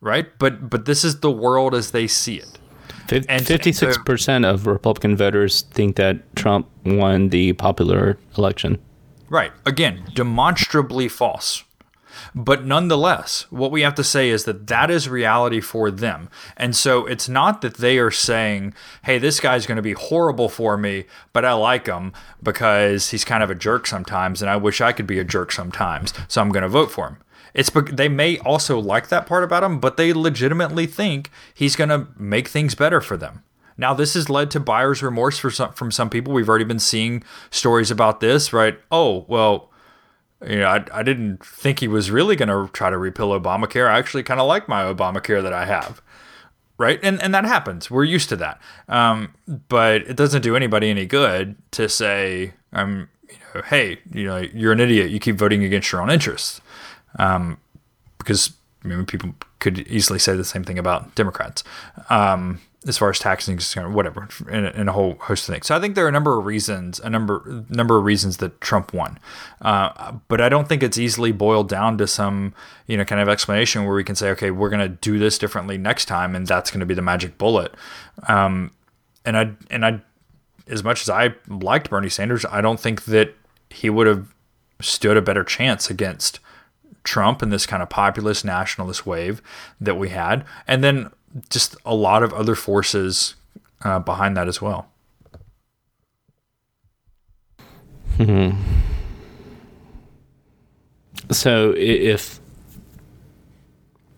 Right? 0.00 0.26
But 0.38 0.68
but 0.68 0.84
this 0.84 1.04
is 1.04 1.20
the 1.20 1.30
world 1.30 1.74
as 1.74 1.92
they 1.92 2.06
see 2.06 2.36
it. 2.36 2.58
And 3.28 3.46
Fifty-six 3.46 3.98
percent 3.98 4.44
of 4.44 4.66
Republican 4.66 5.16
voters 5.16 5.62
think 5.70 5.96
that 5.96 6.34
Trump 6.36 6.68
won 6.84 7.28
the 7.28 7.52
popular 7.54 8.18
election. 8.36 8.78
Right. 9.28 9.52
Again, 9.66 10.04
demonstrably 10.14 11.08
false. 11.08 11.64
But 12.34 12.64
nonetheless, 12.64 13.46
what 13.50 13.70
we 13.70 13.82
have 13.82 13.94
to 13.96 14.04
say 14.04 14.30
is 14.30 14.44
that 14.44 14.66
that 14.66 14.90
is 14.90 15.08
reality 15.08 15.60
for 15.60 15.90
them. 15.90 16.28
And 16.56 16.74
so 16.74 17.06
it's 17.06 17.28
not 17.28 17.60
that 17.62 17.78
they 17.78 17.98
are 17.98 18.10
saying, 18.10 18.74
hey, 19.04 19.18
this 19.18 19.40
guy's 19.40 19.66
going 19.66 19.76
to 19.76 19.82
be 19.82 19.92
horrible 19.92 20.48
for 20.48 20.76
me, 20.76 21.04
but 21.32 21.44
I 21.44 21.52
like 21.52 21.86
him 21.86 22.12
because 22.42 23.10
he's 23.10 23.24
kind 23.24 23.42
of 23.42 23.50
a 23.50 23.54
jerk 23.54 23.86
sometimes 23.86 24.42
and 24.42 24.50
I 24.50 24.56
wish 24.56 24.80
I 24.80 24.92
could 24.92 25.06
be 25.06 25.18
a 25.18 25.24
jerk 25.24 25.52
sometimes. 25.52 26.12
So 26.28 26.40
I'm 26.40 26.50
going 26.50 26.62
to 26.62 26.68
vote 26.68 26.90
for 26.90 27.08
him. 27.08 27.16
It's 27.54 27.70
they 27.92 28.08
may 28.08 28.38
also 28.40 28.80
like 28.80 29.08
that 29.08 29.26
part 29.26 29.44
about 29.44 29.62
him, 29.62 29.78
but 29.78 29.96
they 29.96 30.12
legitimately 30.12 30.86
think 30.86 31.30
he's 31.54 31.76
going 31.76 31.90
to 31.90 32.08
make 32.18 32.48
things 32.48 32.74
better 32.74 33.00
for 33.00 33.16
them. 33.16 33.44
Now, 33.76 33.94
this 33.94 34.14
has 34.14 34.30
led 34.30 34.50
to 34.52 34.60
buyer's 34.60 35.02
remorse 35.02 35.38
for 35.38 35.50
some, 35.50 35.72
from 35.72 35.90
some 35.90 36.10
people. 36.10 36.32
We've 36.32 36.48
already 36.48 36.64
been 36.64 36.78
seeing 36.78 37.24
stories 37.50 37.90
about 37.90 38.20
this, 38.20 38.52
right? 38.52 38.78
Oh, 38.90 39.24
well, 39.28 39.70
you 40.46 40.58
know, 40.58 40.66
I, 40.66 40.84
I 40.92 41.02
didn't 41.02 41.44
think 41.44 41.80
he 41.80 41.88
was 41.88 42.10
really 42.10 42.36
going 42.36 42.48
to 42.48 42.72
try 42.72 42.90
to 42.90 42.98
repeal 42.98 43.30
Obamacare. 43.30 43.88
I 43.88 43.98
actually 43.98 44.22
kind 44.22 44.40
of 44.40 44.46
like 44.46 44.68
my 44.68 44.82
Obamacare 44.82 45.42
that 45.42 45.52
I 45.52 45.64
have. 45.66 46.00
Right. 46.76 46.98
And, 47.02 47.22
and 47.22 47.32
that 47.34 47.44
happens. 47.44 47.90
We're 47.90 48.04
used 48.04 48.28
to 48.30 48.36
that. 48.36 48.60
Um, 48.88 49.34
but 49.68 50.02
it 50.02 50.16
doesn't 50.16 50.42
do 50.42 50.56
anybody 50.56 50.90
any 50.90 51.06
good 51.06 51.54
to 51.70 51.88
say, 51.88 52.54
um, 52.72 53.08
you 53.28 53.36
know, 53.54 53.62
hey, 53.62 53.98
you 54.12 54.26
know, 54.26 54.38
you're 54.38 54.72
an 54.72 54.80
idiot. 54.80 55.10
You 55.10 55.20
keep 55.20 55.36
voting 55.36 55.62
against 55.62 55.92
your 55.92 56.02
own 56.02 56.10
interests. 56.10 56.60
Um, 57.18 57.58
because 58.18 58.52
I 58.84 58.88
mean, 58.88 59.06
people 59.06 59.34
could 59.60 59.86
easily 59.86 60.18
say 60.18 60.36
the 60.36 60.44
same 60.44 60.64
thing 60.64 60.78
about 60.78 61.14
Democrats. 61.14 61.62
Um, 62.10 62.60
as 62.86 62.98
far 62.98 63.10
as 63.10 63.18
taxing 63.18 63.58
whatever, 63.92 64.28
and, 64.50 64.88
a 64.88 64.92
whole 64.92 65.14
host 65.20 65.48
of 65.48 65.54
things. 65.54 65.66
So 65.66 65.76
I 65.76 65.80
think 65.80 65.94
there 65.94 66.04
are 66.04 66.08
a 66.08 66.12
number 66.12 66.38
of 66.38 66.44
reasons, 66.44 67.00
a 67.00 67.08
number 67.08 67.64
number 67.68 67.96
of 67.96 68.04
reasons 68.04 68.38
that 68.38 68.60
Trump 68.60 68.92
won, 68.92 69.18
uh, 69.62 70.12
but 70.28 70.40
I 70.40 70.48
don't 70.48 70.68
think 70.68 70.82
it's 70.82 70.98
easily 70.98 71.32
boiled 71.32 71.68
down 71.68 71.96
to 71.98 72.06
some 72.06 72.54
you 72.86 72.96
know 72.96 73.04
kind 73.04 73.22
of 73.22 73.28
explanation 73.28 73.84
where 73.84 73.94
we 73.94 74.04
can 74.04 74.14
say, 74.14 74.30
okay, 74.30 74.50
we're 74.50 74.70
going 74.70 74.80
to 74.80 74.88
do 74.88 75.18
this 75.18 75.38
differently 75.38 75.78
next 75.78 76.06
time, 76.06 76.34
and 76.34 76.46
that's 76.46 76.70
going 76.70 76.80
to 76.80 76.86
be 76.86 76.94
the 76.94 77.02
magic 77.02 77.38
bullet. 77.38 77.74
Um, 78.28 78.72
and 79.24 79.36
I 79.36 79.52
and 79.70 79.84
I, 79.86 80.00
as 80.68 80.84
much 80.84 81.02
as 81.02 81.08
I 81.08 81.34
liked 81.48 81.90
Bernie 81.90 82.10
Sanders, 82.10 82.44
I 82.44 82.60
don't 82.60 82.80
think 82.80 83.04
that 83.06 83.34
he 83.70 83.88
would 83.88 84.06
have 84.06 84.34
stood 84.80 85.16
a 85.16 85.22
better 85.22 85.44
chance 85.44 85.88
against 85.88 86.40
Trump 87.02 87.40
and 87.40 87.50
this 87.50 87.66
kind 87.66 87.82
of 87.82 87.88
populist 87.88 88.44
nationalist 88.44 89.06
wave 89.06 89.40
that 89.80 89.96
we 89.96 90.10
had, 90.10 90.44
and 90.66 90.84
then 90.84 91.10
just 91.50 91.76
a 91.84 91.94
lot 91.94 92.22
of 92.22 92.32
other 92.32 92.54
forces 92.54 93.34
uh, 93.82 93.98
behind 93.98 94.36
that 94.36 94.48
as 94.48 94.60
well. 94.62 94.88
Hmm. 98.16 98.50
So 101.30 101.74
if 101.76 102.38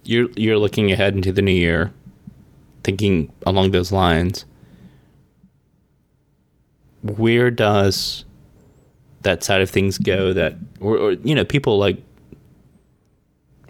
you're 0.04 0.28
you're 0.36 0.58
looking 0.58 0.92
ahead 0.92 1.14
into 1.14 1.32
the 1.32 1.42
new 1.42 1.52
year, 1.52 1.92
thinking 2.84 3.32
along 3.46 3.70
those 3.70 3.92
lines, 3.92 4.44
where 7.02 7.50
does 7.50 8.24
that 9.22 9.42
side 9.42 9.62
of 9.62 9.70
things 9.70 9.98
go? 9.98 10.32
That 10.32 10.56
or, 10.80 10.96
or 10.98 11.12
you 11.12 11.34
know 11.34 11.44
people 11.44 11.78
like 11.78 12.02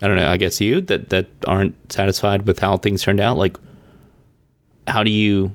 I 0.02 0.08
don't 0.08 0.16
know, 0.16 0.28
I 0.28 0.36
guess 0.36 0.60
you 0.60 0.80
that 0.82 1.08
that 1.10 1.26
aren't 1.46 1.74
satisfied 1.92 2.46
with 2.46 2.58
how 2.58 2.76
things 2.76 3.02
turned 3.02 3.20
out, 3.20 3.38
like 3.38 3.56
how 4.86 5.02
do 5.02 5.10
you 5.10 5.52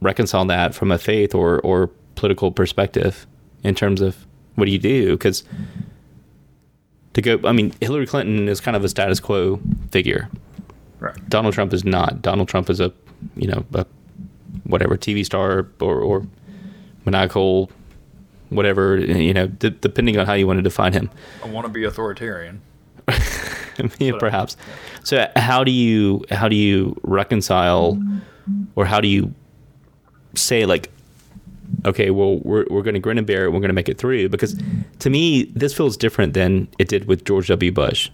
reconcile 0.00 0.44
that 0.46 0.74
from 0.74 0.92
a 0.92 0.98
faith 0.98 1.34
or 1.34 1.60
or 1.60 1.88
political 2.14 2.50
perspective 2.52 3.26
in 3.64 3.74
terms 3.74 4.00
of 4.00 4.26
what 4.56 4.66
do 4.66 4.72
you 4.72 4.78
do? 4.78 5.12
Because 5.12 5.44
to 7.14 7.22
go, 7.22 7.40
I 7.44 7.52
mean, 7.52 7.72
Hillary 7.80 8.06
Clinton 8.06 8.48
is 8.48 8.60
kind 8.60 8.76
of 8.76 8.84
a 8.84 8.88
status 8.88 9.20
quo 9.20 9.60
figure. 9.90 10.28
Right. 11.00 11.16
Donald 11.28 11.54
Trump 11.54 11.72
is 11.72 11.84
not. 11.84 12.22
Donald 12.22 12.48
Trump 12.48 12.68
is 12.68 12.80
a, 12.80 12.92
you 13.36 13.46
know, 13.46 13.64
a 13.74 13.86
whatever 14.64 14.96
TV 14.96 15.24
star 15.24 15.68
or, 15.80 16.00
or 16.00 16.26
maniacal, 17.04 17.70
whatever, 18.50 18.98
you 18.98 19.32
know, 19.32 19.46
d- 19.46 19.76
depending 19.80 20.18
on 20.18 20.26
how 20.26 20.32
you 20.34 20.46
want 20.46 20.58
to 20.58 20.62
define 20.62 20.92
him. 20.92 21.10
I 21.44 21.48
want 21.48 21.66
to 21.66 21.72
be 21.72 21.84
authoritarian. 21.84 22.60
yeah, 23.98 24.12
perhaps. 24.18 24.56
So 25.04 25.26
how 25.36 25.64
do 25.64 25.70
you 25.70 26.24
how 26.30 26.48
do 26.48 26.56
you 26.56 26.98
reconcile, 27.02 28.00
or 28.76 28.84
how 28.84 29.00
do 29.00 29.08
you 29.08 29.34
say 30.34 30.66
like, 30.66 30.90
okay, 31.84 32.10
well 32.10 32.38
we're 32.38 32.66
we're 32.70 32.82
going 32.82 32.94
to 32.94 33.00
grin 33.00 33.18
and 33.18 33.26
bear 33.26 33.44
it, 33.44 33.52
we're 33.52 33.60
going 33.60 33.68
to 33.68 33.74
make 33.74 33.88
it 33.88 33.98
through? 33.98 34.28
Because 34.28 34.60
to 35.00 35.10
me, 35.10 35.44
this 35.54 35.74
feels 35.74 35.96
different 35.96 36.34
than 36.34 36.68
it 36.78 36.88
did 36.88 37.06
with 37.06 37.24
George 37.24 37.48
W. 37.48 37.72
Bush. 37.72 38.10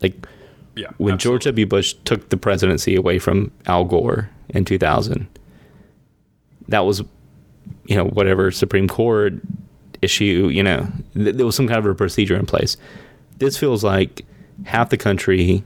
Like 0.00 0.26
yeah, 0.74 0.88
when 0.98 1.14
absolutely. 1.14 1.18
George 1.18 1.44
W. 1.44 1.66
Bush 1.66 1.94
took 2.04 2.28
the 2.30 2.36
presidency 2.36 2.96
away 2.96 3.18
from 3.18 3.50
Al 3.66 3.84
Gore 3.84 4.30
in 4.48 4.64
2000, 4.64 5.26
that 6.68 6.80
was, 6.80 7.02
you 7.86 7.96
know, 7.96 8.04
whatever 8.06 8.50
Supreme 8.50 8.88
Court 8.88 9.34
issue, 10.00 10.48
you 10.52 10.62
know, 10.62 10.86
th- 11.14 11.36
there 11.36 11.46
was 11.46 11.56
some 11.56 11.68
kind 11.68 11.78
of 11.78 11.86
a 11.86 11.94
procedure 11.94 12.36
in 12.36 12.46
place. 12.46 12.76
This 13.38 13.56
feels 13.56 13.84
like 13.84 14.24
half 14.64 14.90
the 14.90 14.96
country 14.96 15.64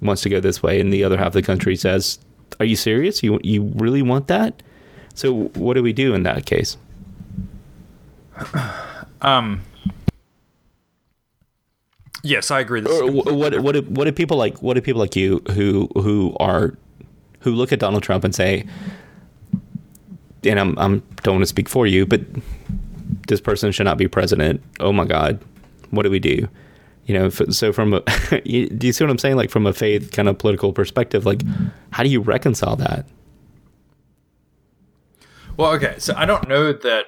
wants 0.00 0.22
to 0.22 0.28
go 0.28 0.40
this 0.40 0.62
way, 0.62 0.80
and 0.80 0.92
the 0.92 1.04
other 1.04 1.16
half 1.16 1.28
of 1.28 1.32
the 1.34 1.42
country 1.42 1.76
says, 1.76 2.18
"Are 2.60 2.66
you 2.66 2.76
serious? 2.76 3.22
You 3.22 3.40
you 3.42 3.72
really 3.76 4.02
want 4.02 4.28
that?" 4.28 4.62
So 5.14 5.44
what 5.54 5.74
do 5.74 5.82
we 5.82 5.92
do 5.92 6.14
in 6.14 6.22
that 6.24 6.46
case? 6.46 6.76
Um, 9.22 9.62
Yes, 12.24 12.50
I 12.50 12.60
agree. 12.60 12.80
This 12.80 13.00
Or 13.00 13.10
what 13.10 13.60
what 13.60 13.72
do, 13.74 13.82
what 13.82 14.04
do 14.04 14.12
people 14.12 14.38
like 14.38 14.62
what 14.62 14.74
do 14.74 14.80
people 14.80 15.00
like 15.00 15.14
you 15.14 15.42
who 15.52 15.88
who 15.94 16.34
are 16.40 16.74
who 17.40 17.52
look 17.52 17.70
at 17.70 17.78
Donald 17.78 18.02
Trump 18.02 18.24
and 18.24 18.34
say 18.34 18.66
and 20.42 20.58
I'm 20.58 20.78
I'm 20.78 21.02
don't 21.22 21.34
want 21.34 21.42
to 21.42 21.46
speak 21.46 21.68
for 21.68 21.86
you, 21.86 22.06
but 22.06 22.22
this 23.28 23.40
person 23.40 23.72
should 23.72 23.84
not 23.84 23.98
be 23.98 24.08
president. 24.08 24.62
Oh 24.80 24.92
my 24.92 25.04
God, 25.04 25.38
what 25.90 26.02
do 26.04 26.10
we 26.10 26.18
do? 26.18 26.48
You 27.06 27.14
know, 27.14 27.28
so 27.28 27.72
from 27.72 27.94
a 27.94 28.00
do 28.44 28.86
you 28.86 28.92
see 28.92 29.04
what 29.04 29.10
I'm 29.10 29.18
saying? 29.18 29.36
Like 29.36 29.50
from 29.50 29.66
a 29.66 29.72
faith 29.72 30.10
kind 30.12 30.28
of 30.28 30.38
political 30.38 30.72
perspective, 30.72 31.26
like 31.26 31.42
how 31.90 32.02
do 32.02 32.08
you 32.08 32.20
reconcile 32.20 32.76
that? 32.76 33.06
Well, 35.56 35.72
okay, 35.72 35.96
so 35.98 36.14
I 36.16 36.24
don't 36.24 36.48
know 36.48 36.72
that 36.72 37.06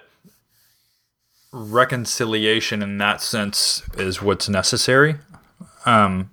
reconciliation 1.53 2.83
in 2.83 2.99
that 2.99 3.21
sense 3.21 3.83
is 3.97 4.21
what's 4.21 4.49
necessary. 4.49 5.17
Um, 5.85 6.31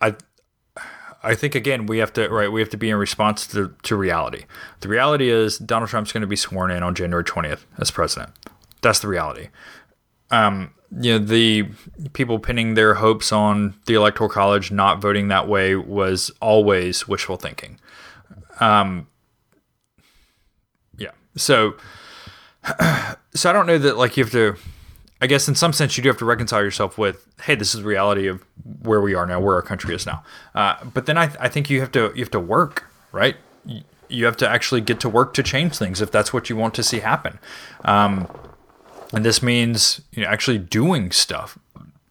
I, 0.00 0.16
I 1.22 1.34
think 1.34 1.54
again 1.54 1.86
we 1.86 1.98
have 1.98 2.12
to 2.14 2.28
right 2.28 2.50
we 2.50 2.60
have 2.60 2.70
to 2.70 2.76
be 2.76 2.90
in 2.90 2.96
response 2.96 3.46
to, 3.48 3.74
to 3.84 3.96
reality. 3.96 4.44
The 4.80 4.88
reality 4.88 5.30
is 5.30 5.58
Donald 5.58 5.90
Trump's 5.90 6.12
going 6.12 6.22
to 6.22 6.26
be 6.26 6.36
sworn 6.36 6.70
in 6.70 6.82
on 6.82 6.94
January 6.94 7.24
twentieth 7.24 7.64
as 7.78 7.90
president. 7.90 8.32
That's 8.82 8.98
the 8.98 9.08
reality. 9.08 9.48
Um, 10.30 10.72
you 11.00 11.12
know 11.12 11.18
the 11.18 11.64
people 12.12 12.38
pinning 12.38 12.74
their 12.74 12.94
hopes 12.94 13.32
on 13.32 13.74
the 13.86 13.94
electoral 13.94 14.28
college 14.28 14.70
not 14.70 15.00
voting 15.00 15.28
that 15.28 15.48
way 15.48 15.74
was 15.74 16.30
always 16.40 17.08
wishful 17.08 17.36
thinking. 17.36 17.78
Um, 18.60 19.08
yeah. 20.96 21.10
So, 21.36 21.74
so 23.34 23.50
I 23.50 23.52
don't 23.52 23.66
know 23.66 23.78
that 23.78 23.96
like 23.96 24.16
you 24.16 24.24
have 24.24 24.32
to. 24.32 24.56
I 25.20 25.26
guess 25.26 25.48
in 25.48 25.54
some 25.54 25.72
sense 25.72 25.96
you 25.96 26.02
do 26.02 26.10
have 26.10 26.18
to 26.18 26.24
reconcile 26.26 26.62
yourself 26.62 26.98
with, 26.98 27.26
hey, 27.42 27.54
this 27.54 27.74
is 27.74 27.80
the 27.80 27.86
reality 27.86 28.26
of 28.26 28.44
where 28.82 29.00
we 29.00 29.14
are 29.14 29.24
now, 29.24 29.40
where 29.40 29.54
our 29.54 29.62
country 29.62 29.94
is 29.94 30.04
now. 30.04 30.22
Uh, 30.54 30.74
but 30.92 31.06
then 31.06 31.16
I, 31.16 31.34
I 31.40 31.48
think 31.48 31.70
you 31.70 31.80
have 31.80 31.92
to 31.92 32.12
you 32.14 32.22
have 32.22 32.30
to 32.32 32.40
work, 32.40 32.84
right? 33.10 33.36
You, 33.64 33.82
you 34.08 34.24
have 34.26 34.36
to 34.38 34.48
actually 34.48 34.80
get 34.82 35.00
to 35.00 35.08
work 35.08 35.32
to 35.34 35.42
change 35.42 35.78
things 35.78 36.00
if 36.02 36.10
that's 36.10 36.32
what 36.32 36.50
you 36.50 36.56
want 36.56 36.74
to 36.74 36.82
see 36.82 37.00
happen. 37.00 37.38
Um, 37.84 38.28
and 39.12 39.24
this 39.24 39.42
means 39.42 40.00
you 40.12 40.22
know, 40.22 40.28
actually 40.28 40.58
doing 40.58 41.10
stuff. 41.10 41.58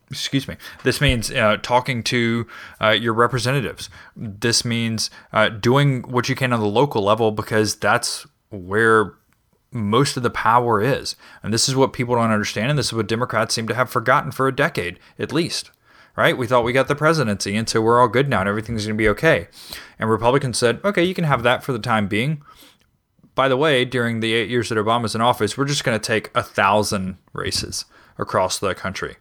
Excuse 0.09 0.47
me. 0.47 0.57
This 0.83 1.01
means 1.01 1.31
uh, 1.31 1.57
talking 1.61 2.03
to 2.03 2.45
uh, 2.79 2.89
your 2.89 3.13
representatives. 3.13 3.89
This 4.15 4.63
means 4.63 5.09
uh, 5.31 5.49
doing 5.49 6.03
what 6.03 6.29
you 6.29 6.35
can 6.35 6.53
on 6.53 6.59
the 6.59 6.67
local 6.67 7.03
level 7.03 7.31
because 7.31 7.75
that's 7.75 8.27
where 8.51 9.15
most 9.71 10.15
of 10.15 10.23
the 10.23 10.29
power 10.29 10.81
is. 10.81 11.15
And 11.41 11.51
this 11.51 11.67
is 11.67 11.75
what 11.75 11.93
people 11.93 12.15
don't 12.15 12.31
understand. 12.31 12.69
And 12.69 12.77
this 12.77 12.87
is 12.87 12.93
what 12.93 13.07
Democrats 13.07 13.55
seem 13.55 13.67
to 13.67 13.73
have 13.73 13.89
forgotten 13.89 14.31
for 14.31 14.47
a 14.47 14.55
decade, 14.55 14.99
at 15.17 15.33
least. 15.33 15.71
Right? 16.15 16.37
We 16.37 16.45
thought 16.45 16.63
we 16.63 16.73
got 16.73 16.87
the 16.87 16.95
presidency, 16.95 17.55
and 17.55 17.67
so 17.67 17.81
we're 17.81 17.99
all 17.99 18.07
good 18.07 18.29
now, 18.29 18.41
and 18.41 18.49
everything's 18.49 18.85
going 18.85 18.95
to 18.95 19.01
be 19.01 19.09
okay. 19.09 19.47
And 19.97 20.11
Republicans 20.11 20.59
said, 20.59 20.79
okay, 20.85 21.03
you 21.03 21.15
can 21.15 21.23
have 21.23 21.41
that 21.41 21.63
for 21.63 21.71
the 21.71 21.79
time 21.79 22.07
being 22.07 22.43
by 23.35 23.47
the 23.47 23.57
way, 23.57 23.85
during 23.85 24.19
the 24.19 24.33
eight 24.33 24.49
years 24.49 24.69
that 24.69 24.77
Obama's 24.77 25.15
in 25.15 25.21
office, 25.21 25.57
we're 25.57 25.65
just 25.65 25.83
going 25.83 25.99
to 25.99 26.05
take 26.05 26.29
a 26.35 26.43
thousand 26.43 27.17
races 27.33 27.85
across 28.17 28.59
the 28.59 28.75
country 28.75 29.15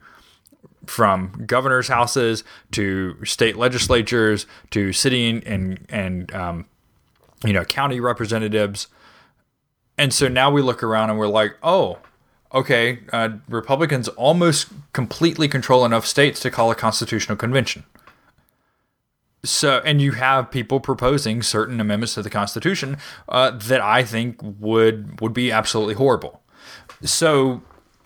from 0.87 1.45
governors' 1.47 1.89
houses 1.89 2.45
to 2.73 3.25
state 3.25 3.57
legislatures 3.57 4.47
to 4.71 4.93
city 4.93 5.43
and 5.47 5.87
and 5.89 6.35
um, 6.35 6.67
you 7.45 7.53
know 7.53 7.65
county 7.65 8.01
representatives. 8.01 8.89
And 9.99 10.13
so 10.13 10.29
now 10.29 10.51
we 10.51 10.63
look 10.63 10.83
around 10.83 11.11
and 11.11 11.19
we're 11.19 11.29
like, 11.29 11.57
oh, 11.63 11.99
okay, 12.53 13.01
uh, 13.13 13.31
Republicans 13.49 14.09
almost 14.09 14.69
completely 14.93 15.49
control 15.49 15.85
enough 15.85 16.07
states 16.07 16.41
to 16.41 16.51
call 16.51 16.71
a 16.71 16.75
constitutional 16.75 17.37
convention. 17.37 17.85
So, 19.45 19.83
and 19.85 20.01
you 20.01 20.13
have 20.13 20.53
people 20.53 20.79
proposing 20.79 21.43
certain 21.43 21.81
amendments 21.81 22.15
to 22.15 22.23
the 22.23 22.31
Constitution 22.31 22.97
uh, 23.29 23.51
that 23.51 23.81
I 23.81 24.05
think 24.05 24.41
would 24.41 25.21
would 25.21 25.33
be 25.35 25.51
absolutely 25.51 25.95
horrible. 25.95 26.43
So, 27.03 27.63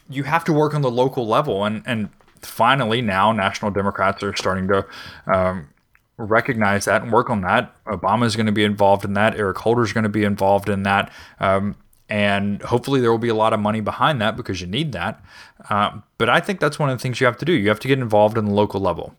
you 0.09 0.23
have 0.23 0.45
to 0.45 0.53
work 0.53 0.75
on 0.75 0.81
the 0.81 0.91
local 0.91 1.27
level, 1.27 1.65
and 1.65 1.83
and 1.85 2.09
finally 2.41 3.03
now 3.03 3.33
national 3.33 3.71
Democrats 3.71 4.23
are 4.23 4.35
starting 4.35 4.69
to 4.69 4.87
um, 5.27 5.69
recognize 6.17 6.87
that 6.87 7.03
and 7.03 7.13
work 7.13 7.29
on 7.29 7.43
that. 7.43 7.85
Obama 7.85 8.25
is 8.25 8.37
going 8.37 8.47
to 8.47 8.53
be 8.53 8.65
involved 8.65 9.05
in 9.05 9.13
that. 9.15 9.39
Eric 9.39 9.59
Holder 9.59 9.83
is 9.83 9.93
going 9.93 10.05
to 10.05 10.11
be 10.11 10.25
involved 10.25 10.69
in 10.69 10.85
that. 10.85 11.13
Um, 11.41 11.77
and 12.09 12.63
hopefully 12.63 13.01
there 13.01 13.11
will 13.11 13.19
be 13.19 13.29
a 13.29 13.35
lot 13.35 13.53
of 13.53 13.61
money 13.61 13.81
behind 13.81 14.21
that 14.21 14.37
because 14.37 14.61
you 14.61 14.67
need 14.67 14.93
that. 14.93 15.23
Um, 15.69 16.05
but 16.19 16.29
I 16.29 16.41
think 16.41 16.61
that's 16.61 16.79
one 16.79 16.89
of 16.89 16.97
the 16.97 17.03
things 17.03 17.21
you 17.21 17.27
have 17.27 17.37
to 17.39 17.45
do. 17.45 17.53
You 17.53 17.69
have 17.69 17.81
to 17.81 17.89
get 17.89 17.99
involved 17.99 18.39
in 18.39 18.45
the 18.47 18.53
local 18.53 18.81
level, 18.81 19.15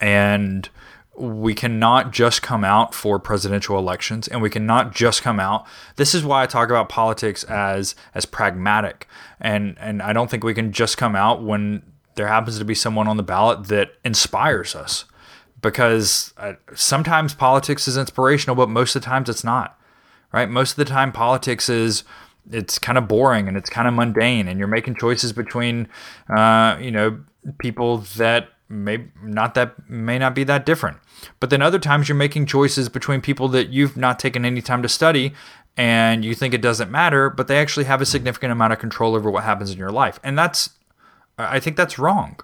and 0.00 0.68
we 1.20 1.54
cannot 1.54 2.12
just 2.12 2.42
come 2.42 2.64
out 2.64 2.94
for 2.94 3.18
presidential 3.18 3.78
elections 3.78 4.28
and 4.28 4.40
we 4.40 4.50
cannot 4.50 4.94
just 4.94 5.22
come 5.22 5.40
out. 5.40 5.66
This 5.96 6.14
is 6.14 6.24
why 6.24 6.42
i 6.42 6.46
talk 6.46 6.70
about 6.70 6.88
politics 6.88 7.44
as 7.44 7.94
as 8.14 8.24
pragmatic. 8.26 9.08
And 9.40 9.76
and 9.78 10.02
i 10.02 10.12
don't 10.12 10.30
think 10.30 10.44
we 10.44 10.54
can 10.54 10.72
just 10.72 10.96
come 10.96 11.16
out 11.16 11.42
when 11.42 11.82
there 12.14 12.28
happens 12.28 12.58
to 12.58 12.64
be 12.64 12.74
someone 12.74 13.06
on 13.08 13.16
the 13.16 13.22
ballot 13.22 13.68
that 13.68 13.92
inspires 14.04 14.74
us. 14.74 15.04
Because 15.60 16.32
uh, 16.36 16.52
sometimes 16.74 17.34
politics 17.34 17.88
is 17.88 17.96
inspirational 17.96 18.56
but 18.56 18.68
most 18.68 18.94
of 18.94 19.02
the 19.02 19.06
times 19.06 19.28
it's 19.28 19.44
not 19.44 19.78
right? 20.32 20.48
Most 20.48 20.72
of 20.72 20.76
the 20.76 20.84
time 20.84 21.12
politics 21.12 21.68
is 21.68 22.04
it's 22.50 22.78
kind 22.78 22.96
of 22.96 23.08
boring 23.08 23.48
and 23.48 23.56
it's 23.56 23.70
kind 23.70 23.86
of 23.86 23.94
mundane 23.94 24.48
and 24.48 24.58
you're 24.58 24.68
making 24.68 24.94
choices 24.96 25.32
between 25.32 25.88
uh, 26.34 26.76
you 26.80 26.90
know 26.90 27.18
people 27.58 27.98
that 28.16 28.48
may 28.68 29.04
not 29.22 29.54
that 29.54 29.88
may 29.88 30.18
not 30.18 30.34
be 30.34 30.44
that 30.44 30.64
different 30.66 30.98
but 31.40 31.50
then 31.50 31.62
other 31.62 31.78
times 31.78 32.08
you're 32.08 32.16
making 32.16 32.46
choices 32.46 32.88
between 32.88 33.20
people 33.20 33.48
that 33.48 33.68
you've 33.68 33.96
not 33.96 34.18
taken 34.18 34.44
any 34.44 34.60
time 34.60 34.82
to 34.82 34.88
study 34.88 35.32
and 35.76 36.24
you 36.24 36.34
think 36.34 36.54
it 36.54 36.62
doesn't 36.62 36.90
matter 36.90 37.30
but 37.30 37.48
they 37.48 37.58
actually 37.58 37.84
have 37.84 38.00
a 38.00 38.06
significant 38.06 38.52
amount 38.52 38.72
of 38.72 38.78
control 38.78 39.14
over 39.14 39.30
what 39.30 39.44
happens 39.44 39.70
in 39.70 39.78
your 39.78 39.92
life 39.92 40.18
and 40.22 40.38
that's 40.38 40.70
i 41.38 41.60
think 41.60 41.76
that's 41.76 41.98
wrong 41.98 42.38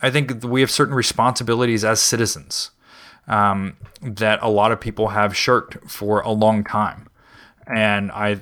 i 0.00 0.10
think 0.10 0.42
we 0.44 0.60
have 0.60 0.70
certain 0.70 0.94
responsibilities 0.94 1.84
as 1.84 2.00
citizens 2.00 2.70
um, 3.26 3.76
that 4.00 4.38
a 4.40 4.48
lot 4.48 4.72
of 4.72 4.80
people 4.80 5.08
have 5.08 5.36
shirked 5.36 5.90
for 5.90 6.20
a 6.20 6.30
long 6.30 6.64
time 6.64 7.08
and 7.66 8.10
i 8.12 8.40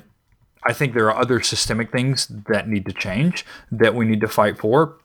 I 0.67 0.73
think 0.73 0.93
there 0.93 1.09
are 1.09 1.17
other 1.17 1.41
systemic 1.41 1.91
things 1.91 2.27
that 2.27 2.67
need 2.67 2.85
to 2.87 2.93
change 2.93 3.45
that 3.71 3.95
we 3.95 4.05
need 4.05 4.19
to 4.19 4.27
fight 4.27 4.57
for. 4.57 4.97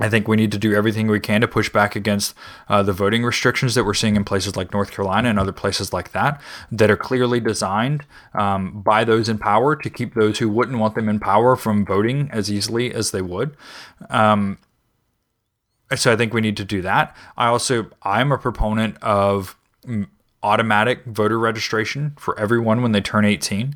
I 0.00 0.08
think 0.08 0.26
we 0.26 0.36
need 0.36 0.50
to 0.52 0.58
do 0.58 0.74
everything 0.74 1.06
we 1.06 1.20
can 1.20 1.42
to 1.42 1.48
push 1.48 1.68
back 1.68 1.94
against 1.94 2.34
uh, 2.68 2.82
the 2.82 2.92
voting 2.92 3.22
restrictions 3.22 3.74
that 3.74 3.84
we're 3.84 3.94
seeing 3.94 4.16
in 4.16 4.24
places 4.24 4.56
like 4.56 4.72
North 4.72 4.90
Carolina 4.90 5.28
and 5.28 5.38
other 5.38 5.52
places 5.52 5.92
like 5.92 6.12
that, 6.12 6.40
that 6.72 6.90
are 6.90 6.96
clearly 6.96 7.38
designed 7.38 8.04
um, 8.34 8.80
by 8.80 9.04
those 9.04 9.28
in 9.28 9.38
power 9.38 9.76
to 9.76 9.90
keep 9.90 10.14
those 10.14 10.38
who 10.38 10.48
wouldn't 10.48 10.78
want 10.78 10.94
them 10.94 11.08
in 11.08 11.20
power 11.20 11.54
from 11.54 11.84
voting 11.84 12.30
as 12.32 12.50
easily 12.50 12.92
as 12.92 13.10
they 13.10 13.22
would. 13.22 13.54
Um, 14.08 14.58
so 15.94 16.12
I 16.12 16.16
think 16.16 16.32
we 16.32 16.40
need 16.40 16.56
to 16.56 16.64
do 16.64 16.82
that. 16.82 17.14
I 17.36 17.48
also 17.48 17.90
I'm 18.02 18.32
a 18.32 18.38
proponent 18.38 18.96
of 19.02 19.56
automatic 20.42 21.04
voter 21.04 21.38
registration 21.38 22.14
for 22.18 22.38
everyone 22.38 22.82
when 22.82 22.92
they 22.92 23.00
turn 23.00 23.24
18 23.24 23.74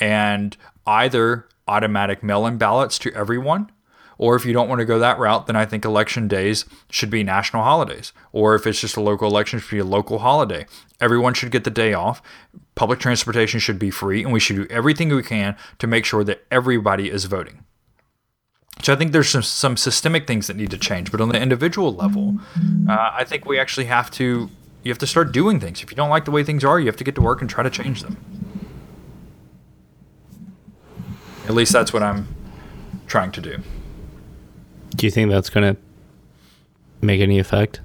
and 0.00 0.56
either 0.86 1.46
automatic 1.68 2.22
mail-in 2.22 2.58
ballots 2.58 2.98
to 2.98 3.12
everyone 3.14 3.70
or 4.20 4.36
if 4.36 4.44
you 4.44 4.52
don't 4.52 4.68
want 4.68 4.78
to 4.78 4.84
go 4.84 4.98
that 4.98 5.18
route 5.18 5.46
then 5.46 5.56
i 5.56 5.64
think 5.64 5.84
election 5.84 6.28
days 6.28 6.64
should 6.90 7.10
be 7.10 7.24
national 7.24 7.64
holidays 7.64 8.12
or 8.32 8.54
if 8.54 8.66
it's 8.66 8.80
just 8.80 8.96
a 8.96 9.00
local 9.00 9.26
election 9.26 9.58
it 9.58 9.62
should 9.62 9.76
be 9.76 9.78
a 9.78 9.84
local 9.84 10.20
holiday 10.20 10.64
everyone 11.00 11.34
should 11.34 11.50
get 11.50 11.64
the 11.64 11.70
day 11.70 11.92
off 11.92 12.22
public 12.74 13.00
transportation 13.00 13.58
should 13.58 13.78
be 13.78 13.90
free 13.90 14.22
and 14.22 14.32
we 14.32 14.38
should 14.38 14.56
do 14.56 14.66
everything 14.70 15.08
we 15.08 15.22
can 15.22 15.56
to 15.78 15.86
make 15.86 16.04
sure 16.04 16.22
that 16.22 16.44
everybody 16.50 17.10
is 17.10 17.24
voting 17.24 17.64
so 18.82 18.94
I 18.94 18.96
think 18.96 19.12
there's 19.12 19.28
some, 19.28 19.42
some 19.42 19.76
systemic 19.76 20.26
things 20.26 20.46
that 20.46 20.56
need 20.56 20.70
to 20.70 20.78
change, 20.78 21.12
but 21.12 21.20
on 21.20 21.28
the 21.28 21.38
individual 21.38 21.94
level, 21.94 22.38
uh, 22.88 23.10
I 23.12 23.24
think 23.24 23.44
we 23.44 23.58
actually 23.58 23.84
have 23.86 24.10
to 24.12 24.48
you 24.82 24.90
have 24.90 24.98
to 24.98 25.06
start 25.06 25.32
doing 25.32 25.60
things. 25.60 25.82
If 25.82 25.90
you 25.90 25.96
don't 25.96 26.08
like 26.08 26.24
the 26.24 26.30
way 26.30 26.42
things 26.42 26.64
are, 26.64 26.80
you 26.80 26.86
have 26.86 26.96
to 26.96 27.04
get 27.04 27.14
to 27.16 27.20
work 27.20 27.40
and 27.40 27.50
try 27.50 27.62
to 27.62 27.70
change 27.70 28.02
them. 28.02 28.16
At 31.44 31.54
least 31.54 31.72
that's 31.72 31.92
what 31.92 32.02
I'm 32.02 32.28
trying 33.06 33.32
to 33.32 33.40
do. 33.40 33.58
Do 34.90 35.06
you 35.06 35.10
think 35.10 35.30
that's 35.30 35.50
going 35.50 35.74
to 35.74 35.80
make 37.00 37.20
any 37.20 37.38
effect? 37.38 37.80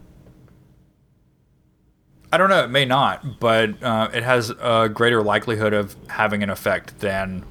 I 2.31 2.37
don't 2.37 2.49
know. 2.49 2.65
It 2.65 2.69
may 2.69 2.85
not, 2.85 3.39
but 3.39 3.81
uh, 3.81 4.09
it 4.13 4.23
has 4.23 4.49
a 4.59 4.89
greater 4.89 5.23
likelihood 5.23 5.73
of 5.73 5.95
having 6.09 6.43
an 6.43 6.49
effect 6.49 6.99
than 6.99 7.45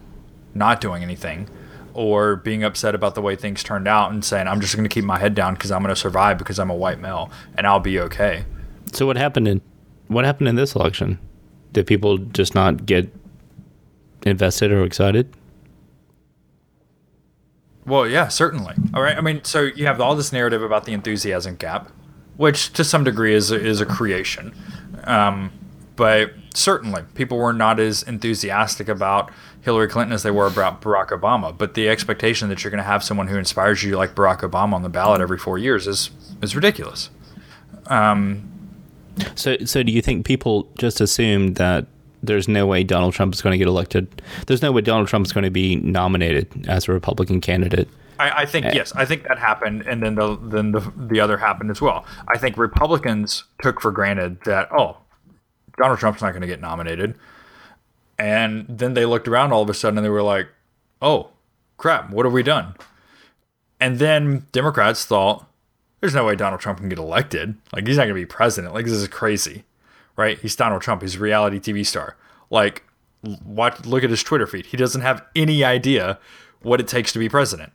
not 0.55 0.81
doing 0.81 1.03
anything 1.03 1.49
or 1.95 2.37
being 2.37 2.65
upset 2.65 2.95
about 2.95 3.15
the 3.15 3.23
way 3.23 3.37
things 3.37 3.63
turned 3.63 3.89
out 3.89 4.11
and 4.11 4.25
saying, 4.25 4.49
I'm 4.49 4.61
just 4.61 4.75
going 4.75 4.87
to 4.87 4.93
keep 4.93 5.05
my 5.05 5.19
head 5.19 5.35
down 5.35 5.55
because 5.55 5.71
I'm 5.71 5.83
going 5.83 5.95
to 5.95 6.01
survive 6.01 6.39
because 6.39 6.59
I'm 6.59 6.71
a 6.71 6.75
white 6.75 7.01
male 7.01 7.31
and 7.57 7.67
I'll 7.67 7.81
be 7.81 7.99
okay. 8.01 8.45
So 8.93 9.07
what 9.07 9.17
happened 9.17 9.49
in 9.49 9.63
what 10.09 10.25
happened 10.25 10.49
in 10.49 10.57
this 10.57 10.75
election? 10.75 11.19
Did 11.73 11.87
people 11.87 12.19
just 12.19 12.55
not 12.55 12.85
get 12.85 13.11
invested 14.27 14.71
or 14.71 14.85
excited? 14.85 15.35
Well, 17.87 18.09
yeah, 18.09 18.29
certainly. 18.29 18.75
All 18.95 19.03
right. 19.03 19.17
I 19.17 19.21
mean, 19.21 19.45
so 19.45 19.63
you 19.63 19.87
have 19.87 20.01
all 20.01 20.17
this 20.17 20.33
narrative 20.33 20.63
about 20.63 20.85
the 20.85 20.93
enthusiasm 20.93 21.57
gap, 21.57 21.91
which 22.37 22.73
to 22.75 22.85
some 22.85 23.05
degree 23.05 23.35
is 23.35 23.51
a, 23.51 23.61
is 23.61 23.81
a 23.81 23.87
creation. 23.87 24.55
Um, 25.05 25.53
but 25.97 26.33
certainly, 26.55 27.03
people 27.15 27.39
were 27.39 27.53
not 27.53 27.79
as 27.79 28.03
enthusiastic 28.03 28.89
about 28.89 29.31
Hillary 29.61 29.89
Clinton 29.89 30.13
as 30.13 30.23
they 30.23 30.31
were 30.31 30.47
about 30.47 30.81
Barack 30.81 31.09
Obama. 31.09 31.57
But 31.57 31.75
the 31.75 31.89
expectation 31.89 32.49
that 32.49 32.65
you're 32.65 32.71
going 32.71 32.83
to 32.83 32.85
have 32.85 33.05
someone 33.05 33.29
who 33.29 33.37
inspires 33.37 33.83
you 33.83 33.97
like 33.97 34.15
Barack 34.15 34.41
Obama 34.41 34.73
on 34.75 34.83
the 34.83 34.89
ballot 34.89 35.21
every 35.21 35.39
four 35.39 35.59
years 35.59 35.87
is 35.87 36.11
is 36.43 36.57
ridiculous. 36.57 37.11
Um, 37.87 38.51
so, 39.35 39.57
so 39.65 39.83
do 39.83 39.93
you 39.93 40.03
think 40.03 40.27
people 40.27 40.69
just 40.79 41.01
assumed 41.01 41.57
that 41.57 41.87
there's 42.27 42.49
no 42.49 42.67
way 42.67 42.85
Donald 42.85 43.15
Trump 43.15 43.35
is 43.35 43.43
going 43.43 43.53
to 43.53 43.59
get 43.59 43.69
elected? 43.69 44.23
There's 44.47 44.63
no 44.63 44.73
way 44.73 44.81
Donald 44.81 45.09
Trump 45.09 45.27
is 45.27 45.33
going 45.33 45.45
to 45.45 45.51
be 45.51 45.77
nominated 45.77 46.67
as 46.69 46.89
a 46.89 46.93
Republican 46.93 47.41
candidate. 47.41 47.89
I, 48.19 48.43
I 48.43 48.47
think 48.47 48.67
eh. 48.67 48.73
yes, 48.75 48.93
I 48.95 49.05
think 49.05 49.25
that 49.25 49.39
happened, 49.39 49.83
and 49.83 50.03
then 50.03 50.15
the 50.15 50.37
then 50.41 50.73
the 50.73 50.81
the 50.97 51.21
other 51.21 51.37
happened 51.37 51.71
as 51.71 51.81
well. 51.81 52.05
I 52.29 52.39
think 52.39 52.57
Republicans 52.57 53.45
took 53.61 53.81
for 53.81 53.91
granted 53.91 54.41
that 54.45 54.69
oh, 54.73 54.99
Donald 55.77 55.99
Trump's 55.99 56.23
not 56.23 56.31
going 56.31 56.43
to 56.43 56.47
get 56.47 56.61
nominated, 56.61 57.17
and 58.19 58.67
then 58.69 58.95
they 58.95 59.05
looked 59.05 59.29
around 59.29 59.53
all 59.53 59.63
of 59.63 59.71
a 59.71 59.75
sudden 59.75 59.99
and 59.99 60.05
they 60.05 60.11
were 60.11 60.23
like, 60.23 60.49
oh, 61.03 61.31
crap, 61.77 62.11
what 62.11 62.25
have 62.25 62.33
we 62.33 62.43
done? 62.43 62.75
And 63.81 63.99
then 63.99 64.47
Democrats 64.53 65.05
thought, 65.05 65.47
there's 66.01 66.15
no 66.15 66.25
way 66.25 66.37
Donald 66.37 66.61
Trump 66.61 66.79
can 66.79 66.89
get 66.89 66.99
elected. 66.99 67.57
Like 67.73 67.87
he's 67.87 67.97
not 67.97 68.05
going 68.05 68.15
to 68.15 68.21
be 68.21 68.27
president. 68.27 68.75
Like 68.75 68.85
this 68.85 68.95
is 68.95 69.09
crazy, 69.09 69.65
right? 70.17 70.39
He's 70.39 70.57
Donald 70.57 70.83
Trump. 70.83 71.03
He's 71.03 71.17
a 71.17 71.21
reality 71.21 71.59
TV 71.59 71.85
star. 71.85 72.17
Like, 72.51 72.85
watch, 73.45 73.85
look 73.85 74.05
at 74.05 74.11
his 74.11 74.23
Twitter 74.23 74.47
feed. 74.47 74.67
He 74.67 74.77
doesn't 74.77 75.03
have 75.03 75.25
any 75.35 75.65
idea 75.65 76.19
what 76.63 76.81
it 76.81 76.89
takes 76.89 77.13
to 77.13 77.19
be 77.19 77.29
president. 77.29 77.73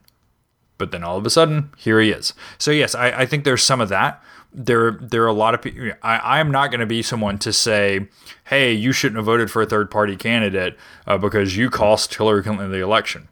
But 0.78 0.92
then 0.92 1.04
all 1.04 1.18
of 1.18 1.26
a 1.26 1.30
sudden, 1.30 1.72
here 1.78 2.00
he 2.00 2.10
is. 2.10 2.34
So 2.58 2.72
yes, 2.72 2.96
I, 2.96 3.10
I 3.12 3.26
think 3.26 3.44
there's 3.44 3.64
some 3.64 3.82
of 3.82 3.90
that. 3.90 4.24
There, 4.52 4.92
there 4.92 5.24
are 5.24 5.28
a 5.28 5.34
lot 5.34 5.54
of 5.54 5.62
people. 5.62 5.92
I, 6.02 6.40
am 6.40 6.50
not 6.50 6.72
going 6.72 6.80
to 6.80 6.88
be 6.88 7.04
someone 7.04 7.38
to 7.40 7.54
say, 7.54 8.08
"Hey, 8.46 8.74
you 8.74 8.92
shouldn't 8.92 9.18
have 9.18 9.26
voted 9.26 9.52
for 9.52 9.62
a 9.62 9.66
third 9.68 9.92
party 9.92 10.16
candidate 10.16 10.76
uh, 11.06 11.20
because 11.20 11.56
you 11.56 11.70
cost 11.70 12.16
Hillary 12.16 12.42
Clinton 12.42 12.72
the 12.72 12.82
election." 12.82 13.28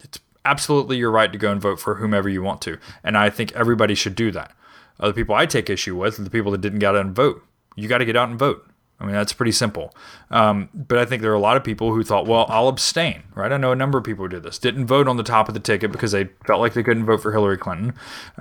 It's 0.00 0.18
absolutely 0.44 0.96
your 0.96 1.12
right 1.12 1.32
to 1.32 1.38
go 1.38 1.52
and 1.52 1.60
vote 1.60 1.78
for 1.78 1.96
whomever 1.96 2.28
you 2.28 2.42
want 2.42 2.62
to, 2.62 2.78
and 3.04 3.16
I 3.16 3.30
think 3.30 3.52
everybody 3.52 3.94
should 3.94 4.16
do 4.16 4.32
that. 4.32 4.56
Uh, 4.98 5.08
the 5.08 5.14
people 5.14 5.36
I 5.36 5.46
take 5.46 5.70
issue 5.70 5.94
with 5.94 6.18
are 6.18 6.24
the 6.24 6.30
people 6.30 6.50
that 6.50 6.62
didn't 6.62 6.80
get 6.80 6.96
and 6.96 7.14
vote. 7.14 7.45
You 7.76 7.88
got 7.88 7.98
to 7.98 8.04
get 8.04 8.16
out 8.16 8.28
and 8.28 8.38
vote. 8.38 8.68
I 8.98 9.04
mean, 9.04 9.12
that's 9.14 9.32
pretty 9.32 9.52
simple. 9.52 9.94
Um, 10.30 10.70
but 10.72 10.98
I 10.98 11.04
think 11.04 11.20
there 11.20 11.30
are 11.30 11.34
a 11.34 11.40
lot 11.40 11.56
of 11.56 11.64
people 11.64 11.92
who 11.92 12.02
thought, 12.02 12.26
well, 12.26 12.46
I'll 12.48 12.68
abstain, 12.68 13.24
right? 13.34 13.52
I 13.52 13.58
know 13.58 13.72
a 13.72 13.76
number 13.76 13.98
of 13.98 14.04
people 14.04 14.24
who 14.24 14.28
did 14.30 14.42
this, 14.42 14.58
didn't 14.58 14.86
vote 14.86 15.06
on 15.06 15.18
the 15.18 15.22
top 15.22 15.48
of 15.48 15.54
the 15.54 15.60
ticket 15.60 15.92
because 15.92 16.12
they 16.12 16.24
felt 16.46 16.60
like 16.60 16.72
they 16.72 16.82
couldn't 16.82 17.04
vote 17.04 17.22
for 17.22 17.30
Hillary 17.30 17.58
Clinton, 17.58 17.94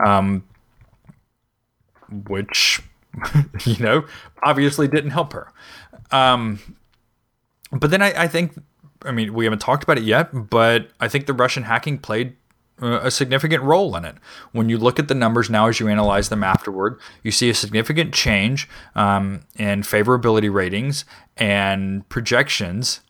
um, 0.06 0.44
which, 2.10 2.82
you 3.66 3.84
know, 3.84 4.06
obviously 4.44 4.88
didn't 4.88 5.12
help 5.12 5.34
her. 5.34 5.52
Um, 6.12 6.78
but 7.72 7.92
then 7.92 8.02
I, 8.02 8.24
I 8.24 8.28
think, 8.30 8.58
I 9.04 9.12
mean, 9.12 9.34
we 9.34 9.44
haven't 9.44 9.60
talked 9.60 9.84
about 9.84 9.98
it 9.98 10.06
yet, 10.06 10.50
but 10.50 10.88
I 11.02 11.10
think 11.10 11.26
the 11.26 11.34
Russian 11.34 11.64
hacking 11.64 11.98
played 11.98 12.38
a 12.80 13.10
significant 13.10 13.64
role 13.64 13.96
in 13.96 14.06
it. 14.06 14.16
When 14.52 14.70
you 14.70 14.78
look 14.78 15.00
at 15.00 15.08
the 15.08 15.16
numbers 15.16 15.50
now 15.50 15.68
as 15.68 15.80
you 15.80 15.88
analyze 15.88 16.30
them 16.30 16.44
afterward, 16.44 17.00
you 17.24 17.32
see 17.32 17.50
a 17.50 17.54
significant 17.54 18.14
change 18.14 18.68
um, 18.96 19.42
in 19.56 19.82
favorability 19.82 20.54
ratings 20.54 21.06
and 21.38 22.08
projections 22.10 23.02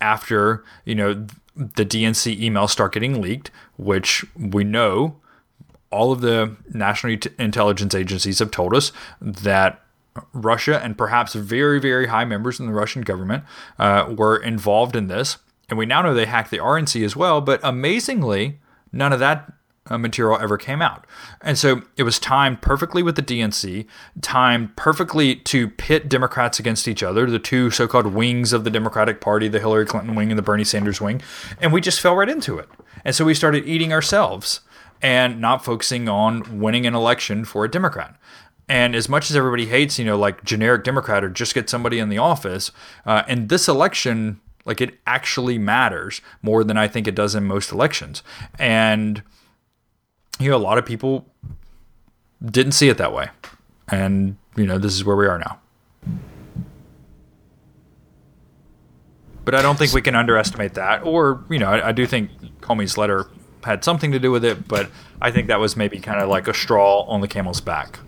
after 0.00 0.64
you 0.84 0.94
know 0.94 1.26
the 1.56 1.86
DNC 1.86 2.40
emails 2.40 2.70
start 2.70 2.92
getting 2.92 3.20
leaked, 3.20 3.50
which 3.76 4.24
we 4.36 4.64
know 4.64 5.16
all 5.90 6.10
of 6.10 6.20
the 6.20 6.56
national 6.72 7.16
intelligence 7.38 7.94
agencies 7.94 8.40
have 8.40 8.50
told 8.50 8.74
us 8.74 8.90
that 9.20 9.80
Russia 10.32 10.80
and 10.82 10.98
perhaps 10.98 11.34
very, 11.34 11.80
very 11.80 12.08
high 12.08 12.24
members 12.24 12.58
in 12.58 12.66
the 12.66 12.72
Russian 12.72 13.02
government 13.02 13.44
uh, 13.78 14.12
were 14.16 14.36
involved 14.36 14.96
in 14.96 15.06
this. 15.06 15.38
And 15.68 15.78
we 15.78 15.86
now 15.86 16.02
know 16.02 16.12
they 16.12 16.26
hacked 16.26 16.50
the 16.50 16.58
RNC 16.58 17.04
as 17.04 17.16
well. 17.16 17.40
But 17.40 17.60
amazingly, 17.62 18.58
none 18.94 19.12
of 19.12 19.18
that 19.20 19.52
uh, 19.86 19.98
material 19.98 20.38
ever 20.40 20.56
came 20.56 20.80
out. 20.80 21.06
And 21.42 21.58
so 21.58 21.82
it 21.96 22.04
was 22.04 22.18
timed 22.18 22.62
perfectly 22.62 23.02
with 23.02 23.16
the 23.16 23.22
DNC, 23.22 23.86
timed 24.22 24.76
perfectly 24.76 25.36
to 25.36 25.68
pit 25.68 26.08
Democrats 26.08 26.58
against 26.58 26.88
each 26.88 27.02
other, 27.02 27.30
the 27.30 27.38
two 27.38 27.70
so 27.70 27.86
called 27.86 28.06
wings 28.06 28.52
of 28.52 28.64
the 28.64 28.70
Democratic 28.70 29.20
Party, 29.20 29.48
the 29.48 29.60
Hillary 29.60 29.84
Clinton 29.84 30.14
wing 30.14 30.30
and 30.30 30.38
the 30.38 30.42
Bernie 30.42 30.64
Sanders 30.64 31.00
wing. 31.00 31.20
And 31.60 31.72
we 31.72 31.80
just 31.80 32.00
fell 32.00 32.16
right 32.16 32.28
into 32.28 32.58
it. 32.58 32.68
And 33.04 33.14
so 33.14 33.24
we 33.24 33.34
started 33.34 33.66
eating 33.66 33.92
ourselves 33.92 34.60
and 35.02 35.40
not 35.40 35.64
focusing 35.64 36.08
on 36.08 36.60
winning 36.60 36.86
an 36.86 36.94
election 36.94 37.44
for 37.44 37.64
a 37.64 37.70
Democrat. 37.70 38.16
And 38.66 38.94
as 38.94 39.10
much 39.10 39.30
as 39.30 39.36
everybody 39.36 39.66
hates, 39.66 39.98
you 39.98 40.06
know, 40.06 40.16
like 40.16 40.42
generic 40.44 40.84
Democrat 40.84 41.22
or 41.22 41.28
just 41.28 41.54
get 41.54 41.68
somebody 41.68 41.98
in 41.98 42.08
the 42.08 42.16
office, 42.16 42.72
uh, 43.04 43.22
in 43.28 43.48
this 43.48 43.68
election, 43.68 44.40
like 44.64 44.80
it 44.80 44.98
actually 45.06 45.58
matters 45.58 46.20
more 46.42 46.64
than 46.64 46.76
I 46.76 46.88
think 46.88 47.06
it 47.06 47.14
does 47.14 47.34
in 47.34 47.44
most 47.44 47.72
elections. 47.72 48.22
And 48.58 49.22
you 50.38 50.50
know, 50.50 50.56
a 50.56 50.58
lot 50.58 50.78
of 50.78 50.86
people 50.86 51.26
didn't 52.44 52.72
see 52.72 52.88
it 52.88 52.98
that 52.98 53.12
way. 53.12 53.28
And 53.88 54.36
you 54.56 54.66
know, 54.66 54.78
this 54.78 54.94
is 54.94 55.04
where 55.04 55.16
we 55.16 55.26
are 55.26 55.38
now. 55.38 55.60
But 59.44 59.54
I 59.54 59.62
don't 59.62 59.78
think 59.78 59.92
we 59.92 60.00
can 60.00 60.14
underestimate 60.14 60.74
that. 60.74 61.04
Or, 61.04 61.44
you 61.50 61.58
know, 61.58 61.68
I, 61.68 61.88
I 61.88 61.92
do 61.92 62.06
think 62.06 62.30
Comey's 62.60 62.96
letter 62.96 63.26
had 63.62 63.84
something 63.84 64.12
to 64.12 64.18
do 64.18 64.30
with 64.30 64.44
it, 64.44 64.66
but 64.66 64.90
I 65.20 65.30
think 65.30 65.48
that 65.48 65.60
was 65.60 65.76
maybe 65.76 65.98
kind 65.98 66.20
of 66.20 66.28
like 66.28 66.48
a 66.48 66.54
straw 66.54 67.02
on 67.02 67.20
the 67.20 67.28
camel's 67.28 67.60
back. 67.60 67.98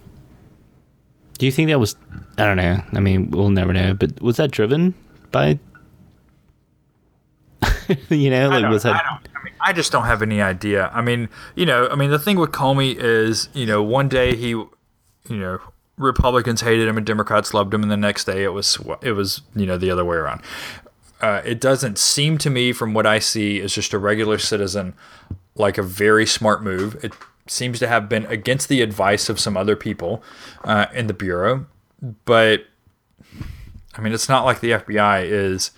Do 1.39 1.45
you 1.45 1.53
think 1.53 1.69
that 1.69 1.79
was? 1.79 1.97
I 2.39 2.45
don't 2.45 2.57
know. 2.57 2.83
I 2.93 3.01
mean, 3.01 3.31
we'll 3.31 3.51
never 3.51 3.73
know. 3.73 3.93
But 3.93 4.23
was 4.23 4.37
that 4.37 4.51
driven 4.51 4.95
by 5.33 5.59
you 8.09 8.31
know, 8.31 8.49
like 8.49 8.69
was 8.69 8.83
that? 8.83 8.95
I, 8.95 9.19
I, 9.39 9.45
mean, 9.45 9.55
I 9.61 9.73
just 9.73 9.93
don't 9.93 10.05
have 10.05 10.23
any 10.23 10.41
idea. 10.41 10.91
I 10.93 11.03
mean, 11.03 11.29
you 11.55 11.67
know, 11.67 11.89
I 11.89 11.95
mean, 11.95 12.11
the 12.11 12.19
thing 12.19 12.39
with 12.39 12.53
Comey 12.53 12.97
is, 12.97 13.49
you 13.55 13.67
know, 13.67 13.83
one 13.83 14.09
day 14.09 14.37
he, 14.37 14.49
you 14.49 14.71
know, 15.29 15.61
Republicans 15.97 16.61
hated 16.61 16.89
him 16.89 16.97
and 16.97 17.07
Democrats 17.07 17.55
loved 17.55 17.73
him, 17.73 17.83
and 17.83 17.91
the 17.91 17.97
next 17.97 18.25
day 18.25 18.43
it 18.43 18.53
was 18.53 18.79
it 19.03 19.13
was 19.13 19.43
you 19.55 19.67
know 19.67 19.79
the 19.79 19.91
other 19.91 20.05
way 20.05 20.17
around. 20.17 20.43
Uh, 21.21 21.41
it 21.45 21.61
doesn't 21.61 21.97
seem 21.97 22.37
to 22.37 22.51
me, 22.51 22.73
from 22.73 22.93
what 22.93 23.07
I 23.07 23.19
see, 23.19 23.61
as 23.61 23.73
just 23.73 23.95
a 23.95 23.99
regular 23.99 24.37
citizen, 24.37 24.95
like 25.55 25.79
a 25.79 25.83
very 25.83 26.27
smart 26.27 26.63
move. 26.63 27.03
It 27.03 27.15
seems 27.47 27.79
to 27.79 27.89
have 27.89 28.09
been 28.09 28.27
against 28.27 28.69
the 28.69 28.83
advice 28.83 29.31
of 29.31 29.41
some 29.41 29.57
other 29.57 29.77
people 29.77 30.23
uh, 30.65 30.87
in 30.93 31.07
the 31.07 31.15
bureau, 31.15 31.67
but 32.27 32.67
I 33.97 34.03
mean, 34.03 34.13
it's 34.13 34.29
not 34.29 34.45
like 34.45 34.61
the 34.61 34.73
FBI 34.73 35.25
is 35.25 35.71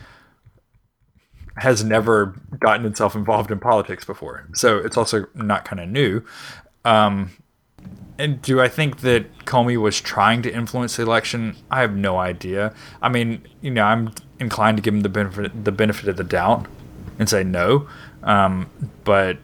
has 1.58 1.84
never 1.84 2.34
gotten 2.58 2.86
itself 2.86 3.14
involved 3.14 3.50
in 3.50 3.58
politics 3.58 4.04
before. 4.04 4.48
So 4.54 4.78
it's 4.78 4.96
also 4.96 5.26
not 5.34 5.64
kind 5.64 5.80
of 5.80 5.88
new. 5.88 6.22
Um, 6.84 7.30
and 8.18 8.42
do 8.42 8.60
I 8.60 8.68
think 8.68 9.00
that 9.00 9.44
Comey 9.44 9.80
was 9.80 10.00
trying 10.00 10.42
to 10.42 10.52
influence 10.52 10.96
the 10.96 11.04
election? 11.04 11.56
I 11.70 11.80
have 11.80 11.94
no 11.94 12.18
idea. 12.18 12.74
I 13.00 13.08
mean, 13.08 13.46
you 13.60 13.70
know, 13.70 13.84
I'm 13.84 14.12
inclined 14.40 14.76
to 14.78 14.82
give 14.82 14.94
him 14.94 15.02
the 15.02 15.08
benefit 15.08 15.64
the 15.64 15.72
benefit 15.72 16.08
of 16.08 16.16
the 16.16 16.24
doubt 16.24 16.66
and 17.18 17.28
say 17.28 17.44
no. 17.44 17.88
Um, 18.24 18.68
but 19.04 19.38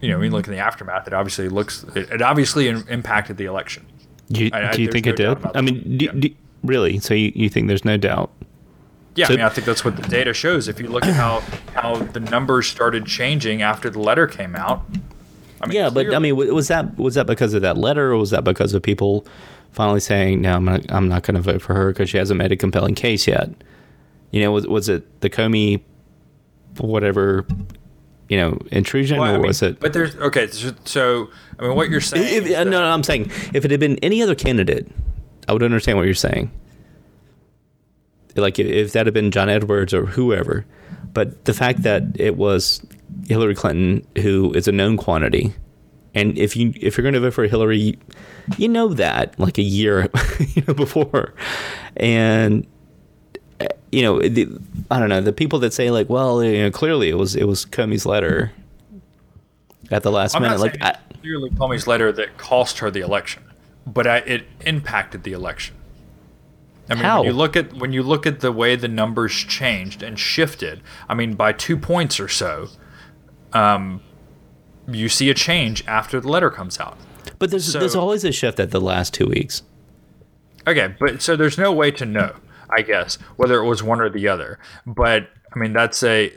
you 0.00 0.08
know, 0.10 0.18
when 0.18 0.26
you 0.26 0.30
look 0.36 0.46
in 0.46 0.52
the 0.52 0.58
aftermath, 0.58 1.06
it 1.06 1.14
obviously 1.14 1.48
looks 1.48 1.84
it, 1.94 2.10
it 2.10 2.22
obviously 2.22 2.68
impacted 2.68 3.38
the 3.38 3.46
election. 3.46 3.86
Do 4.30 4.44
you, 4.44 4.50
I, 4.52 4.70
do 4.70 4.82
you 4.82 4.88
think 4.88 5.06
no 5.06 5.12
it 5.12 5.16
did? 5.16 5.38
I 5.54 5.60
mean, 5.60 5.98
do, 5.98 6.04
yeah. 6.04 6.12
do, 6.12 6.30
really? 6.62 6.98
So 6.98 7.14
you, 7.14 7.32
you 7.34 7.48
think 7.48 7.68
there's 7.68 7.84
no 7.84 7.96
doubt? 7.96 8.30
Yeah, 9.16 9.26
I 9.26 9.30
mean, 9.30 9.40
I 9.40 9.48
think 9.48 9.66
that's 9.66 9.84
what 9.84 9.96
the 9.96 10.08
data 10.08 10.32
shows. 10.32 10.68
If 10.68 10.80
you 10.80 10.88
look 10.88 11.04
at 11.04 11.14
how 11.14 11.40
how 11.74 11.96
the 11.96 12.20
numbers 12.20 12.68
started 12.68 13.06
changing 13.06 13.60
after 13.62 13.90
the 13.90 13.98
letter 13.98 14.26
came 14.26 14.54
out. 14.54 14.82
I 15.60 15.66
mean, 15.66 15.76
yeah, 15.76 15.90
clearly, 15.90 16.10
but 16.10 16.16
I 16.16 16.18
mean, 16.20 16.36
was 16.36 16.68
that 16.68 16.96
was 16.96 17.16
that 17.16 17.26
because 17.26 17.52
of 17.52 17.62
that 17.62 17.76
letter, 17.76 18.12
or 18.12 18.16
was 18.16 18.30
that 18.30 18.44
because 18.44 18.72
of 18.72 18.82
people 18.82 19.26
finally 19.72 20.00
saying, 20.00 20.40
"No, 20.40 20.54
I'm 20.54 20.64
not, 20.64 20.90
I'm 20.90 21.08
not 21.08 21.24
going 21.24 21.34
to 21.34 21.40
vote 21.40 21.60
for 21.60 21.74
her 21.74 21.92
because 21.92 22.08
she 22.08 22.18
hasn't 22.18 22.38
made 22.38 22.52
a 22.52 22.56
compelling 22.56 22.94
case 22.94 23.26
yet"? 23.26 23.50
You 24.30 24.42
know, 24.42 24.52
was 24.52 24.66
was 24.66 24.88
it 24.88 25.20
the 25.20 25.28
Comey, 25.28 25.82
whatever, 26.78 27.44
you 28.28 28.38
know, 28.38 28.58
intrusion, 28.70 29.18
well, 29.18 29.34
or 29.34 29.38
mean, 29.38 29.46
was 29.48 29.60
it? 29.60 29.80
But 29.80 29.92
there's 29.92 30.14
okay. 30.16 30.46
So, 30.46 30.72
so 30.84 31.30
I 31.58 31.64
mean, 31.64 31.74
what 31.74 31.90
you're 31.90 32.00
saying? 32.00 32.44
If, 32.44 32.50
no, 32.50 32.64
no, 32.64 32.84
I'm 32.84 33.02
saying 33.02 33.30
if 33.52 33.64
it 33.64 33.72
had 33.72 33.80
been 33.80 33.98
any 33.98 34.22
other 34.22 34.36
candidate, 34.36 34.88
I 35.48 35.52
would 35.52 35.64
understand 35.64 35.98
what 35.98 36.04
you're 36.04 36.14
saying 36.14 36.52
like 38.36 38.58
if 38.58 38.92
that 38.92 39.06
had 39.06 39.14
been 39.14 39.30
John 39.30 39.48
Edwards 39.48 39.94
or 39.94 40.06
whoever. 40.06 40.64
But 41.12 41.44
the 41.44 41.54
fact 41.54 41.82
that 41.82 42.02
it 42.14 42.36
was 42.36 42.84
Hillary 43.26 43.54
Clinton, 43.54 44.06
who 44.22 44.52
is 44.52 44.68
a 44.68 44.72
known 44.72 44.96
quantity, 44.96 45.52
and 46.14 46.36
if 46.38 46.56
you 46.56 46.72
if 46.76 46.96
you're 46.96 47.02
going 47.02 47.14
to 47.14 47.20
vote 47.20 47.34
for 47.34 47.46
Hillary, 47.46 47.98
you 48.56 48.68
know 48.68 48.88
that 48.94 49.38
like 49.38 49.58
a 49.58 49.62
year 49.62 50.08
you 50.54 50.62
know, 50.66 50.74
before, 50.74 51.34
and 51.96 52.66
eh, 53.60 53.68
you 53.92 54.02
know 54.02 54.20
the, 54.20 54.48
I 54.90 54.98
don't 54.98 55.08
know 55.08 55.20
the 55.20 55.32
people 55.32 55.58
that 55.60 55.72
say 55.72 55.90
like, 55.90 56.08
well, 56.08 56.42
you 56.42 56.62
know, 56.62 56.70
clearly 56.70 57.08
it 57.08 57.18
was 57.18 57.36
it 57.36 57.44
was 57.44 57.64
Comey's 57.66 58.06
letter. 58.06 58.52
at 59.90 60.02
the 60.02 60.12
last 60.12 60.34
I'm 60.34 60.42
minute. 60.42 60.60
Like, 60.60 60.82
I, 60.82 60.96
clearly 61.20 61.50
Comey's 61.50 61.86
letter 61.86 62.12
that 62.12 62.38
cost 62.38 62.78
her 62.78 62.90
the 62.90 63.00
election, 63.00 63.42
but 63.86 64.06
I, 64.06 64.18
it 64.18 64.44
impacted 64.60 65.22
the 65.22 65.32
election. 65.32 65.76
I 66.90 66.94
mean, 66.94 67.04
How? 67.04 67.20
when 67.20 67.26
you 67.26 67.32
look 67.32 67.56
at 67.56 67.72
when 67.74 67.92
you 67.92 68.02
look 68.02 68.26
at 68.26 68.40
the 68.40 68.50
way 68.50 68.74
the 68.74 68.88
numbers 68.88 69.32
changed 69.32 70.02
and 70.02 70.18
shifted, 70.18 70.82
I 71.08 71.14
mean, 71.14 71.34
by 71.34 71.52
two 71.52 71.76
points 71.76 72.18
or 72.18 72.28
so, 72.28 72.68
um, 73.52 74.02
you 74.88 75.08
see 75.08 75.30
a 75.30 75.34
change 75.34 75.84
after 75.86 76.20
the 76.20 76.28
letter 76.28 76.50
comes 76.50 76.80
out. 76.80 76.98
but 77.38 77.50
there's 77.50 77.72
there's 77.72 77.94
always 77.94 78.24
a 78.24 78.32
shift 78.32 78.58
at 78.58 78.72
the 78.72 78.80
last 78.80 79.14
two 79.14 79.26
weeks. 79.26 79.62
Okay, 80.66 80.94
but 80.98 81.22
so 81.22 81.36
there's 81.36 81.56
no 81.56 81.72
way 81.72 81.90
to 81.92 82.04
know, 82.04 82.34
I 82.68 82.82
guess, 82.82 83.16
whether 83.36 83.60
it 83.60 83.66
was 83.66 83.82
one 83.82 84.00
or 84.00 84.10
the 84.10 84.28
other. 84.28 84.58
But 84.84 85.28
I 85.54 85.58
mean, 85.58 85.72
that's 85.72 86.02
a 86.02 86.32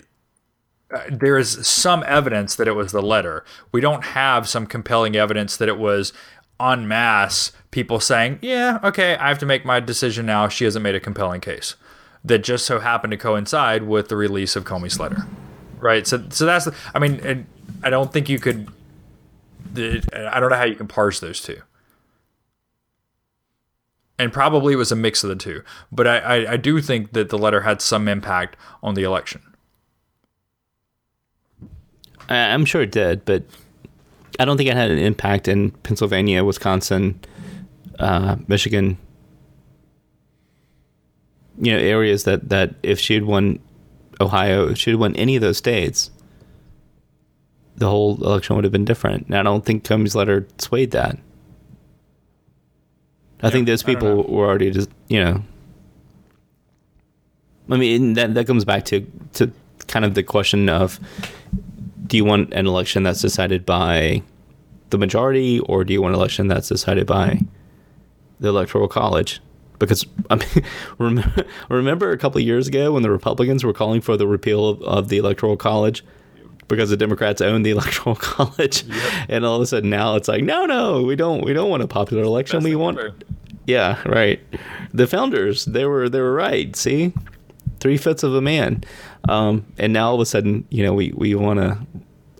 uh, 0.93 1.01
there 1.09 1.37
is 1.37 1.65
some 1.67 2.03
evidence 2.07 2.55
that 2.55 2.67
it 2.67 2.73
was 2.73 2.91
the 2.91 3.01
letter. 3.01 3.43
We 3.71 3.81
don't 3.81 4.03
have 4.03 4.47
some 4.47 4.67
compelling 4.67 5.15
evidence 5.15 5.57
that 5.57 5.67
it 5.67 5.79
was 5.79 6.13
en 6.71 6.87
masse 6.87 7.51
people 7.71 7.99
saying, 7.99 8.39
"Yeah, 8.41 8.79
okay, 8.83 9.15
I 9.17 9.27
have 9.27 9.39
to 9.39 9.45
make 9.45 9.65
my 9.65 9.79
decision 9.79 10.25
now." 10.25 10.47
She 10.47 10.65
hasn't 10.65 10.83
made 10.83 10.95
a 10.95 10.99
compelling 10.99 11.41
case. 11.41 11.75
That 12.23 12.39
just 12.39 12.65
so 12.65 12.79
happened 12.79 13.11
to 13.11 13.17
coincide 13.17 13.83
with 13.83 14.07
the 14.07 14.15
release 14.15 14.55
of 14.55 14.63
Comey's 14.63 14.99
letter, 14.99 15.27
right? 15.79 16.07
So, 16.07 16.23
so 16.29 16.45
that's. 16.45 16.69
I 16.95 16.99
mean, 16.99 17.45
I 17.83 17.89
don't 17.89 18.13
think 18.13 18.29
you 18.29 18.39
could. 18.39 18.69
I 19.75 20.39
don't 20.39 20.49
know 20.49 20.55
how 20.55 20.63
you 20.63 20.75
can 20.75 20.87
parse 20.87 21.19
those 21.19 21.41
two 21.41 21.61
and 24.19 24.31
probably 24.31 24.73
it 24.73 24.77
was 24.77 24.91
a 24.91 24.95
mix 24.95 25.23
of 25.23 25.29
the 25.29 25.35
two. 25.35 25.63
But 25.91 26.07
I, 26.07 26.17
I, 26.17 26.51
I 26.53 26.57
do 26.57 26.81
think 26.81 27.13
that 27.13 27.29
the 27.29 27.37
letter 27.37 27.61
had 27.61 27.81
some 27.81 28.07
impact 28.07 28.55
on 28.81 28.93
the 28.93 29.03
election. 29.03 29.41
I'm 32.29 32.65
sure 32.65 32.83
it 32.83 32.91
did, 32.91 33.25
but 33.25 33.43
I 34.39 34.45
don't 34.45 34.57
think 34.57 34.69
it 34.69 34.75
had 34.75 34.91
an 34.91 34.99
impact 34.99 35.47
in 35.47 35.71
Pennsylvania, 35.71 36.43
Wisconsin, 36.43 37.19
uh, 37.99 38.37
Michigan. 38.47 38.97
You 41.59 41.73
know, 41.73 41.77
areas 41.77 42.23
that 42.23 42.49
that 42.49 42.75
if 42.81 42.99
she 42.99 43.13
had 43.13 43.25
won 43.25 43.59
Ohio, 44.19 44.69
if 44.69 44.77
she 44.77 44.91
had 44.91 44.99
won 44.99 45.15
any 45.15 45.35
of 45.35 45.41
those 45.41 45.57
states, 45.57 46.09
the 47.75 47.89
whole 47.89 48.15
election 48.23 48.55
would 48.55 48.65
have 48.65 48.71
been 48.71 48.85
different. 48.85 49.27
And 49.27 49.35
I 49.35 49.43
don't 49.43 49.63
think 49.63 49.83
Comey's 49.83 50.15
letter 50.15 50.47
swayed 50.57 50.91
that. 50.91 51.17
I 53.43 53.49
think 53.49 53.67
those 53.67 53.83
people 53.83 54.23
were 54.23 54.47
already 54.47 54.71
just, 54.71 54.89
you 55.09 55.23
know. 55.23 55.43
I 57.69 57.77
mean, 57.77 58.13
that 58.13 58.33
that 58.35 58.47
comes 58.47 58.65
back 58.65 58.85
to 58.85 59.05
to 59.33 59.51
kind 59.87 60.05
of 60.05 60.13
the 60.13 60.23
question 60.23 60.69
of 60.69 60.99
do 62.07 62.17
you 62.17 62.25
want 62.25 62.53
an 62.53 62.67
election 62.67 63.03
that's 63.03 63.21
decided 63.21 63.65
by 63.65 64.21
the 64.89 64.97
majority 64.97 65.59
or 65.61 65.83
do 65.83 65.93
you 65.93 66.01
want 66.01 66.13
an 66.13 66.19
election 66.19 66.47
that's 66.47 66.67
decided 66.67 67.07
by 67.07 67.39
the 68.39 68.49
electoral 68.49 68.87
college? 68.87 69.41
Because 69.79 70.05
I 70.29 70.35
mean, 70.35 70.65
remember, 70.97 71.45
remember 71.69 72.11
a 72.11 72.17
couple 72.17 72.39
of 72.39 72.45
years 72.45 72.67
ago 72.67 72.93
when 72.93 73.03
the 73.03 73.11
republicans 73.11 73.63
were 73.63 73.73
calling 73.73 74.01
for 74.01 74.17
the 74.17 74.27
repeal 74.27 74.67
of, 74.67 74.81
of 74.83 75.09
the 75.09 75.17
electoral 75.17 75.57
college? 75.57 76.03
Because 76.67 76.89
the 76.89 76.97
democrats 76.97 77.41
own 77.41 77.63
the 77.63 77.71
electoral 77.77 78.15
college. 78.15 78.85
And 79.29 79.45
all 79.45 79.55
of 79.55 79.61
a 79.61 79.65
sudden 79.65 79.89
now 79.89 80.15
it's 80.15 80.27
like 80.27 80.43
no 80.43 80.65
no 80.65 81.01
we 81.01 81.15
don't 81.15 81.43
we 81.43 81.53
don't 81.53 81.69
want 81.69 81.83
a 81.83 81.87
popular 81.87 82.23
election. 82.23 82.63
We 82.63 82.75
want 82.75 82.99
yeah 83.65 84.01
right. 84.07 84.39
The 84.93 85.07
founders 85.07 85.65
they 85.65 85.85
were 85.85 86.09
they 86.09 86.19
were 86.19 86.33
right. 86.33 86.75
See 86.75 87.13
three 87.83 87.97
fifths 87.97 88.23
of 88.23 88.33
a 88.33 88.41
man 88.41 88.81
um, 89.27 89.65
and 89.77 89.91
now 89.91 90.07
all 90.07 90.15
of 90.15 90.21
a 90.21 90.25
sudden 90.25 90.65
you 90.69 90.83
know 90.83 90.93
we 90.93 91.11
we 91.15 91.35
want 91.35 91.59
to 91.59 91.77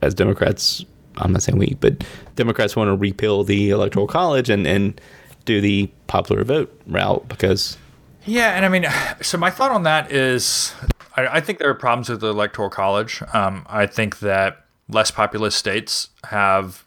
as 0.02 0.14
democrats 0.14 0.86
i'm 1.18 1.34
not 1.34 1.44
saying 1.44 1.60
we 1.60 1.76
but 1.82 2.04
democrats 2.36 2.76
want 2.76 2.88
to 2.88 2.96
repeal 2.96 3.44
the 3.44 3.70
electoral 3.70 4.08
college 4.08 4.50
and 4.50 4.66
and 4.66 5.00
do 5.46 5.60
the 5.60 5.91
popular 6.08 6.44
vote 6.46 6.82
route 6.88 7.28
because 7.28 7.78
Yeah, 8.26 8.56
and 8.56 8.66
I 8.66 8.70
mean, 8.70 8.86
so 9.22 9.38
my 9.38 9.50
thought 9.50 9.72
on 9.72 9.84
that 9.84 10.12
is, 10.12 10.74
I, 11.16 11.28
I 11.28 11.39
think 11.41 11.60
there 11.60 11.70
are 11.70 11.76
problems 11.76 12.10
with 12.10 12.22
the 12.22 12.28
electoral 12.28 12.70
college. 12.70 13.22
Um, 13.34 13.66
I 13.70 13.86
think 13.86 14.20
that 14.20 14.66
less 14.89 15.12
populous 15.12 15.56
states 15.56 16.10
have 16.26 16.86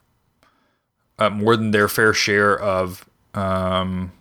uh, 1.19 1.31
more 1.31 1.57
than 1.57 1.71
their 1.71 1.89
fair 1.89 2.13
share 2.13 2.59
of 2.59 3.09
um, 3.35 4.13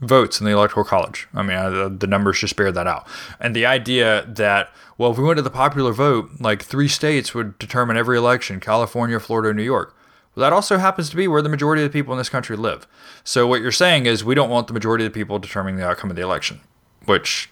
votes 0.00 0.40
in 0.40 0.46
the 0.46 0.52
electoral 0.52 0.84
college. 0.84 1.28
I 1.34 1.42
mean, 1.42 1.56
uh, 1.56 1.88
the, 1.96 2.06
numbers 2.06 2.38
just 2.40 2.56
bear 2.56 2.72
that 2.72 2.86
out. 2.86 3.06
And 3.38 3.54
the 3.54 3.66
idea 3.66 4.24
that, 4.28 4.70
well, 4.96 5.10
if 5.12 5.18
we 5.18 5.24
went 5.24 5.36
to 5.36 5.42
the 5.42 5.50
popular 5.50 5.92
vote, 5.92 6.30
like 6.40 6.62
three 6.62 6.88
states 6.88 7.34
would 7.34 7.58
determine 7.58 7.96
every 7.96 8.16
election 8.16 8.60
California, 8.60 9.20
Florida, 9.20 9.52
New 9.52 9.62
York. 9.62 9.94
Well, 10.34 10.42
that 10.42 10.52
also 10.54 10.78
happens 10.78 11.10
to 11.10 11.16
be 11.16 11.28
where 11.28 11.42
the 11.42 11.48
majority 11.48 11.82
of 11.84 11.90
the 11.92 11.98
people 11.98 12.14
in 12.14 12.18
this 12.18 12.28
country 12.30 12.56
live. 12.56 12.86
So 13.24 13.46
what 13.46 13.60
you're 13.60 13.72
saying 13.72 14.06
is 14.06 14.24
we 14.24 14.34
don't 14.34 14.48
want 14.48 14.68
the 14.68 14.72
majority 14.72 15.04
of 15.04 15.12
the 15.12 15.18
people 15.18 15.38
determining 15.38 15.76
the 15.78 15.86
outcome 15.86 16.08
of 16.08 16.16
the 16.16 16.22
election, 16.22 16.60
which 17.04 17.50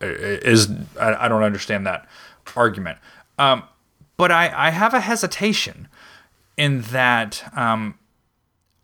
i- 0.00 0.06
i- 0.06 0.08
is 0.08 0.70
I, 0.98 1.26
I 1.26 1.28
don't 1.28 1.42
understand 1.42 1.86
that 1.86 2.08
argument. 2.56 2.98
Um, 3.38 3.62
but 4.16 4.32
I, 4.32 4.52
I 4.54 4.70
have 4.70 4.92
a 4.92 5.00
hesitation 5.00 5.88
in 6.56 6.82
that 6.82 7.44
um, 7.56 7.94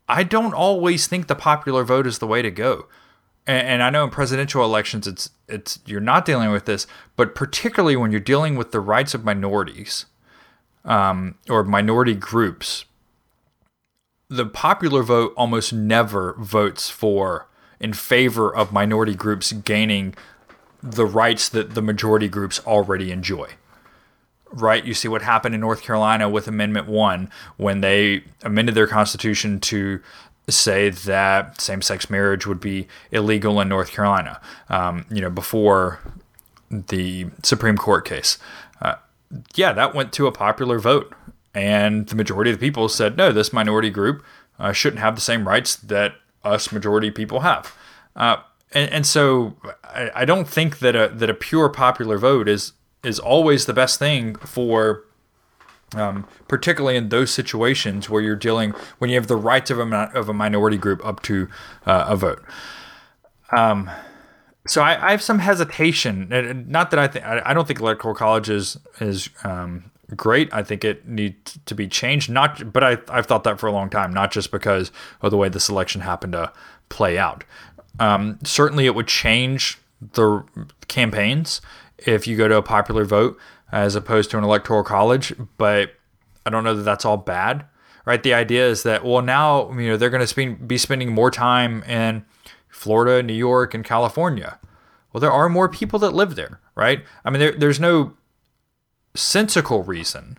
I 0.08 0.22
don't 0.22 0.54
always 0.54 1.06
think 1.06 1.26
the 1.26 1.34
popular 1.34 1.84
vote 1.84 2.06
is 2.06 2.18
the 2.18 2.26
way 2.26 2.42
to 2.42 2.50
go. 2.50 2.86
And, 3.46 3.66
and 3.66 3.82
I 3.82 3.90
know 3.90 4.04
in 4.04 4.10
presidential 4.10 4.64
elections, 4.64 5.06
it's 5.06 5.30
it's 5.48 5.78
you're 5.86 6.00
not 6.00 6.24
dealing 6.24 6.50
with 6.50 6.64
this, 6.64 6.86
but 7.16 7.34
particularly 7.34 7.96
when 7.96 8.10
you're 8.10 8.20
dealing 8.20 8.56
with 8.56 8.72
the 8.72 8.80
rights 8.80 9.14
of 9.14 9.24
minorities 9.24 10.06
um, 10.84 11.36
or 11.48 11.64
minority 11.64 12.14
groups, 12.14 12.84
the 14.28 14.46
popular 14.46 15.02
vote 15.02 15.32
almost 15.36 15.72
never 15.72 16.34
votes 16.38 16.90
for 16.90 17.48
in 17.78 17.92
favor 17.92 18.54
of 18.54 18.72
minority 18.72 19.14
groups 19.14 19.52
gaining 19.52 20.14
the 20.82 21.06
rights 21.06 21.48
that 21.48 21.74
the 21.74 21.82
majority 21.82 22.28
groups 22.28 22.60
already 22.66 23.10
enjoy 23.10 23.48
right? 24.52 24.84
You 24.84 24.94
see 24.94 25.08
what 25.08 25.22
happened 25.22 25.54
in 25.54 25.60
North 25.60 25.82
Carolina 25.82 26.28
with 26.28 26.48
Amendment 26.48 26.86
1 26.88 27.30
when 27.56 27.80
they 27.80 28.24
amended 28.42 28.74
their 28.74 28.86
constitution 28.86 29.60
to 29.60 30.00
say 30.48 30.90
that 30.90 31.60
same 31.60 31.82
sex 31.82 32.08
marriage 32.08 32.46
would 32.46 32.60
be 32.60 32.86
illegal 33.10 33.60
in 33.60 33.68
North 33.68 33.90
Carolina, 33.90 34.40
um, 34.68 35.04
you 35.10 35.20
know, 35.20 35.30
before 35.30 36.00
the 36.70 37.26
Supreme 37.42 37.76
Court 37.76 38.04
case. 38.06 38.38
Uh, 38.80 38.96
yeah, 39.54 39.72
that 39.72 39.94
went 39.94 40.12
to 40.14 40.26
a 40.26 40.32
popular 40.32 40.78
vote. 40.78 41.12
And 41.54 42.06
the 42.06 42.14
majority 42.14 42.50
of 42.50 42.60
the 42.60 42.66
people 42.66 42.88
said, 42.88 43.16
no, 43.16 43.32
this 43.32 43.52
minority 43.52 43.90
group 43.90 44.22
uh, 44.58 44.72
shouldn't 44.72 45.00
have 45.00 45.14
the 45.14 45.20
same 45.20 45.48
rights 45.48 45.74
that 45.76 46.14
us 46.44 46.70
majority 46.70 47.10
people 47.10 47.40
have. 47.40 47.74
Uh, 48.14 48.36
and, 48.72 48.90
and 48.90 49.06
so 49.06 49.56
I, 49.84 50.10
I 50.14 50.24
don't 50.24 50.46
think 50.46 50.78
that 50.80 50.94
a, 50.94 51.08
that 51.14 51.30
a 51.30 51.34
pure 51.34 51.68
popular 51.68 52.18
vote 52.18 52.48
is 52.48 52.72
is 53.06 53.18
always 53.18 53.66
the 53.66 53.72
best 53.72 53.98
thing 53.98 54.34
for 54.36 55.04
um, 55.94 56.26
particularly 56.48 56.96
in 56.96 57.10
those 57.10 57.30
situations 57.30 58.10
where 58.10 58.20
you're 58.20 58.36
dealing 58.36 58.72
when 58.98 59.08
you 59.08 59.16
have 59.16 59.28
the 59.28 59.36
rights 59.36 59.70
of 59.70 59.78
a, 59.78 60.10
of 60.14 60.28
a 60.28 60.32
minority 60.32 60.76
group 60.76 61.04
up 61.04 61.22
to 61.22 61.48
uh, 61.86 62.06
a 62.08 62.16
vote. 62.16 62.42
Um, 63.56 63.88
so 64.66 64.82
I, 64.82 65.08
I 65.08 65.10
have 65.12 65.22
some 65.22 65.38
hesitation. 65.38 66.64
Not 66.68 66.90
that 66.90 66.98
I 66.98 67.06
think 67.06 67.24
I 67.24 67.54
don't 67.54 67.68
think 67.68 67.78
electoral 67.78 68.14
college 68.14 68.50
is 68.50 68.76
is 69.00 69.30
um, 69.44 69.92
great. 70.16 70.52
I 70.52 70.64
think 70.64 70.84
it 70.84 71.06
needs 71.06 71.56
to 71.66 71.74
be 71.74 71.86
changed. 71.86 72.28
Not, 72.30 72.72
but 72.72 72.82
I 72.82 72.98
I've 73.08 73.26
thought 73.26 73.44
that 73.44 73.60
for 73.60 73.68
a 73.68 73.72
long 73.72 73.90
time. 73.90 74.12
Not 74.12 74.32
just 74.32 74.50
because 74.50 74.90
of 75.22 75.30
the 75.30 75.36
way 75.36 75.48
this 75.48 75.68
election 75.68 76.00
happened 76.00 76.32
to 76.32 76.52
play 76.88 77.16
out. 77.16 77.44
Um, 78.00 78.40
certainly, 78.42 78.86
it 78.86 78.96
would 78.96 79.06
change 79.06 79.78
the 80.00 80.44
campaigns 80.88 81.60
if 81.98 82.26
you 82.26 82.36
go 82.36 82.48
to 82.48 82.56
a 82.56 82.62
popular 82.62 83.04
vote 83.04 83.38
as 83.72 83.94
opposed 83.94 84.30
to 84.30 84.38
an 84.38 84.44
electoral 84.44 84.82
college. 84.82 85.34
But 85.56 85.94
I 86.44 86.50
don't 86.50 86.64
know 86.64 86.74
that 86.74 86.82
that's 86.82 87.04
all 87.04 87.16
bad, 87.16 87.64
right? 88.04 88.22
The 88.22 88.34
idea 88.34 88.68
is 88.68 88.82
that 88.84 89.04
well 89.04 89.22
now 89.22 89.70
you 89.72 89.88
know 89.88 89.96
they're 89.96 90.10
going 90.10 90.26
to 90.26 90.54
be 90.54 90.78
spending 90.78 91.12
more 91.12 91.30
time 91.30 91.82
in 91.84 92.24
Florida, 92.68 93.22
New 93.22 93.34
York, 93.34 93.74
and 93.74 93.84
California. 93.84 94.58
Well, 95.12 95.20
there 95.20 95.32
are 95.32 95.48
more 95.48 95.68
people 95.68 95.98
that 96.00 96.10
live 96.10 96.34
there, 96.34 96.60
right? 96.74 97.02
I 97.24 97.30
mean, 97.30 97.40
there, 97.40 97.52
there's 97.52 97.80
no 97.80 98.14
sensical 99.14 99.82
reason 99.82 100.36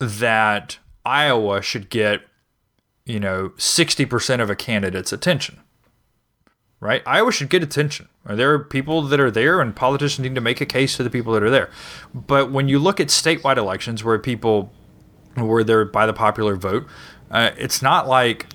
that 0.00 0.78
Iowa 1.04 1.62
should 1.62 1.88
get 1.88 2.22
you 3.04 3.20
know 3.20 3.50
60% 3.56 4.40
of 4.40 4.50
a 4.50 4.56
candidate's 4.56 5.12
attention 5.12 5.60
right? 6.82 7.00
Iowa 7.06 7.30
should 7.30 7.48
get 7.48 7.62
attention. 7.62 8.08
There 8.26 8.52
are 8.52 8.58
people 8.58 9.02
that 9.02 9.20
are 9.20 9.30
there, 9.30 9.60
and 9.60 9.74
politicians 9.74 10.18
need 10.18 10.34
to 10.34 10.40
make 10.40 10.60
a 10.60 10.66
case 10.66 10.96
to 10.96 11.04
the 11.04 11.10
people 11.10 11.32
that 11.34 11.42
are 11.42 11.48
there. 11.48 11.70
But 12.12 12.50
when 12.50 12.68
you 12.68 12.80
look 12.80 12.98
at 12.98 13.06
statewide 13.06 13.56
elections 13.56 14.02
where 14.02 14.18
people, 14.18 14.72
were 15.36 15.62
they're 15.62 15.84
by 15.84 16.06
the 16.06 16.12
popular 16.12 16.56
vote, 16.56 16.88
uh, 17.30 17.52
it's 17.56 17.82
not 17.82 18.08
like 18.08 18.46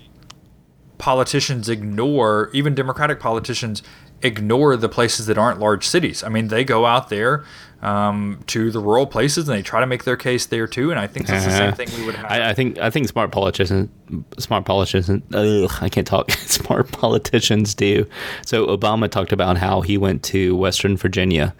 politicians 0.97 1.69
ignore, 1.69 2.49
even 2.51 2.75
Democratic 2.75 3.21
politicians 3.21 3.81
ignore 4.21 4.75
the 4.75 4.89
places 4.89 5.25
that 5.27 5.37
aren't 5.37 5.59
large 5.61 5.87
cities. 5.87 6.21
I 6.21 6.27
mean, 6.27 6.49
they 6.49 6.65
go 6.65 6.85
out 6.85 7.07
there 7.07 7.45
um, 7.81 8.39
to 8.47 8.71
the 8.71 8.79
rural 8.79 9.05
places 9.05 9.47
and 9.47 9.57
they 9.57 9.61
try 9.61 9.79
to 9.79 9.85
make 9.85 10.03
their 10.03 10.17
case 10.17 10.45
there 10.47 10.67
too. 10.67 10.91
And 10.91 10.99
I 10.99 11.07
think 11.07 11.27
that's 11.27 11.45
the 11.45 11.51
same 11.51 11.73
thing 11.73 11.89
we 11.99 12.05
would 12.05 12.15
have. 12.15 12.25
I, 12.29 12.49
I 12.49 12.53
think 12.53 12.77
I 12.79 12.89
think 12.89 13.07
smart 13.07 13.31
politicians, 13.31 13.89
smart 14.39 14.65
politicians, 14.65 15.23
ugh, 15.33 15.71
I 15.81 15.89
can't 15.89 16.07
talk. 16.07 16.31
smart 16.31 16.91
politicians 16.91 17.75
do. 17.75 18.07
So 18.45 18.67
Obama 18.67 19.09
talked 19.09 19.31
about 19.31 19.57
how 19.57 19.81
he 19.81 19.97
went 19.97 20.23
to 20.23 20.55
Western 20.55 20.97
Virginia 20.97 21.53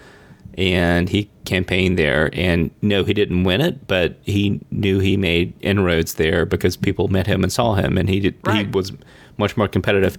and 0.57 1.07
he 1.07 1.29
campaigned 1.45 1.99
there. 1.99 2.31
And 2.33 2.71
no, 2.81 3.03
he 3.03 3.13
didn't 3.13 3.43
win 3.43 3.61
it, 3.61 3.87
but 3.87 4.17
he 4.23 4.59
knew 4.71 4.99
he 4.99 5.15
made 5.15 5.53
inroads 5.61 6.15
there 6.15 6.45
because 6.45 6.75
people 6.75 7.07
met 7.09 7.27
him 7.27 7.43
and 7.43 7.53
saw 7.53 7.75
him, 7.75 7.97
and 7.97 8.09
he 8.09 8.19
did. 8.19 8.35
Right. 8.43 8.65
He 8.65 8.71
was 8.71 8.91
much 9.37 9.55
more 9.55 9.67
competitive. 9.67 10.17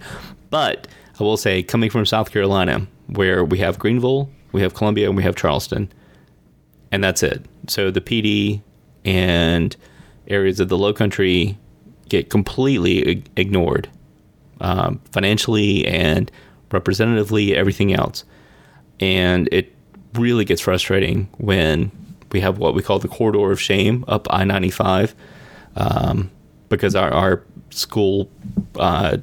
But 0.51 0.86
I 1.18 1.24
will 1.24 1.36
say, 1.36 1.62
coming 1.62 1.90
from 1.90 2.07
South 2.07 2.30
Carolina, 2.30 2.86
where 3.09 3.44
we 3.44 3.59
have 3.59 3.78
Greenville, 3.78 4.30
we 4.53 4.62
have 4.62 4.74
Columbia, 4.74 5.09
and 5.09 5.16
we 5.16 5.22
have 5.22 5.36
Charleston, 5.36 5.90
and 6.90 7.03
that's 7.03 7.22
it. 7.22 7.44
So 7.66 7.90
the 7.90 8.01
Pee 8.01 8.22
Dee 8.22 8.62
and 9.05 9.76
areas 10.28 10.61
of 10.61 10.68
the 10.68 10.78
Low 10.78 10.92
Country 10.92 11.57
get 12.09 12.30
completely 12.30 13.22
ignored 13.36 13.88
um, 14.61 15.01
financially 15.12 15.86
and 15.86 16.30
representatively, 16.72 17.55
everything 17.55 17.92
else. 17.92 18.24
And 19.01 19.49
it 19.53 19.74
really 20.14 20.44
gets 20.44 20.61
frustrating 20.61 21.28
when 21.38 21.90
we 22.32 22.40
have 22.40 22.59
what 22.59 22.74
we 22.74 22.82
call 22.82 22.99
the 22.99 23.09
corridor 23.09 23.51
of 23.51 23.61
shame 23.61 24.05
up 24.09 24.26
I 24.30 24.44
95 24.44 25.14
um, 25.76 26.30
because 26.68 26.94
our, 26.94 27.11
our 27.11 27.44
school 27.70 28.30
uh, 28.76 29.18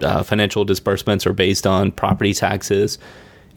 uh, 0.00 0.22
financial 0.22 0.64
disbursements 0.64 1.26
are 1.26 1.32
based 1.32 1.66
on 1.66 1.90
property 1.90 2.32
taxes 2.32 2.98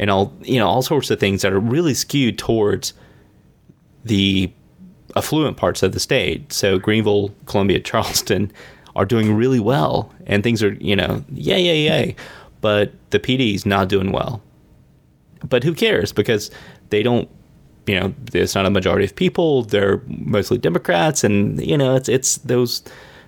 and 0.02 0.10
all 0.10 0.34
you 0.42 0.60
know 0.60 0.68
all 0.68 0.82
sorts 0.82 1.10
of 1.10 1.20
things 1.20 1.44
that 1.44 1.54
are 1.54 1.60
really 1.60 1.94
skewed 1.94 2.38
towards 2.38 2.94
the 4.04 4.52
affluent 5.16 5.56
parts 5.56 5.84
of 5.84 5.92
the 5.94 6.00
state. 6.00 6.52
So 6.52 6.80
Greenville, 6.80 7.34
Columbia, 7.46 7.80
Charleston 7.92 8.52
are 8.98 9.06
doing 9.06 9.34
really 9.34 9.60
well, 9.60 10.14
and 10.26 10.44
things 10.44 10.62
are 10.62 10.74
you 10.74 10.98
know 10.98 11.24
yay 11.32 11.62
yay 11.62 11.84
yay, 11.84 12.16
but 12.60 12.92
the 13.12 13.20
Pee 13.20 13.38
Dee's 13.38 13.66
not 13.66 13.88
doing 13.88 14.12
well. 14.12 14.42
But 15.48 15.64
who 15.64 15.74
cares 15.74 16.12
because 16.12 16.52
they 16.90 17.02
don't. 17.02 17.30
You 17.88 18.00
know, 18.00 18.14
it's 18.32 18.54
not 18.54 18.68
a 18.68 18.70
majority 18.70 19.06
of 19.06 19.16
people. 19.16 19.64
They're 19.64 20.02
mostly 20.06 20.60
Democrats, 20.60 21.24
and 21.24 21.60
you 21.66 21.76
know, 21.76 21.96
it's 21.96 22.08
it's 22.08 22.38
those 22.38 22.84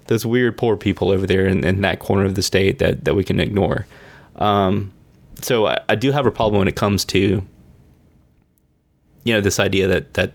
those 0.08 0.28
weird 0.28 0.58
poor 0.58 0.78
people 0.78 1.10
over 1.10 1.26
there 1.26 1.48
in, 1.48 1.64
in 1.64 1.82
that 1.82 2.00
corner 2.00 2.24
of 2.24 2.36
the 2.36 2.44
state 2.44 2.78
that 2.78 3.04
that 3.06 3.16
we 3.16 3.24
can 3.24 3.40
ignore. 3.40 3.88
Um, 4.36 4.94
so 5.44 5.68
I, 5.68 5.80
I 5.90 5.96
do 5.96 6.12
have 6.12 6.26
a 6.26 6.32
problem 6.32 6.60
when 6.60 6.68
it 6.68 6.76
comes 6.76 7.06
to 7.06 7.44
you 9.24 9.34
know 9.34 9.42
this 9.42 9.60
idea 9.60 9.88
that 9.88 10.14
that 10.16 10.34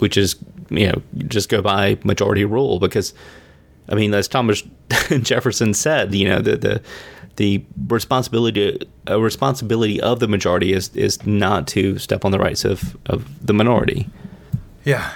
we 0.00 0.08
just 0.08 0.38
you 0.70 0.86
know 0.88 1.02
just 1.28 1.48
go 1.48 1.62
by 1.62 1.98
majority 2.04 2.44
rule 2.44 2.78
because 2.78 3.14
I 3.88 3.94
mean 3.94 4.12
as 4.14 4.28
Thomas 4.28 4.62
Jefferson 5.22 5.74
said 5.74 6.14
you 6.14 6.28
know 6.28 6.40
the 6.40 6.56
the 6.56 6.82
the 7.36 7.62
responsibility 7.88 8.78
a 9.06 9.20
responsibility 9.20 10.00
of 10.00 10.20
the 10.20 10.28
majority 10.28 10.72
is 10.72 10.90
is 10.96 11.24
not 11.26 11.66
to 11.68 11.98
step 11.98 12.24
on 12.24 12.32
the 12.32 12.38
rights 12.38 12.64
of 12.64 12.96
of 13.06 13.24
the 13.46 13.52
minority 13.52 14.08
Yeah. 14.84 15.12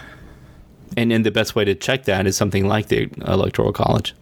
and 0.97 1.13
and 1.13 1.25
the 1.25 1.31
best 1.31 1.55
way 1.57 1.65
to 1.65 1.75
check 1.75 2.05
that 2.05 2.27
is 2.27 2.37
something 2.37 2.69
like 2.69 2.89
the 2.89 3.09
electoral 3.27 3.73
college 3.73 4.15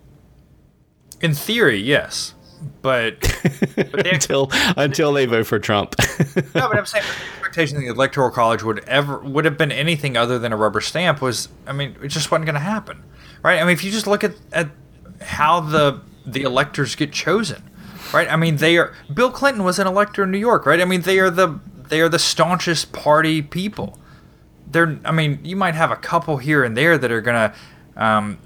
In 1.20 1.34
theory, 1.34 1.80
yes. 1.80 2.34
But, 2.82 3.20
but 3.76 4.06
until 4.06 4.50
until 4.76 5.12
they 5.12 5.26
vote 5.26 5.46
for 5.46 5.58
Trump 5.58 5.94
no, 6.36 6.68
but 6.68 6.76
I'm 6.76 6.86
saying 6.86 7.04
the 7.04 7.36
expectation 7.36 7.76
that 7.76 7.82
the 7.82 7.92
electoral 7.92 8.30
college 8.30 8.62
would 8.62 8.80
ever 8.84 9.18
would 9.18 9.44
have 9.44 9.56
been 9.56 9.72
anything 9.72 10.16
other 10.16 10.38
than 10.38 10.52
a 10.52 10.56
rubber 10.56 10.80
stamp 10.80 11.20
was, 11.20 11.48
I 11.66 11.72
mean, 11.72 11.96
it 12.02 12.08
just 12.08 12.30
wasn't 12.30 12.46
going 12.46 12.54
to 12.54 12.60
happen, 12.60 13.02
right? 13.42 13.60
I 13.60 13.64
mean, 13.64 13.72
if 13.72 13.84
you 13.84 13.90
just 13.90 14.06
look 14.06 14.24
at, 14.24 14.34
at 14.52 14.68
how 15.20 15.60
the 15.60 16.00
the 16.26 16.42
electors 16.42 16.94
get 16.94 17.12
chosen, 17.12 17.62
right? 18.12 18.30
I 18.30 18.36
mean, 18.36 18.56
they 18.56 18.76
are 18.76 18.94
Bill 19.12 19.30
Clinton 19.30 19.64
was 19.64 19.78
an 19.78 19.86
elector 19.86 20.24
in 20.24 20.30
New 20.30 20.38
York, 20.38 20.66
right? 20.66 20.80
I 20.80 20.84
mean, 20.84 21.02
they 21.02 21.18
are 21.18 21.30
the 21.30 21.58
they 21.88 22.00
are 22.00 22.08
the 22.08 22.18
staunchest 22.18 22.92
party 22.92 23.42
people. 23.42 23.98
They're, 24.70 24.98
I 25.04 25.12
mean, 25.12 25.40
you 25.42 25.56
might 25.56 25.74
have 25.74 25.90
a 25.90 25.96
couple 25.96 26.36
here 26.36 26.62
and 26.62 26.76
there 26.76 26.98
that 26.98 27.10
are 27.10 27.22
gonna, 27.22 27.54
um, 27.96 28.38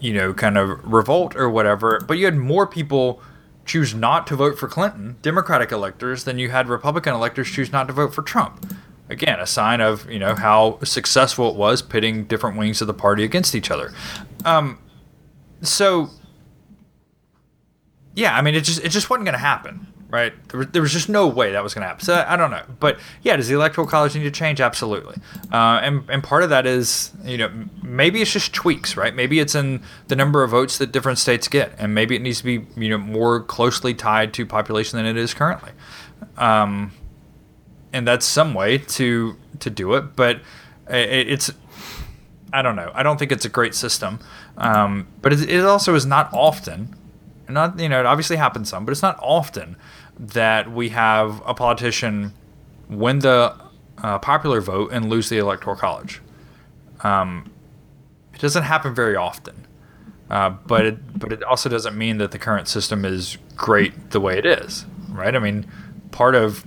you 0.00 0.12
know, 0.12 0.34
kind 0.34 0.58
of 0.58 0.80
revolt 0.84 1.36
or 1.36 1.48
whatever, 1.48 2.00
but 2.00 2.18
you 2.18 2.24
had 2.24 2.36
more 2.36 2.66
people 2.66 3.22
choose 3.64 3.94
not 3.94 4.26
to 4.26 4.36
vote 4.36 4.58
for 4.58 4.68
Clinton, 4.68 5.16
Democratic 5.22 5.72
electors, 5.72 6.24
than 6.24 6.38
you 6.38 6.50
had 6.50 6.68
Republican 6.68 7.14
electors 7.14 7.50
choose 7.50 7.72
not 7.72 7.86
to 7.86 7.92
vote 7.92 8.14
for 8.14 8.22
Trump. 8.22 8.74
Again, 9.08 9.40
a 9.40 9.46
sign 9.46 9.80
of 9.80 10.08
you 10.10 10.18
know 10.18 10.34
how 10.34 10.78
successful 10.84 11.50
it 11.50 11.56
was 11.56 11.82
pitting 11.82 12.24
different 12.24 12.56
wings 12.56 12.80
of 12.80 12.86
the 12.86 12.94
party 12.94 13.24
against 13.24 13.54
each 13.54 13.70
other. 13.70 13.92
Um, 14.44 14.78
so, 15.60 16.10
yeah, 18.14 18.36
I 18.36 18.42
mean, 18.42 18.54
it 18.54 18.62
just 18.62 18.82
it 18.82 18.88
just 18.88 19.10
wasn't 19.10 19.26
going 19.26 19.34
to 19.34 19.38
happen, 19.38 19.91
right? 20.12 20.32
There 20.50 20.58
was, 20.58 20.66
there 20.68 20.82
was 20.82 20.92
just 20.92 21.08
no 21.08 21.26
way 21.26 21.52
that 21.52 21.62
was 21.64 21.72
going 21.72 21.82
to 21.82 21.88
happen. 21.88 22.04
So 22.04 22.14
I, 22.14 22.34
I 22.34 22.36
don't 22.36 22.50
know, 22.50 22.62
but 22.78 23.00
yeah, 23.22 23.34
does 23.34 23.48
the 23.48 23.54
electoral 23.54 23.86
college 23.86 24.14
need 24.14 24.22
to 24.24 24.30
change? 24.30 24.60
Absolutely, 24.60 25.16
uh, 25.50 25.80
and 25.82 26.08
and 26.08 26.22
part 26.22 26.44
of 26.44 26.50
that 26.50 26.66
is 26.66 27.10
you 27.24 27.38
know 27.38 27.50
maybe 27.82 28.20
it's 28.22 28.32
just 28.32 28.52
tweaks, 28.52 28.96
right? 28.96 29.14
Maybe 29.14 29.40
it's 29.40 29.54
in 29.54 29.82
the 30.08 30.14
number 30.14 30.44
of 30.44 30.50
votes 30.50 30.78
that 30.78 30.92
different 30.92 31.18
states 31.18 31.48
get, 31.48 31.72
and 31.78 31.94
maybe 31.94 32.14
it 32.14 32.22
needs 32.22 32.38
to 32.38 32.44
be 32.44 32.66
you 32.76 32.90
know 32.90 32.98
more 32.98 33.42
closely 33.42 33.94
tied 33.94 34.32
to 34.34 34.46
population 34.46 34.98
than 34.98 35.06
it 35.06 35.16
is 35.16 35.34
currently. 35.34 35.72
Um, 36.36 36.92
and 37.92 38.06
that's 38.06 38.26
some 38.26 38.54
way 38.54 38.78
to 38.78 39.36
to 39.60 39.70
do 39.70 39.94
it, 39.94 40.14
but 40.14 40.36
it, 40.88 41.30
it's 41.30 41.50
I 42.52 42.60
don't 42.60 42.76
know. 42.76 42.90
I 42.94 43.02
don't 43.02 43.18
think 43.18 43.32
it's 43.32 43.46
a 43.46 43.50
great 43.50 43.74
system, 43.74 44.20
um, 44.58 45.08
but 45.22 45.32
it, 45.32 45.48
it 45.48 45.64
also 45.64 45.94
is 45.94 46.04
not 46.04 46.30
often. 46.34 46.96
Not 47.48 47.78
you 47.78 47.88
know, 47.88 48.00
it 48.00 48.06
obviously 48.06 48.36
happens 48.36 48.68
some, 48.70 48.84
but 48.84 48.92
it's 48.92 49.02
not 49.02 49.18
often 49.20 49.76
that 50.22 50.70
we 50.72 50.88
have 50.90 51.42
a 51.44 51.52
politician 51.52 52.32
win 52.88 53.18
the 53.18 53.54
uh, 53.98 54.18
popular 54.18 54.60
vote 54.60 54.90
and 54.92 55.10
lose 55.10 55.28
the 55.28 55.38
electoral 55.38 55.76
college. 55.76 56.22
Um, 57.02 57.50
it 58.32 58.40
doesn't 58.40 58.62
happen 58.62 58.94
very 58.94 59.16
often, 59.16 59.66
uh, 60.30 60.50
but 60.50 60.86
it, 60.86 61.18
but 61.18 61.32
it 61.32 61.42
also 61.42 61.68
doesn't 61.68 61.96
mean 61.96 62.18
that 62.18 62.30
the 62.30 62.38
current 62.38 62.68
system 62.68 63.04
is 63.04 63.36
great 63.56 64.10
the 64.10 64.20
way 64.20 64.38
it 64.38 64.46
is, 64.46 64.86
right? 65.10 65.34
I 65.34 65.38
mean, 65.38 65.66
part 66.10 66.34
of 66.34 66.66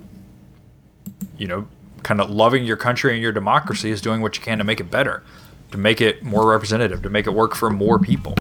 you 1.38 1.47
know, 1.47 1.68
kind 2.03 2.22
of 2.22 2.30
loving 2.30 2.66
your 2.66 2.78
country 2.78 3.14
and 3.14 3.22
your 3.22 3.32
democracy 3.32 3.91
is 3.91 4.01
doing 4.01 4.22
what 4.22 4.38
you 4.38 4.43
can 4.43 4.58
to 4.58 4.64
make 4.64 4.80
it 4.80 4.89
better, 4.91 5.24
to 5.72 5.78
make 5.78 6.01
it 6.01 6.24
more 6.24 6.49
representative, 6.49 7.01
to 7.01 7.10
make 7.10 7.28
it 7.28 7.32
work 7.32 7.56
for 7.56 7.70
more 7.70 7.99
people. 7.99 8.36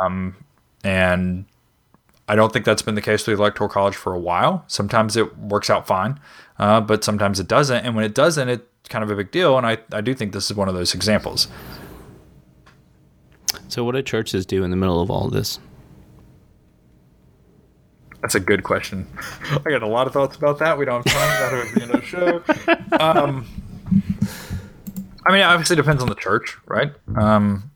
Um, 0.00 0.36
and 0.84 1.44
I 2.28 2.36
don't 2.36 2.52
think 2.52 2.64
that's 2.66 2.82
been 2.82 2.94
the 2.94 3.02
case 3.02 3.26
with 3.26 3.36
the 3.36 3.42
Electoral 3.42 3.70
College 3.70 3.96
for 3.96 4.12
a 4.12 4.18
while. 4.18 4.64
Sometimes 4.66 5.16
it 5.16 5.38
works 5.38 5.70
out 5.70 5.86
fine, 5.86 6.20
uh, 6.58 6.80
but 6.80 7.02
sometimes 7.02 7.40
it 7.40 7.48
doesn't. 7.48 7.84
And 7.84 7.96
when 7.96 8.04
it 8.04 8.14
doesn't, 8.14 8.48
it's 8.48 8.64
kind 8.90 9.02
of 9.02 9.10
a 9.10 9.16
big 9.16 9.30
deal. 9.30 9.56
And 9.56 9.66
I, 9.66 9.78
I 9.92 10.02
do 10.02 10.14
think 10.14 10.32
this 10.32 10.50
is 10.50 10.56
one 10.56 10.68
of 10.68 10.74
those 10.74 10.94
examples. 10.94 11.48
so 13.68 13.82
what 13.82 13.94
do 13.94 14.02
churches 14.02 14.44
do 14.44 14.62
in 14.62 14.70
the 14.70 14.76
middle 14.76 15.00
of 15.00 15.10
all 15.10 15.28
this 15.28 15.58
That's 18.20 18.34
a 18.34 18.40
good 18.40 18.62
question. 18.62 19.06
I 19.64 19.70
got 19.70 19.82
a 19.82 19.86
lot 19.86 20.06
of 20.06 20.12
thoughts 20.12 20.36
about 20.36 20.58
that. 20.58 20.76
We 20.78 20.84
don't 20.84 21.06
have 21.08 21.14
time. 21.14 21.50
That 21.50 21.64
would 21.64 21.74
be 21.74 21.82
another 21.82 22.02
show. 22.02 22.42
Um, 23.00 23.46
I 25.26 25.32
mean, 25.32 25.40
it 25.40 25.44
obviously 25.44 25.76
depends 25.76 26.02
on 26.02 26.08
the 26.08 26.14
church, 26.14 26.56
right? 26.66 26.92
Um, 27.16 27.70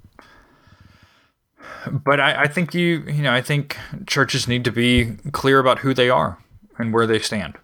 but 1.90 2.20
I, 2.20 2.42
I 2.42 2.48
think 2.48 2.74
you, 2.74 3.04
you 3.06 3.22
know, 3.22 3.32
I 3.32 3.40
think 3.40 3.76
churches 4.06 4.46
need 4.46 4.64
to 4.64 4.72
be 4.72 5.16
clear 5.32 5.58
about 5.58 5.80
who 5.80 5.94
they 5.94 6.10
are 6.10 6.38
and 6.78 6.92
where 6.92 7.06
they 7.06 7.18
stand. 7.18 7.56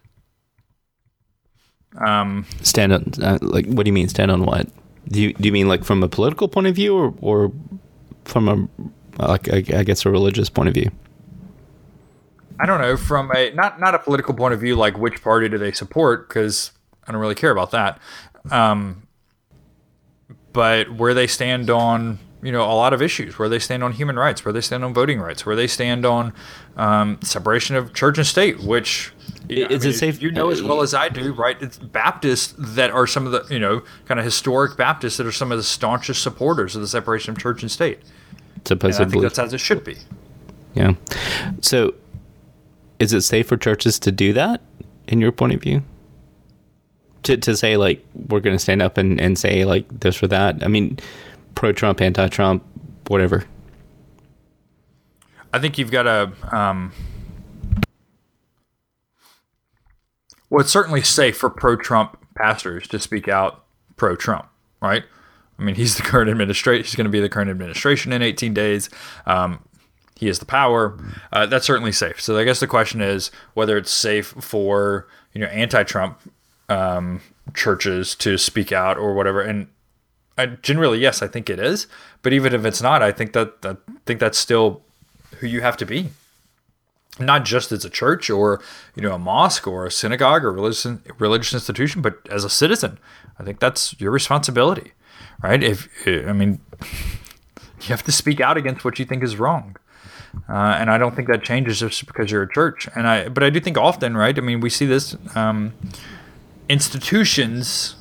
Um, 1.97 2.47
stand 2.62 2.93
on 2.93 3.12
uh, 3.23 3.39
like 3.41 3.66
what 3.66 3.85
do 3.85 3.89
you 3.89 3.93
mean 3.93 4.09
stand 4.09 4.31
on 4.31 4.45
what 4.45 4.69
do 5.09 5.21
you 5.23 5.33
do 5.33 5.47
you 5.49 5.53
mean 5.53 5.69
like 5.69 5.85
from 5.85 6.03
a 6.03 6.09
political 6.09 6.47
point 6.47 6.66
of 6.66 6.75
view 6.77 6.95
or 6.95 7.14
or 7.21 7.51
from 8.25 8.49
a 8.49 9.27
like 9.27 9.49
I, 9.53 9.79
I 9.79 9.83
guess 9.85 10.05
a 10.05 10.11
religious 10.11 10.51
point 10.51 10.69
of 10.69 10.75
view 10.75 10.91
I 12.61 12.66
don't 12.66 12.81
know 12.81 12.97
from 12.97 13.31
a 13.35 13.53
not 13.53 13.79
not 13.81 13.95
a 13.95 13.99
political 13.99 14.35
point 14.35 14.55
of 14.55 14.61
view, 14.61 14.75
like 14.75 14.99
which 14.99 15.23
party 15.23 15.49
do 15.49 15.59
they 15.59 15.73
support? 15.73 16.29
Because 16.29 16.73
I 17.07 17.12
don't 17.12 17.21
really 17.21 17.35
care 17.35 17.51
about 17.51 17.71
that. 17.71 18.01
Um, 18.51 19.07
but 20.53 20.91
where 20.93 21.14
they 21.14 21.27
stand 21.27 21.71
on 21.71 22.19
you 22.43 22.53
know 22.53 22.62
a 22.62 22.74
lot 22.74 22.93
of 22.93 23.03
issues, 23.03 23.39
where 23.39 23.49
they 23.49 23.59
stand 23.59 23.82
on 23.82 23.93
human 23.93 24.16
rights, 24.16 24.45
where 24.45 24.53
they 24.53 24.61
stand 24.61 24.84
on 24.84 24.95
voting 24.95 25.20
rights, 25.20 25.45
where 25.45 25.57
they 25.57 25.66
stand 25.66 26.07
on 26.07 26.32
um, 26.76 27.18
separation 27.22 27.74
of 27.76 27.93
church 27.95 28.18
and 28.18 28.26
state, 28.26 28.61
which. 28.61 29.12
you 29.49 29.64
know, 29.64 29.74
Is 29.74 29.84
it 29.84 29.95
safe- 29.95 30.22
You 30.22 30.30
know 30.30 30.51
as 30.51 30.62
well 30.62 30.82
as 30.82 30.95
I 30.95 31.09
do, 31.09 31.32
right? 31.32 31.61
It's 31.61 31.78
Baptists 31.78 32.55
that 32.59 32.91
are 32.91 33.07
some 33.07 33.26
of 33.26 33.32
the, 33.32 33.45
you 33.53 33.59
know, 33.59 33.82
kind 34.07 34.20
of 34.20 34.24
historic 34.24 34.76
Baptists 34.76 35.16
that 35.16 35.26
are 35.26 35.32
some 35.32 35.51
of 35.51 35.59
the 35.59 35.64
staunchest 35.64 36.22
supporters 36.22 36.76
of 36.76 36.82
the 36.82 36.89
separation 36.89 37.32
of 37.32 37.39
church 37.39 37.62
and 37.62 37.70
state. 37.70 37.99
And 38.70 38.82
I 38.82 38.89
think 38.89 38.95
supposedly 38.95 39.22
that's 39.22 39.39
as 39.39 39.55
it 39.55 39.59
should 39.59 39.82
be. 39.84 39.97
yeah 40.74 40.93
so 41.62 41.95
is 42.99 43.12
it 43.12 43.22
safe 43.22 43.47
for 43.49 43.57
churches 43.57 43.99
to 44.01 44.12
do 44.12 44.32
that 44.34 44.61
in 45.07 45.20
your 45.20 45.32
point 45.32 45.55
of 45.55 45.62
view? 45.62 45.82
To, 47.22 47.36
to 47.36 47.57
say 47.57 47.76
like 47.76 48.05
we're 48.28 48.41
going 48.41 48.55
to 48.57 48.59
stand 48.62 48.82
up 48.82 48.97
and, 48.99 49.20
and 49.20 49.39
say 49.39 49.64
like 49.64 49.86
this 50.01 50.22
or 50.22 50.26
that. 50.28 50.62
I 50.62 50.68
mean, 50.68 50.99
pro 51.59 51.73
Trump, 51.73 52.01
anti 52.01 52.29
Trump, 52.29 52.65
whatever. 53.09 53.45
I 55.53 55.59
think 55.59 55.77
you've 55.77 55.91
got 55.91 56.05
to. 56.05 56.57
Um, 56.57 56.93
well, 60.49 60.61
it's 60.61 60.71
certainly 60.71 61.03
safe 61.03 61.37
for 61.37 61.51
pro 61.51 61.75
Trump 61.75 62.17
pastors 62.37 62.87
to 62.89 63.01
speak 63.01 63.27
out 63.27 63.65
pro 63.97 64.15
Trump, 64.15 64.47
right? 64.81 65.03
I 65.59 65.63
mean, 65.63 65.75
he's 65.75 65.97
the 65.97 66.03
current 66.05 66.31
administration. 66.31 66.85
He's 66.85 66.95
going 66.95 67.07
to 67.07 67.11
be 67.11 67.21
the 67.21 67.29
current 67.29 67.51
administration 67.51 68.13
in 68.13 68.23
18 68.23 68.55
days. 68.55 68.89
Um, 69.27 69.59
he 70.15 70.29
has 70.29 70.39
the 70.39 70.47
power. 70.47 70.97
Uh, 71.33 71.47
that's 71.47 71.67
certainly 71.67 71.91
safe. 71.91 72.21
So 72.21 72.39
I 72.39 72.45
guess 72.45 72.61
the 72.61 72.69
question 72.69 73.01
is 73.01 73.33
whether 73.55 73.77
it's 73.77 73.91
safe 73.91 74.27
for 74.27 75.09
you 75.33 75.41
know 75.41 75.49
anti-Trump 75.49 76.21
um, 76.69 77.21
churches 77.53 78.15
to 78.17 78.39
speak 78.39 78.71
out 78.71 78.97
or 78.97 79.15
whatever. 79.15 79.41
And 79.41 79.67
Generally, 80.47 81.01
yes, 81.01 81.22
I 81.22 81.26
think 81.26 81.51
it 81.51 81.59
is. 81.59 81.86
But 82.22 82.32
even 82.32 82.55
if 82.55 82.64
it's 82.64 82.82
not, 82.82 83.03
I 83.03 83.12
think 83.12 83.32
that 83.32 83.55
I 83.64 83.76
think 84.07 84.20
that's 84.20 84.39
still 84.39 84.82
who 85.39 85.47
you 85.47 85.61
have 85.61 85.76
to 85.78 85.86
be. 85.86 86.11
Not 87.20 87.45
just 87.45 87.72
as 87.72 87.84
a 87.84 87.91
church 87.91 88.30
or 88.30 88.61
you 88.95 89.03
know 89.03 89.12
a 89.12 89.18
mosque 89.18 89.66
or 89.66 89.86
a 89.86 89.91
synagogue 89.91 90.45
or 90.45 90.53
religious 90.53 90.86
religious 91.18 91.55
institution, 91.55 92.03
but 92.03 92.18
as 92.30 92.45
a 92.45 92.51
citizen. 92.51 92.99
I 93.39 93.45
think 93.45 93.61
that's 93.61 94.01
your 94.01 94.11
responsibility, 94.11 94.93
right? 95.43 95.62
If 95.62 95.89
I 96.07 96.32
mean, 96.32 96.61
you 96.82 97.89
have 97.89 98.05
to 98.05 98.12
speak 98.12 98.41
out 98.41 98.57
against 98.57 98.84
what 98.84 98.99
you 98.99 99.05
think 99.05 99.22
is 99.22 99.36
wrong. 99.36 99.76
Uh, 100.49 100.76
and 100.78 100.91
I 100.91 100.99
don't 100.99 101.16
think 101.16 101.28
that 101.28 101.43
changes 101.43 101.80
just 101.80 102.07
because 102.07 102.30
you're 102.30 102.43
a 102.43 102.53
church. 102.53 102.89
And 102.95 103.07
I, 103.07 103.28
but 103.28 103.43
I 103.43 103.51
do 103.51 103.61
think 103.61 103.78
often, 103.78 104.16
right? 104.16 104.36
I 104.36 104.41
mean, 104.41 104.61
we 104.61 104.70
see 104.70 104.86
this. 104.86 105.16
Um, 105.34 105.72
institutions 106.68 107.97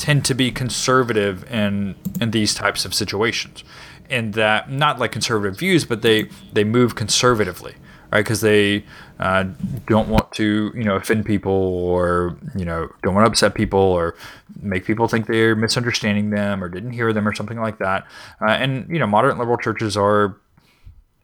tend 0.00 0.24
to 0.24 0.34
be 0.34 0.50
conservative 0.50 1.44
in 1.52 1.94
in 2.20 2.30
these 2.30 2.54
types 2.54 2.86
of 2.86 2.94
situations, 2.94 3.62
and 4.08 4.32
that 4.32 4.70
not 4.70 4.98
like 4.98 5.12
conservative 5.12 5.58
views, 5.58 5.84
but 5.84 6.00
they 6.00 6.28
they 6.52 6.64
move 6.64 6.94
conservatively, 6.94 7.74
right? 8.10 8.20
Because 8.20 8.40
they 8.40 8.82
uh, 9.18 9.44
don't 9.86 10.08
want 10.08 10.32
to, 10.32 10.72
you 10.74 10.84
know, 10.84 10.96
offend 10.96 11.26
people 11.26 11.52
or 11.52 12.38
you 12.56 12.64
know 12.64 12.88
don't 13.02 13.14
want 13.14 13.26
to 13.26 13.30
upset 13.30 13.54
people 13.54 13.78
or 13.78 14.16
make 14.62 14.86
people 14.86 15.06
think 15.06 15.26
they're 15.26 15.54
misunderstanding 15.54 16.30
them 16.30 16.64
or 16.64 16.70
didn't 16.70 16.92
hear 16.92 17.12
them 17.12 17.28
or 17.28 17.34
something 17.34 17.60
like 17.60 17.78
that. 17.78 18.06
Uh, 18.40 18.52
and 18.52 18.88
you 18.88 18.98
know, 18.98 19.06
moderate 19.06 19.36
liberal 19.36 19.58
churches 19.58 19.98
are 19.98 20.34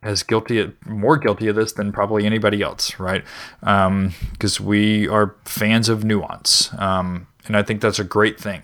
as 0.03 0.23
guilty, 0.23 0.71
more 0.85 1.17
guilty 1.17 1.49
of 1.49 1.57
this 1.57 1.73
than 1.73 1.93
probably 1.93 2.27
anybody 2.27 2.63
else, 2.63 3.01
right? 3.01 3.25
Because 3.61 4.61
um, 4.61 4.67
we 4.67 5.09
are 5.09 5.35
fans 5.47 5.89
of 5.89 6.05
nuance, 6.05 6.73
um, 6.79 7.27
and 7.47 7.57
I 7.57 7.63
think 7.63 7.81
that's 7.81 7.99
a 7.99 8.05
great 8.05 8.39
thing. 8.39 8.63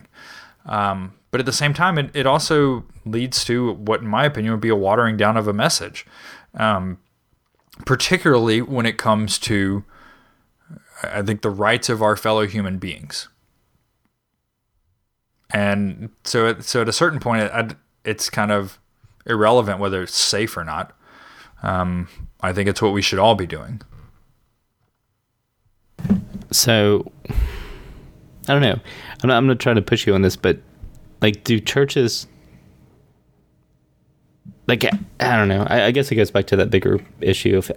Um, 0.66 1.14
but 1.30 1.40
at 1.40 1.46
the 1.46 1.52
same 1.52 1.74
time, 1.74 1.98
it, 1.98 2.10
it 2.14 2.26
also 2.26 2.84
leads 3.04 3.44
to 3.46 3.72
what, 3.72 4.00
in 4.00 4.06
my 4.06 4.24
opinion, 4.24 4.52
would 4.52 4.60
be 4.60 4.68
a 4.68 4.76
watering 4.76 5.16
down 5.16 5.36
of 5.36 5.48
a 5.48 5.52
message, 5.52 6.06
um, 6.54 6.98
particularly 7.86 8.60
when 8.62 8.86
it 8.86 8.98
comes 8.98 9.38
to, 9.40 9.84
I 11.02 11.22
think, 11.22 11.42
the 11.42 11.50
rights 11.50 11.88
of 11.88 12.02
our 12.02 12.16
fellow 12.16 12.46
human 12.46 12.78
beings. 12.78 13.28
And 15.50 16.10
so, 16.24 16.58
so 16.60 16.82
at 16.82 16.88
a 16.88 16.92
certain 16.92 17.20
point, 17.20 17.42
it, 17.42 17.76
it's 18.04 18.30
kind 18.30 18.52
of 18.52 18.78
irrelevant 19.26 19.78
whether 19.78 20.02
it's 20.02 20.16
safe 20.16 20.56
or 20.56 20.64
not. 20.64 20.96
Um, 21.62 22.08
I 22.40 22.52
think 22.52 22.68
it's 22.68 22.82
what 22.82 22.92
we 22.92 23.02
should 23.02 23.18
all 23.18 23.34
be 23.34 23.46
doing. 23.46 23.82
So, 26.50 27.10
I 28.48 28.52
don't 28.52 28.62
know. 28.62 28.78
I'm 29.22 29.28
not, 29.28 29.36
I'm 29.36 29.46
not 29.46 29.60
trying 29.60 29.76
to 29.76 29.82
push 29.82 30.06
you 30.06 30.14
on 30.14 30.22
this, 30.22 30.36
but 30.36 30.58
like, 31.20 31.44
do 31.44 31.60
churches 31.60 32.26
like 34.68 34.84
I 35.20 35.36
don't 35.36 35.48
know. 35.48 35.66
I, 35.68 35.86
I, 35.86 35.90
guess 35.90 36.10
it 36.10 36.14
goes 36.14 36.30
back 36.30 36.46
to 36.48 36.56
that 36.56 36.70
bigger 36.70 37.00
issue 37.20 37.56
of 37.56 37.70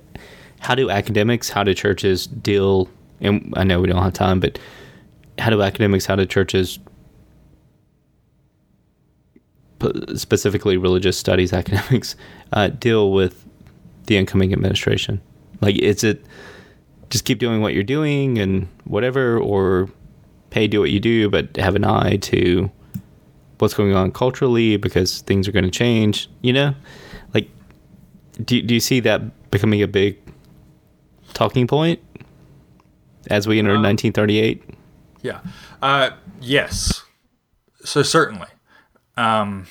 how 0.59 0.75
do 0.75 0.89
academics, 0.89 1.49
how 1.49 1.63
do 1.63 1.73
churches 1.73 2.27
deal? 2.27 2.89
And 3.21 3.53
I 3.57 3.63
know 3.63 3.81
we 3.81 3.87
don't 3.87 4.01
have 4.01 4.13
time, 4.13 4.39
but 4.39 4.59
how 5.39 5.49
do 5.49 5.61
academics, 5.61 6.05
how 6.05 6.15
do 6.15 6.25
churches, 6.25 6.79
specifically 10.15 10.77
religious 10.77 11.17
studies 11.17 11.53
academics, 11.61 12.15
uh, 12.53 12.69
deal 12.69 13.11
with 13.11 13.45
the 14.05 14.17
incoming 14.17 14.53
administration? 14.53 15.21
Like, 15.61 15.77
is 15.77 16.03
it 16.03 16.23
just 17.09 17.25
keep 17.25 17.39
doing 17.39 17.61
what 17.61 17.73
you're 17.73 17.83
doing 17.83 18.37
and 18.37 18.67
whatever, 18.85 19.37
or 19.39 19.89
hey, 20.55 20.67
do 20.67 20.79
what 20.79 20.89
you 20.89 21.01
do, 21.01 21.29
but 21.29 21.57
have 21.57 21.75
an 21.75 21.83
eye 21.83 22.15
to 22.15 22.71
what's 23.57 23.73
going 23.73 23.93
on 23.93 24.09
culturally 24.09 24.77
because 24.77 25.19
things 25.23 25.49
are 25.49 25.51
going 25.51 25.65
to 25.65 25.71
change? 25.71 26.29
You 26.41 26.53
know, 26.53 26.75
like, 27.33 27.49
do 28.43 28.61
do 28.61 28.73
you 28.73 28.79
see 28.79 29.01
that 29.01 29.51
becoming 29.51 29.81
a 29.81 29.87
big 29.87 30.17
talking 31.33 31.67
point 31.67 31.99
as 33.29 33.47
we 33.47 33.59
enter 33.59 33.75
um, 33.75 33.83
1938? 33.83 34.63
Yeah. 35.21 35.41
Uh, 35.81 36.11
yes. 36.39 37.03
So 37.83 38.01
certainly, 38.01 38.47
um, 39.17 39.67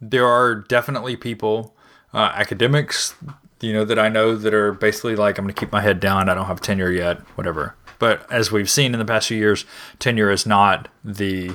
there 0.00 0.26
are 0.26 0.56
definitely 0.56 1.14
people 1.14 1.76
uh, 2.12 2.32
academics, 2.34 3.14
you 3.60 3.72
know, 3.72 3.84
that 3.84 3.98
I 3.98 4.08
know 4.08 4.34
that 4.34 4.52
are 4.52 4.72
basically 4.72 5.14
like, 5.14 5.38
I'm 5.38 5.44
going 5.44 5.54
to 5.54 5.60
keep 5.60 5.70
my 5.70 5.80
head 5.80 6.00
down. 6.00 6.28
I 6.28 6.34
don't 6.34 6.46
have 6.46 6.60
tenure 6.60 6.90
yet, 6.90 7.20
whatever. 7.36 7.76
But 8.02 8.26
as 8.32 8.50
we've 8.50 8.68
seen 8.68 8.94
in 8.94 8.98
the 8.98 9.04
past 9.04 9.28
few 9.28 9.38
years, 9.38 9.64
tenure 10.00 10.28
is 10.32 10.44
not 10.44 10.88
the 11.04 11.52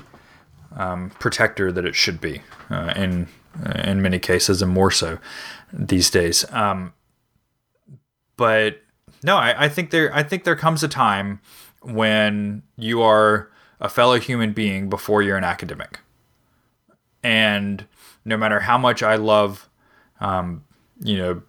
um, 0.78 1.10
protector 1.20 1.74
that 1.74 1.84
it 1.84 1.94
should 1.94 2.22
be 2.22 2.42
uh, 2.70 2.94
in 2.96 3.28
in 3.84 4.02
many 4.02 4.18
cases, 4.18 4.62
and 4.62 4.72
more 4.72 4.90
so 4.90 5.20
these 5.74 6.10
days. 6.10 6.46
Um, 6.54 6.94
but 8.38 8.82
no, 9.24 9.36
I, 9.36 9.66
I 9.66 9.68
think 9.68 9.90
there 9.90 10.10
I 10.16 10.24
think 10.24 10.46
there 10.46 10.56
comes 10.56 10.84
a 10.84 10.88
time 10.88 11.42
when 11.82 12.64
you 12.78 13.02
are 13.02 13.52
a 13.82 13.90
fellow 13.90 14.18
human 14.18 14.54
being 14.54 14.90
before 14.90 15.22
you're 15.22 15.36
an 15.36 15.44
academic, 15.44 16.00
and 17.24 17.86
no 18.24 18.38
matter 18.38 18.62
how 18.62 18.78
much 18.78 19.04
I 19.04 19.18
love 19.18 19.68
um, 20.22 20.64
you 21.02 21.18
know, 21.18 21.42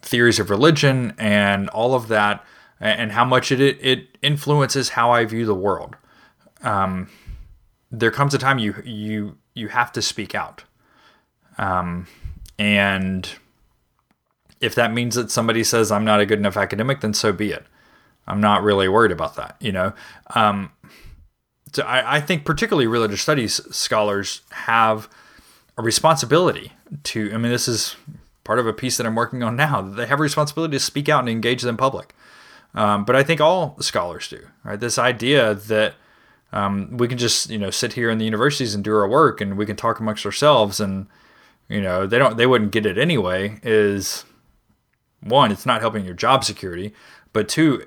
theories 0.00 0.38
of 0.38 0.48
religion 0.48 1.12
and 1.18 1.68
all 1.70 1.96
of 1.96 2.06
that, 2.06 2.44
and 2.80 3.12
how 3.12 3.24
much 3.24 3.50
it 3.52 3.60
it 3.60 4.18
influences 4.22 4.90
how 4.90 5.10
I 5.10 5.24
view 5.24 5.46
the 5.46 5.54
world. 5.54 5.96
Um, 6.62 7.08
there 7.90 8.10
comes 8.10 8.34
a 8.34 8.38
time 8.38 8.58
you 8.58 8.74
you 8.84 9.36
you 9.54 9.68
have 9.68 9.92
to 9.92 10.02
speak 10.02 10.34
out, 10.34 10.64
um, 11.56 12.06
and 12.58 13.28
if 14.60 14.74
that 14.74 14.92
means 14.92 15.14
that 15.14 15.30
somebody 15.30 15.64
says 15.64 15.90
I'm 15.90 16.04
not 16.04 16.20
a 16.20 16.26
good 16.26 16.38
enough 16.38 16.56
academic, 16.56 17.00
then 17.00 17.14
so 17.14 17.32
be 17.32 17.52
it. 17.52 17.64
I'm 18.26 18.40
not 18.40 18.62
really 18.62 18.88
worried 18.88 19.12
about 19.12 19.36
that, 19.36 19.56
you 19.58 19.72
know. 19.72 19.94
Um, 20.34 20.70
so 21.72 21.82
I, 21.82 22.16
I 22.16 22.20
think 22.20 22.44
particularly 22.44 22.86
religious 22.86 23.22
studies 23.22 23.60
scholars 23.74 24.42
have 24.50 25.08
a 25.76 25.82
responsibility 25.82 26.72
to, 27.04 27.32
I 27.32 27.38
mean, 27.38 27.52
this 27.52 27.68
is 27.68 27.96
part 28.44 28.58
of 28.58 28.66
a 28.66 28.72
piece 28.72 28.96
that 28.96 29.06
I'm 29.06 29.14
working 29.14 29.42
on 29.42 29.56
now. 29.56 29.80
They 29.80 30.06
have 30.06 30.20
a 30.20 30.22
responsibility 30.22 30.76
to 30.76 30.80
speak 30.80 31.08
out 31.08 31.20
and 31.20 31.28
engage 31.28 31.64
in 31.64 31.76
public. 31.76 32.14
Um, 32.74 33.04
but 33.04 33.16
I 33.16 33.22
think 33.22 33.40
all 33.40 33.76
scholars 33.80 34.28
do, 34.28 34.46
right? 34.64 34.78
This 34.78 34.98
idea 34.98 35.54
that 35.54 35.94
um, 36.52 36.96
we 36.96 37.08
can 37.08 37.18
just, 37.18 37.50
you 37.50 37.58
know, 37.58 37.70
sit 37.70 37.94
here 37.94 38.10
in 38.10 38.18
the 38.18 38.24
universities 38.24 38.74
and 38.74 38.84
do 38.84 38.94
our 38.94 39.08
work 39.08 39.40
and 39.40 39.56
we 39.56 39.66
can 39.66 39.76
talk 39.76 40.00
amongst 40.00 40.24
ourselves 40.24 40.80
and, 40.80 41.06
you 41.68 41.80
know, 41.80 42.06
they 42.06 42.18
don't, 42.18 42.36
they 42.36 42.46
wouldn't 42.46 42.72
get 42.72 42.86
it 42.86 42.98
anyway 42.98 43.58
is 43.62 44.24
one, 45.20 45.50
it's 45.50 45.66
not 45.66 45.80
helping 45.80 46.04
your 46.04 46.14
job 46.14 46.44
security, 46.44 46.94
but 47.32 47.48
two, 47.48 47.84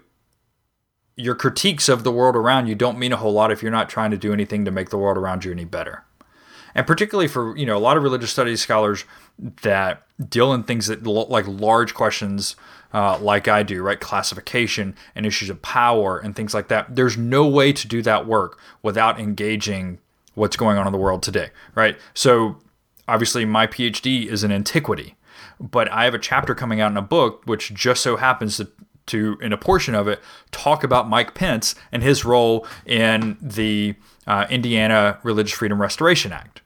your 1.15 1.35
critiques 1.35 1.87
of 1.87 2.03
the 2.03 2.11
world 2.11 2.35
around 2.35 2.67
you 2.67 2.75
don't 2.75 2.97
mean 2.97 3.13
a 3.13 3.17
whole 3.17 3.33
lot 3.33 3.51
if 3.51 3.61
you're 3.61 3.71
not 3.71 3.89
trying 3.89 4.11
to 4.11 4.17
do 4.17 4.33
anything 4.33 4.65
to 4.65 4.71
make 4.71 4.89
the 4.89 4.97
world 4.97 5.17
around 5.17 5.45
you 5.45 5.51
any 5.51 5.65
better 5.65 6.03
and 6.73 6.87
particularly 6.87 7.27
for 7.27 7.55
you 7.57 7.65
know 7.65 7.77
a 7.77 7.79
lot 7.79 7.97
of 7.97 8.03
religious 8.03 8.31
studies 8.31 8.61
scholars 8.61 9.05
that 9.61 10.03
deal 10.29 10.53
in 10.53 10.63
things 10.63 10.87
that 10.87 11.05
like 11.05 11.47
large 11.47 11.93
questions 11.93 12.55
uh, 12.93 13.17
like 13.19 13.47
I 13.47 13.63
do, 13.63 13.81
right? 13.81 13.99
Classification 13.99 14.95
and 15.15 15.25
issues 15.25 15.49
of 15.49 15.61
power 15.61 16.17
and 16.17 16.35
things 16.35 16.53
like 16.53 16.67
that. 16.69 16.95
There's 16.95 17.17
no 17.17 17.47
way 17.47 17.73
to 17.73 17.87
do 17.87 18.01
that 18.01 18.27
work 18.27 18.59
without 18.81 19.19
engaging 19.19 19.99
what's 20.33 20.55
going 20.55 20.77
on 20.77 20.87
in 20.87 20.93
the 20.93 20.99
world 20.99 21.23
today, 21.23 21.49
right? 21.75 21.97
So 22.13 22.57
obviously, 23.07 23.45
my 23.45 23.67
PhD 23.67 24.25
is 24.25 24.43
in 24.43 24.51
antiquity, 24.51 25.15
but 25.59 25.89
I 25.91 26.05
have 26.05 26.13
a 26.13 26.19
chapter 26.19 26.55
coming 26.55 26.81
out 26.81 26.91
in 26.91 26.97
a 26.97 27.01
book 27.01 27.43
which 27.45 27.73
just 27.73 28.01
so 28.01 28.17
happens 28.17 28.57
to 28.57 28.69
to 29.07 29.37
in 29.41 29.51
a 29.51 29.57
portion 29.57 29.95
of 29.95 30.07
it 30.07 30.21
talk 30.51 30.83
about 30.83 31.09
Mike 31.09 31.33
Pence 31.33 31.75
and 31.91 32.03
his 32.03 32.23
role 32.23 32.67
in 32.85 33.35
the 33.41 33.95
uh, 34.27 34.45
Indiana 34.49 35.17
Religious 35.23 35.53
Freedom 35.53 35.81
Restoration 35.81 36.31
Act. 36.31 36.61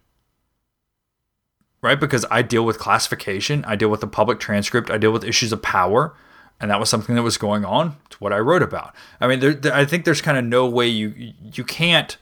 Right? 1.86 2.00
Because 2.00 2.26
I 2.32 2.42
deal 2.42 2.66
with 2.66 2.80
classification, 2.80 3.64
I 3.66 3.76
deal 3.76 3.90
with 3.90 4.02
the 4.02 4.08
public 4.08 4.40
transcript, 4.40 4.90
I 4.90 4.98
deal 4.98 5.12
with 5.12 5.24
issues 5.24 5.54
of 5.54 5.62
power, 5.62 6.16
and 6.60 6.72
that 6.72 6.80
was 6.80 6.90
something 6.90 7.14
that 7.14 7.22
was 7.22 7.38
going 7.38 7.64
on. 7.64 7.98
It's 8.08 8.20
what 8.20 8.34
I 8.34 8.40
wrote 8.40 8.64
about. 8.64 8.96
I 9.22 9.28
mean, 9.28 9.40
there, 9.40 9.54
there, 9.54 9.72
I 9.72 9.86
think 9.86 10.04
there's 10.04 10.20
kind 10.20 10.36
of 10.36 10.44
no 10.44 10.68
way 10.68 10.88
you 10.88 11.34
you 11.54 11.64
can't 11.64 12.18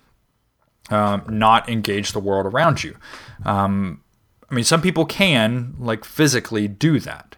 um, 0.89 1.23
not 1.29 1.69
engage 1.69 2.11
the 2.11 2.19
world 2.19 2.45
around 2.45 2.83
you. 2.83 2.97
Um, 3.45 4.01
I 4.51 4.53
mean, 4.53 4.65
some 4.65 4.81
people 4.81 5.05
can 5.05 5.75
like 5.79 6.03
physically 6.03 6.67
do 6.67 6.99
that, 6.99 7.37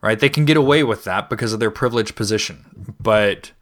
right? 0.00 0.18
They 0.18 0.28
can 0.28 0.44
get 0.44 0.56
away 0.56 0.82
with 0.82 1.04
that 1.04 1.30
because 1.30 1.52
of 1.52 1.60
their 1.60 1.70
privileged 1.70 2.16
position, 2.16 2.96
but 2.98 3.52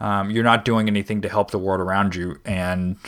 um, 0.00 0.30
you're 0.30 0.44
not 0.44 0.66
doing 0.66 0.86
anything 0.86 1.22
to 1.22 1.30
help 1.30 1.50
the 1.50 1.58
world 1.58 1.80
around 1.80 2.14
you, 2.14 2.40
and 2.44 2.98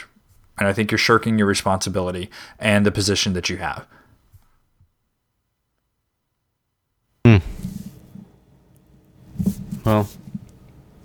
and 0.59 0.66
I 0.66 0.72
think 0.72 0.91
you're 0.91 0.97
shirking 0.99 1.36
your 1.36 1.47
responsibility 1.47 2.30
and 2.59 2.86
the 2.86 2.91
position 2.91 3.34
that 3.34 3.51
you 3.51 3.59
have. 3.59 3.86
Hmm. 7.39 7.39
Well, 9.85 10.09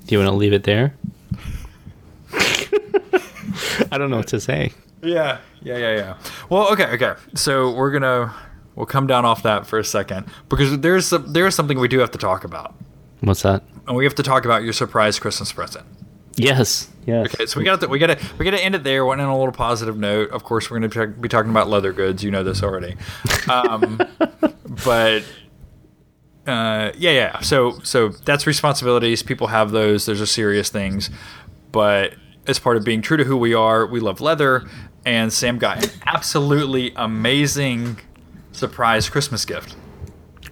do 0.06 0.16
you 0.16 0.20
want 0.20 0.30
to 0.30 0.36
leave 0.36 0.54
it 0.54 0.64
there? 0.64 0.96
I 3.92 3.98
don't 3.98 4.10
know 4.10 4.18
what 4.18 4.28
to 4.30 4.40
say. 4.40 4.72
Yeah, 5.04 5.40
yeah, 5.62 5.78
yeah, 5.78 5.96
yeah. 5.96 6.18
Well, 6.50 6.72
okay, 6.74 6.86
okay. 6.94 7.14
So 7.36 7.74
we're 7.74 7.92
gonna 7.92 8.34
we'll 8.76 8.86
come 8.86 9.08
down 9.08 9.26
off 9.26 9.44
that 9.44 9.68
for 9.68 9.78
a 9.78 9.84
second 9.86 10.26
because 10.50 10.80
there's 10.80 11.06
some, 11.08 11.32
there's 11.32 11.54
something 11.54 11.80
we 11.80 11.88
do 11.88 12.00
have 12.00 12.12
to 12.12 12.18
talk 12.18 12.44
about. 12.44 12.74
What's 13.22 13.44
that? 13.44 13.64
And 13.88 13.96
we 13.96 14.04
have 14.04 14.16
to 14.16 14.24
talk 14.24 14.46
about 14.46 14.64
your 14.64 14.74
surprise 14.74 15.20
Christmas 15.20 15.52
present. 15.52 15.86
Yes. 16.36 16.90
Yes. 17.06 17.34
Okay, 17.34 17.46
so 17.46 17.60
we 17.60 17.64
got 17.64 17.82
to 17.82 17.88
we 17.88 18.00
got 18.00 18.08
to 18.08 18.26
we 18.38 18.46
got 18.46 18.52
to 18.52 18.64
end 18.64 18.74
it 18.74 18.84
there. 18.84 19.06
Went 19.06 19.22
in 19.22 19.28
a 19.28 19.38
little 19.38 19.54
positive 19.54 19.98
note. 19.98 20.32
Of 20.32 20.44
course, 20.44 20.72
we're 20.72 20.80
going 20.80 20.90
to 20.90 21.08
be 21.08 21.30
talking 21.30 21.52
about 21.52 21.70
leather 21.70 21.94
goods. 21.94 22.24
You 22.24 22.32
know 22.32 22.44
this 22.44 22.64
already. 22.64 22.96
Um, 23.48 24.00
but 24.84 25.24
uh, 26.48 26.92
yeah, 26.98 27.12
yeah. 27.12 27.40
So 27.40 27.80
so 27.84 28.10
that's 28.10 28.46
responsibilities. 28.46 29.24
People 29.24 29.48
have 29.48 29.72
those. 29.72 30.06
Those 30.06 30.22
are 30.22 30.26
serious 30.26 30.70
things. 30.70 31.10
But 31.72 32.16
as 32.48 32.60
part 32.60 32.78
of 32.78 32.84
being 32.84 33.02
true 33.02 33.18
to 33.18 33.24
who 33.24 33.38
we 33.38 33.54
are, 33.54 33.86
we 33.86 34.00
love 34.00 34.22
leather. 34.22 34.68
And 35.06 35.32
Sam 35.32 35.58
got 35.58 35.84
an 35.84 35.92
absolutely 36.06 36.94
amazing 36.96 38.00
surprise 38.52 39.10
Christmas 39.10 39.46
gift. 39.46 39.76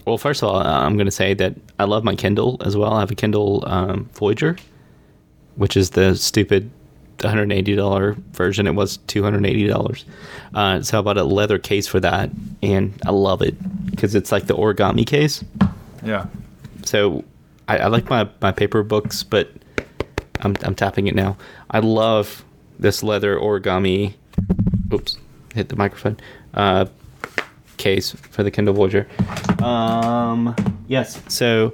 Well, 0.05 0.17
first 0.17 0.43
of 0.43 0.49
all, 0.49 0.57
uh, 0.57 0.85
I'm 0.85 0.95
going 0.95 1.05
to 1.05 1.11
say 1.11 1.33
that 1.35 1.55
I 1.79 1.85
love 1.85 2.03
my 2.03 2.15
Kindle 2.15 2.57
as 2.65 2.75
well. 2.75 2.93
I 2.93 2.99
have 2.99 3.11
a 3.11 3.15
Kindle 3.15 3.63
um, 3.65 4.09
Voyager, 4.13 4.57
which 5.55 5.77
is 5.77 5.91
the 5.91 6.15
stupid 6.15 6.69
$180 7.19 8.15
version. 8.33 8.67
It 8.67 8.75
was 8.75 8.97
$280. 9.07 10.03
Uh, 10.53 10.81
so 10.81 10.99
I 10.99 11.01
bought 11.01 11.17
a 11.17 11.23
leather 11.23 11.57
case 11.57 11.87
for 11.87 11.99
that, 12.01 12.29
and 12.61 12.93
I 13.05 13.11
love 13.11 13.41
it 13.41 13.55
because 13.89 14.13
it's 14.13 14.31
like 14.31 14.47
the 14.47 14.55
origami 14.55 15.07
case. 15.07 15.43
Yeah. 16.03 16.25
So 16.85 17.23
I, 17.67 17.77
I 17.79 17.87
like 17.87 18.09
my, 18.09 18.29
my 18.41 18.51
paper 18.51 18.83
books, 18.83 19.23
but 19.23 19.49
I'm, 20.41 20.55
I'm 20.63 20.75
tapping 20.75 21.07
it 21.07 21.15
now. 21.15 21.37
I 21.71 21.79
love 21.79 22.43
this 22.79 23.03
leather 23.03 23.37
origami. 23.37 24.15
Oops, 24.93 25.17
hit 25.53 25.69
the 25.69 25.75
microphone. 25.75 26.17
Uh, 26.53 26.85
case 27.77 28.11
for 28.11 28.43
the 28.43 28.51
Kindle 28.51 28.73
Voyager. 28.73 29.07
Um, 29.63 30.55
yes. 30.87 31.21
So 31.27 31.73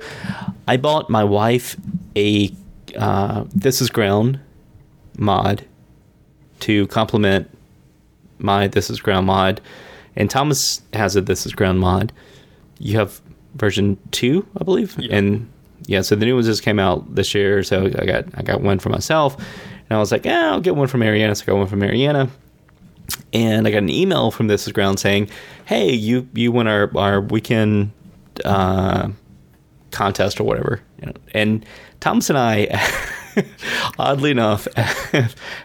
I 0.68 0.78
bought 0.78 1.10
my 1.10 1.24
wife 1.24 1.76
a 2.16 2.54
uh, 2.98 3.46
This 3.54 3.82
Is 3.82 3.90
Ground 3.90 4.40
mod 5.18 5.66
to 6.62 6.88
complement 6.88 7.50
my 8.38 8.68
This 8.68 8.90
Is 8.90 9.00
Ground 9.00 9.28
mod. 9.28 9.62
And 10.16 10.30
Thomas 10.30 10.82
has 10.94 11.16
a 11.16 11.22
This 11.22 11.46
Is 11.46 11.54
Ground 11.54 11.80
mod. 11.80 12.12
You 12.80 12.98
have 12.98 13.22
version 13.56 13.98
two, 14.12 14.46
I 14.60 14.64
believe. 14.64 14.98
Yeah. 15.00 15.16
And 15.16 15.50
yeah, 15.86 16.02
so 16.02 16.16
the 16.16 16.26
new 16.26 16.36
ones 16.36 16.48
just 16.48 16.64
came 16.64 16.80
out 16.80 17.16
this 17.16 17.34
year. 17.34 17.64
So 17.64 17.86
I 17.86 18.06
got 18.06 18.26
I 18.36 18.44
got 18.44 18.62
one 18.62 18.80
for 18.80 18.90
myself. 18.90 19.38
And 19.38 19.98
I 19.98 20.00
was 20.00 20.12
like, 20.12 20.26
yeah, 20.26 20.52
I'll 20.52 20.62
get 20.62 20.76
one 20.76 20.88
from 20.88 21.00
Mariana. 21.00 21.36
So 21.36 21.44
I 21.44 21.46
got 21.48 21.58
one 21.58 21.68
from 21.68 21.80
Mariana 21.80 22.30
and 23.34 23.68
I 23.68 23.72
got 23.72 23.80
an 23.80 23.90
email 23.90 24.32
from 24.32 24.48
This 24.48 24.68
Is 24.68 24.74
Ground 24.74 25.00
saying, 25.00 25.30
"Hey, 25.66 25.92
you 25.94 26.28
you 26.34 26.52
won 26.52 26.68
our 26.68 26.92
our 26.98 27.22
weekend 27.22 27.92
uh, 28.46 29.10
contest 29.92 30.40
or 30.40 30.44
whatever." 30.44 30.82
And 31.34 31.66
Thomas 32.00 32.30
and 32.30 32.38
I, 32.38 32.90
oddly 34.00 34.32
enough, 34.32 34.68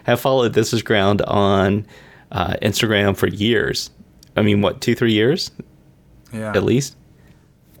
have 0.03 0.19
followed 0.19 0.53
This 0.53 0.73
Is 0.73 0.81
Ground 0.81 1.21
on 1.23 1.85
uh, 2.31 2.55
Instagram 2.61 3.15
for 3.15 3.27
years. 3.27 3.89
I 4.35 4.41
mean, 4.41 4.61
what 4.61 4.81
two 4.81 4.95
three 4.95 5.13
years? 5.13 5.51
Yeah. 6.33 6.51
At 6.55 6.63
least. 6.63 6.95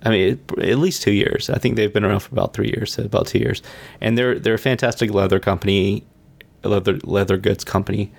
I 0.05 0.09
mean, 0.11 0.39
at 0.59 0.77
least 0.77 1.01
two 1.01 1.11
years. 1.11 1.49
I 1.49 1.57
think 1.57 1.75
they've 1.75 1.91
been 1.91 2.05
around 2.05 2.19
for 2.19 2.33
about 2.33 2.53
three 2.53 2.67
years, 2.67 2.93
so 2.93 3.03
about 3.03 3.27
two 3.27 3.39
years. 3.39 3.61
And 4.01 4.17
they're 4.17 4.39
they're 4.39 4.53
a 4.53 4.59
fantastic 4.59 5.11
leather 5.11 5.39
company, 5.39 6.05
leather 6.63 6.99
leather 7.03 7.37
goods 7.37 7.63
company, 7.63 8.11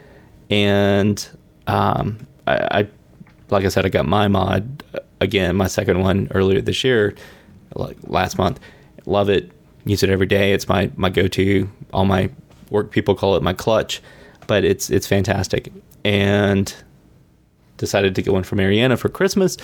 and 0.51 1.27
um, 1.69 2.27
I, 2.47 2.81
I, 2.81 2.89
like 3.51 3.65
I 3.65 3.69
said, 3.69 3.87
I 3.87 3.89
got 3.89 4.07
my 4.07 4.27
mod 4.29 4.83
again, 5.21 5.57
my 5.57 5.69
second 5.69 6.01
one 6.01 6.29
earlier 6.35 6.61
this 6.61 6.83
year, 6.83 7.15
like 7.75 7.97
last 8.05 8.37
month. 8.37 8.61
Love 9.07 9.29
it. 9.29 9.53
Use 9.85 10.03
it 10.03 10.11
every 10.11 10.27
day. 10.27 10.53
It's 10.53 10.69
my 10.69 10.91
my 10.97 11.09
go 11.09 11.29
to. 11.29 11.71
All 11.93 12.05
my 12.05 12.31
work 12.71 12.91
people 12.91 13.15
call 13.15 13.37
it 13.37 13.43
my 13.43 13.53
clutch, 13.53 14.03
but 14.49 14.65
it's 14.65 14.91
it's 14.91 15.07
fantastic. 15.07 15.73
And 16.05 16.75
decided 17.77 18.15
to 18.15 18.23
get 18.23 18.33
one 18.33 18.43
for 18.43 18.57
Mariana 18.57 18.97
for 18.97 19.09
Christmas. 19.09 19.57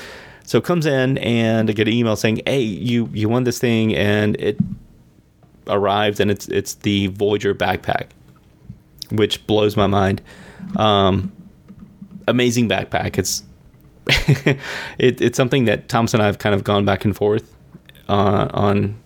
So 0.44 0.58
it 0.58 0.64
comes 0.64 0.86
in 0.86 1.18
and 1.18 1.70
I 1.70 1.72
get 1.72 1.88
an 1.88 1.94
email 1.94 2.16
saying, 2.16 2.42
"Hey, 2.46 2.60
you 2.60 3.08
you 3.12 3.28
won 3.28 3.44
this 3.44 3.58
thing," 3.58 3.94
and 3.94 4.36
it 4.40 4.58
arrived, 5.66 6.20
and 6.20 6.30
it's 6.30 6.48
it's 6.48 6.74
the 6.74 7.08
Voyager 7.08 7.54
backpack, 7.54 8.06
which 9.10 9.46
blows 9.46 9.76
my 9.76 9.86
mind. 9.86 10.20
Um, 10.76 11.32
amazing 12.28 12.68
backpack. 12.68 13.18
It's 13.18 13.42
it, 14.98 15.20
it's 15.20 15.36
something 15.36 15.64
that 15.66 15.88
Thomas 15.88 16.14
and 16.14 16.22
I 16.22 16.26
have 16.26 16.38
kind 16.38 16.54
of 16.54 16.64
gone 16.64 16.84
back 16.84 17.04
and 17.04 17.16
forth 17.16 17.54
uh, 18.08 18.48
on 18.52 18.96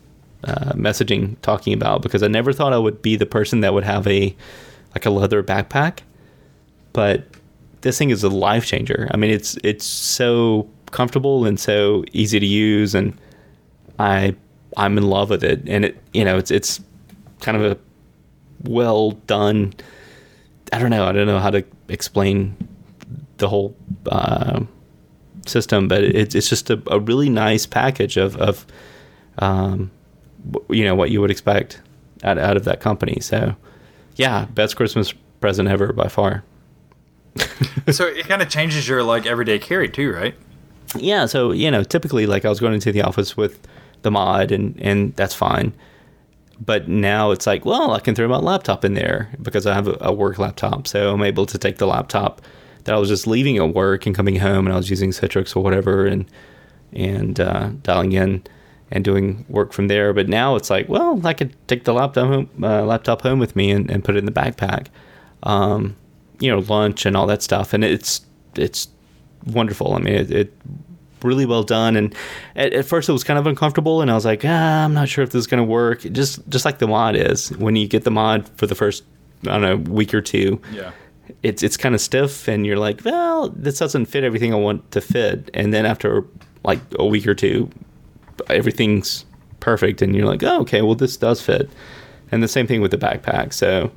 uh, 0.44 0.72
messaging, 0.72 1.36
talking 1.42 1.72
about 1.72 2.02
because 2.02 2.22
I 2.22 2.28
never 2.28 2.52
thought 2.52 2.72
I 2.72 2.78
would 2.78 3.02
be 3.02 3.16
the 3.16 3.26
person 3.26 3.60
that 3.60 3.74
would 3.74 3.84
have 3.84 4.06
a 4.06 4.34
like 4.94 5.04
a 5.04 5.10
leather 5.10 5.42
backpack, 5.42 5.98
but 6.92 7.24
this 7.82 7.98
thing 7.98 8.10
is 8.10 8.24
a 8.24 8.30
life 8.30 8.64
changer. 8.64 9.08
I 9.12 9.16
mean, 9.16 9.30
it's 9.30 9.58
it's 9.62 9.84
so 9.84 10.68
comfortable 10.90 11.44
and 11.44 11.58
so 11.58 12.04
easy 12.12 12.40
to 12.40 12.46
use, 12.46 12.94
and 12.94 13.16
I 13.98 14.34
I'm 14.76 14.98
in 14.98 15.04
love 15.04 15.30
with 15.30 15.44
it. 15.44 15.62
And 15.66 15.84
it 15.86 16.02
you 16.12 16.24
know 16.24 16.36
it's 16.36 16.50
it's 16.50 16.80
kind 17.40 17.56
of 17.56 17.72
a 17.72 17.78
well 18.68 19.12
done. 19.26 19.74
I 20.72 20.78
don't 20.78 20.90
know. 20.90 21.06
I 21.06 21.12
don't 21.12 21.26
know 21.26 21.38
how 21.38 21.50
to 21.50 21.64
explain 21.88 22.56
the 23.38 23.48
whole 23.48 23.76
uh, 24.10 24.60
system, 25.46 25.88
but 25.88 26.02
it's 26.02 26.34
it's 26.34 26.48
just 26.48 26.70
a, 26.70 26.82
a, 26.90 26.98
really 26.98 27.28
nice 27.28 27.66
package 27.66 28.16
of 28.16 28.36
of 28.36 28.66
um, 29.38 29.90
you 30.68 30.84
know 30.84 30.94
what 30.94 31.10
you 31.10 31.20
would 31.20 31.30
expect 31.30 31.80
out 32.24 32.38
out 32.38 32.56
of 32.56 32.64
that 32.64 32.80
company. 32.80 33.18
So 33.20 33.54
yeah, 34.16 34.46
best 34.46 34.76
Christmas 34.76 35.12
present 35.40 35.68
ever 35.68 35.92
by 35.92 36.08
far. 36.08 36.42
so 37.90 38.06
it 38.06 38.26
kind 38.26 38.42
of 38.42 38.48
changes 38.48 38.88
your 38.88 39.02
like 39.02 39.26
everyday 39.26 39.58
carry 39.58 39.88
too, 39.88 40.12
right? 40.12 40.34
Yeah. 40.98 41.26
So 41.26 41.52
you 41.52 41.70
know, 41.70 41.82
typically 41.82 42.26
like 42.26 42.44
I 42.44 42.48
was 42.48 42.60
going 42.60 42.74
into 42.74 42.92
the 42.92 43.02
office 43.02 43.36
with 43.36 43.66
the 44.02 44.10
mod, 44.10 44.52
and 44.52 44.78
and 44.80 45.14
that's 45.16 45.34
fine. 45.34 45.72
But 46.58 46.88
now 46.88 47.32
it's 47.32 47.46
like, 47.46 47.66
well, 47.66 47.92
I 47.92 48.00
can 48.00 48.14
throw 48.14 48.28
my 48.28 48.38
laptop 48.38 48.84
in 48.84 48.94
there 48.94 49.28
because 49.42 49.66
I 49.66 49.74
have 49.74 49.88
a, 49.88 49.98
a 50.00 50.12
work 50.12 50.38
laptop, 50.38 50.86
so 50.86 51.12
I'm 51.12 51.22
able 51.22 51.44
to 51.46 51.58
take 51.58 51.76
the 51.76 51.86
laptop 51.86 52.40
that 52.84 52.94
I 52.94 52.98
was 52.98 53.08
just 53.08 53.26
leaving 53.26 53.58
at 53.58 53.74
work 53.74 54.06
and 54.06 54.14
coming 54.14 54.36
home, 54.36 54.66
and 54.66 54.72
I 54.72 54.76
was 54.76 54.88
using 54.88 55.10
Citrix 55.10 55.54
or 55.54 55.62
whatever, 55.62 56.06
and 56.06 56.24
and 56.92 57.38
uh, 57.40 57.70
dialing 57.82 58.12
in 58.12 58.42
and 58.90 59.04
doing 59.04 59.44
work 59.48 59.72
from 59.72 59.88
there. 59.88 60.12
But 60.12 60.28
now 60.28 60.56
it's 60.56 60.70
like, 60.70 60.88
well, 60.88 61.20
I 61.26 61.34
could 61.34 61.54
take 61.68 61.84
the 61.84 61.92
laptop 61.92 62.28
home, 62.28 62.48
uh, 62.62 62.84
laptop 62.84 63.22
home 63.22 63.38
with 63.38 63.56
me 63.56 63.70
and, 63.70 63.90
and 63.90 64.04
put 64.04 64.14
it 64.16 64.20
in 64.20 64.26
the 64.26 64.32
backpack. 64.32 64.86
Um, 65.42 65.96
you 66.38 66.50
know, 66.50 66.60
lunch 66.60 67.04
and 67.06 67.16
all 67.16 67.26
that 67.26 67.42
stuff, 67.42 67.72
and 67.72 67.84
it's 67.84 68.24
it's 68.54 68.88
wonderful. 69.46 69.94
I 69.94 69.98
mean, 69.98 70.14
it, 70.14 70.30
it 70.30 70.54
really 71.26 71.46
well 71.46 71.62
done. 71.62 71.96
And 71.96 72.14
at, 72.54 72.72
at, 72.72 72.84
first, 72.86 73.08
it 73.08 73.12
was 73.12 73.24
kind 73.24 73.38
of 73.38 73.46
uncomfortable, 73.46 74.00
and 74.00 74.10
I 74.10 74.14
was 74.14 74.24
like, 74.24 74.42
ah, 74.44 74.84
I'm 74.84 74.94
not 74.94 75.08
sure 75.08 75.24
if 75.24 75.30
this 75.30 75.40
is 75.40 75.46
going 75.46 75.62
to 75.62 75.68
work. 75.68 76.00
Just 76.00 76.48
just 76.48 76.64
like 76.64 76.78
the 76.78 76.86
mod 76.86 77.16
is 77.16 77.50
when 77.58 77.76
you 77.76 77.86
get 77.86 78.04
the 78.04 78.10
mod 78.10 78.48
for 78.56 78.66
the 78.66 78.74
first 78.74 79.04
I 79.42 79.58
don't 79.58 79.62
know 79.62 79.76
week 79.92 80.14
or 80.14 80.22
two. 80.22 80.60
Yeah 80.72 80.92
it's 81.42 81.62
it's 81.62 81.76
kind 81.76 81.94
of 81.94 82.00
stiff 82.00 82.48
and 82.48 82.66
you're 82.66 82.78
like 82.78 83.04
well 83.04 83.48
this 83.50 83.78
doesn't 83.78 84.06
fit 84.06 84.24
everything 84.24 84.52
i 84.52 84.56
want 84.56 84.88
to 84.90 85.00
fit 85.00 85.50
and 85.54 85.72
then 85.72 85.86
after 85.86 86.24
like 86.64 86.80
a 86.98 87.06
week 87.06 87.26
or 87.26 87.34
two 87.34 87.68
everything's 88.48 89.24
perfect 89.60 90.02
and 90.02 90.14
you're 90.14 90.26
like 90.26 90.42
oh 90.42 90.60
okay 90.60 90.82
well 90.82 90.94
this 90.94 91.16
does 91.16 91.40
fit 91.40 91.68
and 92.30 92.42
the 92.42 92.48
same 92.48 92.66
thing 92.66 92.80
with 92.80 92.90
the 92.90 92.98
backpack 92.98 93.52
so 93.52 93.90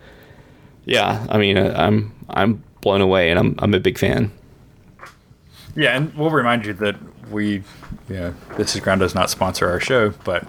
yeah 0.86 1.26
i 1.30 1.38
mean 1.38 1.58
uh, 1.58 1.74
i'm 1.78 2.14
i'm 2.30 2.64
blown 2.82 3.02
away 3.02 3.30
and 3.30 3.40
i'm 3.40 3.56
i'm 3.60 3.74
a 3.74 3.80
big 3.80 3.98
fan 3.98 4.32
Yeah, 5.76 5.96
and 5.96 6.14
we'll 6.16 6.30
remind 6.32 6.66
you 6.66 6.74
that 6.74 6.96
we, 7.30 7.64
yeah, 8.10 8.34
This 8.58 8.76
Is 8.76 8.82
Ground 8.82 9.02
does 9.02 9.14
not 9.16 9.30
sponsor 9.30 9.70
our 9.70 9.80
show, 9.80 10.10
but 10.24 10.48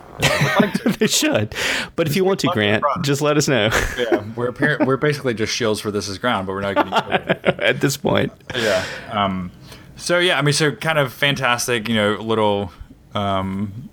they 0.98 1.06
should. 1.06 1.54
But 1.96 2.08
if 2.08 2.16
you 2.16 2.24
want 2.24 2.40
to, 2.40 2.48
Grant, 2.48 2.82
just 3.02 3.20
let 3.20 3.36
us 3.36 3.48
know. 3.48 3.70
yeah, 3.98 4.24
we're 4.34 4.52
we're 4.84 4.96
basically 4.96 5.34
just 5.34 5.52
shields 5.54 5.80
for 5.80 5.90
This 5.90 6.08
Is 6.08 6.18
Ground, 6.18 6.46
but 6.46 6.54
we're 6.54 6.72
not 6.72 6.74
getting 6.74 6.92
at 7.60 7.80
this 7.80 7.96
point. 7.96 8.32
Yeah. 8.54 8.84
Um, 9.10 9.52
so 9.96 10.18
yeah, 10.18 10.38
I 10.38 10.42
mean, 10.42 10.54
so 10.54 10.72
kind 10.72 10.98
of 10.98 11.12
fantastic, 11.12 11.88
you 11.88 11.94
know, 11.94 12.14
little, 12.14 12.72
um, 13.14 13.90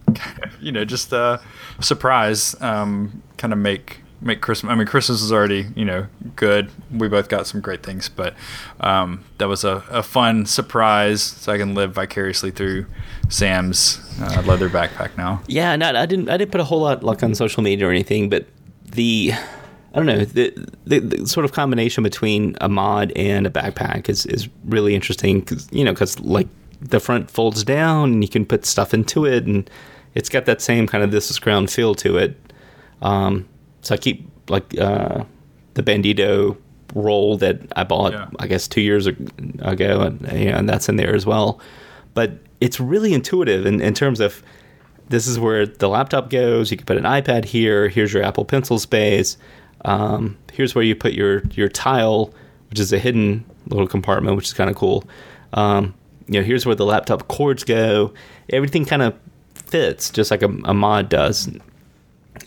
you 0.60 0.72
know, 0.72 0.84
just 0.84 1.12
a 1.12 1.40
surprise, 1.80 2.54
um, 2.60 3.22
kind 3.38 3.52
of 3.52 3.58
make 3.58 4.02
make 4.20 4.40
Christmas. 4.40 4.70
I 4.70 4.74
mean, 4.74 4.86
Christmas 4.86 5.22
is 5.22 5.32
already 5.32 5.66
you 5.74 5.84
know 5.84 6.06
good. 6.34 6.70
We 6.90 7.08
both 7.08 7.28
got 7.28 7.46
some 7.46 7.60
great 7.60 7.82
things, 7.82 8.08
but 8.08 8.34
um, 8.80 9.24
that 9.38 9.48
was 9.48 9.64
a, 9.64 9.84
a 9.90 10.02
fun 10.02 10.46
surprise. 10.46 11.22
So 11.22 11.52
I 11.52 11.58
can 11.58 11.74
live 11.74 11.94
vicariously 11.94 12.50
through 12.50 12.86
Sam's 13.28 14.00
uh, 14.20 14.42
leather 14.46 14.68
backpack 14.68 15.16
now. 15.16 15.42
Yeah, 15.46 15.76
no, 15.76 15.94
I 15.94 16.06
didn't. 16.06 16.28
I 16.28 16.36
didn't 16.36 16.52
put 16.52 16.60
a 16.60 16.64
whole 16.64 16.80
lot 16.80 17.02
like 17.02 17.22
on 17.22 17.34
social 17.34 17.62
media 17.62 17.86
or 17.86 17.90
anything, 17.90 18.28
but 18.28 18.46
the 18.84 19.32
I 19.96 19.96
don't 19.98 20.06
know 20.06 20.24
the, 20.24 20.68
the, 20.84 20.98
the 20.98 21.26
sort 21.26 21.44
of 21.44 21.52
combination 21.52 22.02
between 22.02 22.56
a 22.60 22.68
mod 22.68 23.12
and 23.16 23.46
a 23.46 23.50
backpack 23.50 24.08
is 24.08 24.26
is 24.26 24.48
really 24.64 24.94
interesting 24.94 25.40
because 25.40 25.68
you 25.72 25.84
know 25.84 25.92
because 25.92 26.20
like 26.20 26.48
the 26.80 27.00
front 27.00 27.30
folds 27.30 27.64
down 27.64 28.12
and 28.12 28.22
you 28.22 28.28
can 28.28 28.44
put 28.44 28.66
stuff 28.66 28.92
into 28.92 29.24
it 29.24 29.46
and 29.46 29.70
it's 30.14 30.28
got 30.28 30.44
that 30.44 30.60
same 30.60 30.86
kind 30.86 31.02
of 31.02 31.10
this 31.10 31.30
is 31.30 31.38
ground 31.38 31.70
feel 31.70 31.94
to 31.94 32.16
it. 32.18 32.36
Um, 33.02 33.48
so 33.86 33.94
I 33.94 33.98
keep 33.98 34.28
like 34.48 34.78
uh, 34.78 35.24
the 35.74 35.82
Bandito 35.82 36.56
roll 36.94 37.36
that 37.38 37.60
I 37.76 37.84
bought, 37.84 38.12
yeah. 38.12 38.28
I 38.40 38.48
guess, 38.48 38.66
two 38.66 38.80
years 38.80 39.06
ago, 39.06 40.00
and, 40.00 40.26
and 40.26 40.68
that's 40.68 40.88
in 40.88 40.96
there 40.96 41.14
as 41.14 41.24
well. 41.24 41.60
But 42.14 42.32
it's 42.60 42.80
really 42.80 43.14
intuitive 43.14 43.64
in, 43.64 43.80
in 43.80 43.94
terms 43.94 44.18
of 44.18 44.42
this 45.08 45.28
is 45.28 45.38
where 45.38 45.66
the 45.66 45.88
laptop 45.88 46.30
goes. 46.30 46.70
You 46.72 46.76
can 46.76 46.86
put 46.86 46.96
an 46.96 47.04
iPad 47.04 47.44
here. 47.44 47.88
Here's 47.88 48.12
your 48.12 48.24
Apple 48.24 48.44
Pencil 48.44 48.80
space. 48.80 49.36
Um, 49.84 50.36
here's 50.52 50.74
where 50.74 50.82
you 50.82 50.96
put 50.96 51.12
your 51.12 51.42
your 51.52 51.68
tile, 51.68 52.34
which 52.70 52.80
is 52.80 52.92
a 52.92 52.98
hidden 52.98 53.44
little 53.68 53.86
compartment, 53.86 54.34
which 54.34 54.46
is 54.46 54.54
kind 54.54 54.68
of 54.68 54.74
cool. 54.74 55.04
Um, 55.52 55.94
you 56.26 56.40
know, 56.40 56.44
here's 56.44 56.66
where 56.66 56.74
the 56.74 56.86
laptop 56.86 57.28
cords 57.28 57.62
go. 57.62 58.12
Everything 58.50 58.84
kind 58.84 59.02
of 59.02 59.14
fits 59.54 60.10
just 60.10 60.32
like 60.32 60.42
a, 60.42 60.48
a 60.64 60.74
mod 60.74 61.08
does. 61.08 61.48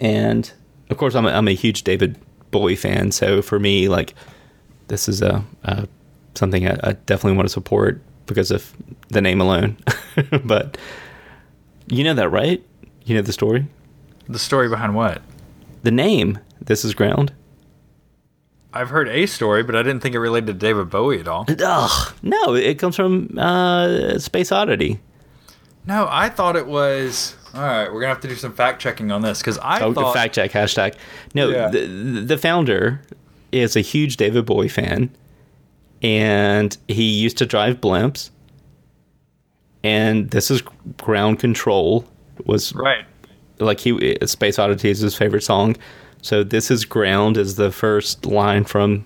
And 0.01 0.51
of 0.89 0.97
course, 0.97 1.15
I'm 1.15 1.25
a, 1.25 1.29
I'm 1.29 1.47
a 1.47 1.53
huge 1.53 1.83
David 1.83 2.17
Bowie 2.51 2.75
fan, 2.75 3.11
so 3.11 3.41
for 3.41 3.59
me, 3.59 3.89
like 3.89 4.15
this 4.87 5.07
is 5.07 5.21
a, 5.21 5.43
a 5.63 5.87
something 6.35 6.67
I, 6.67 6.77
I, 6.83 6.93
definitely 6.93 7.37
want 7.37 7.47
to 7.47 7.53
support 7.53 8.01
because 8.25 8.51
of 8.51 8.73
the 9.09 9.21
name 9.21 9.41
alone. 9.41 9.77
but 10.43 10.77
you 11.87 12.03
know 12.03 12.13
that, 12.13 12.29
right? 12.29 12.63
You 13.05 13.15
know 13.15 13.21
the 13.21 13.33
story. 13.33 13.67
The 14.27 14.39
story 14.39 14.69
behind 14.69 14.95
what? 14.95 15.21
The 15.83 15.91
name. 15.91 16.39
This 16.61 16.83
is 16.83 16.93
ground. 16.93 17.33
I've 18.73 18.89
heard 18.89 19.09
a 19.09 19.25
story, 19.25 19.63
but 19.63 19.75
I 19.75 19.81
didn't 19.81 20.01
think 20.01 20.13
it 20.13 20.19
related 20.19 20.47
to 20.47 20.53
David 20.53 20.89
Bowie 20.89 21.19
at 21.19 21.27
all. 21.27 21.45
Ugh, 21.49 22.13
no, 22.21 22.53
it 22.53 22.77
comes 22.77 22.95
from 22.95 23.37
uh, 23.37 24.19
Space 24.19 24.51
Oddity. 24.51 24.99
No, 25.87 26.07
I 26.09 26.29
thought 26.29 26.55
it 26.55 26.67
was 26.67 27.35
all 27.53 27.61
right, 27.61 27.91
we're 27.91 27.99
gonna 27.99 28.13
have 28.13 28.21
to 28.21 28.27
do 28.27 28.35
some 28.35 28.53
fact 28.53 28.81
checking 28.81 29.11
on 29.11 29.21
this 29.21 29.39
because 29.39 29.57
I 29.57 29.81
oh, 29.81 29.93
thought 29.93 30.13
fact 30.13 30.35
check 30.35 30.51
hashtag. 30.51 30.95
No, 31.33 31.49
yeah. 31.49 31.69
the 31.69 31.85
the 32.25 32.37
founder 32.37 33.01
is 33.51 33.75
a 33.75 33.81
huge 33.81 34.17
David 34.17 34.45
Bowie 34.45 34.67
fan, 34.67 35.09
and 36.01 36.77
he 36.87 37.03
used 37.03 37.37
to 37.37 37.45
drive 37.45 37.81
blimps. 37.81 38.29
And 39.81 40.29
this 40.31 40.51
is 40.51 40.61
ground 40.97 41.39
control 41.39 42.05
was 42.45 42.75
right. 42.75 43.05
Like 43.59 43.79
he, 43.79 44.17
Space 44.25 44.59
Oddity 44.59 44.89
is 44.89 44.99
his 44.99 45.15
favorite 45.15 45.43
song, 45.43 45.75
so 46.21 46.43
this 46.43 46.69
is 46.69 46.85
ground 46.85 47.37
is 47.37 47.55
the 47.55 47.71
first 47.71 48.25
line 48.25 48.65
from 48.65 49.05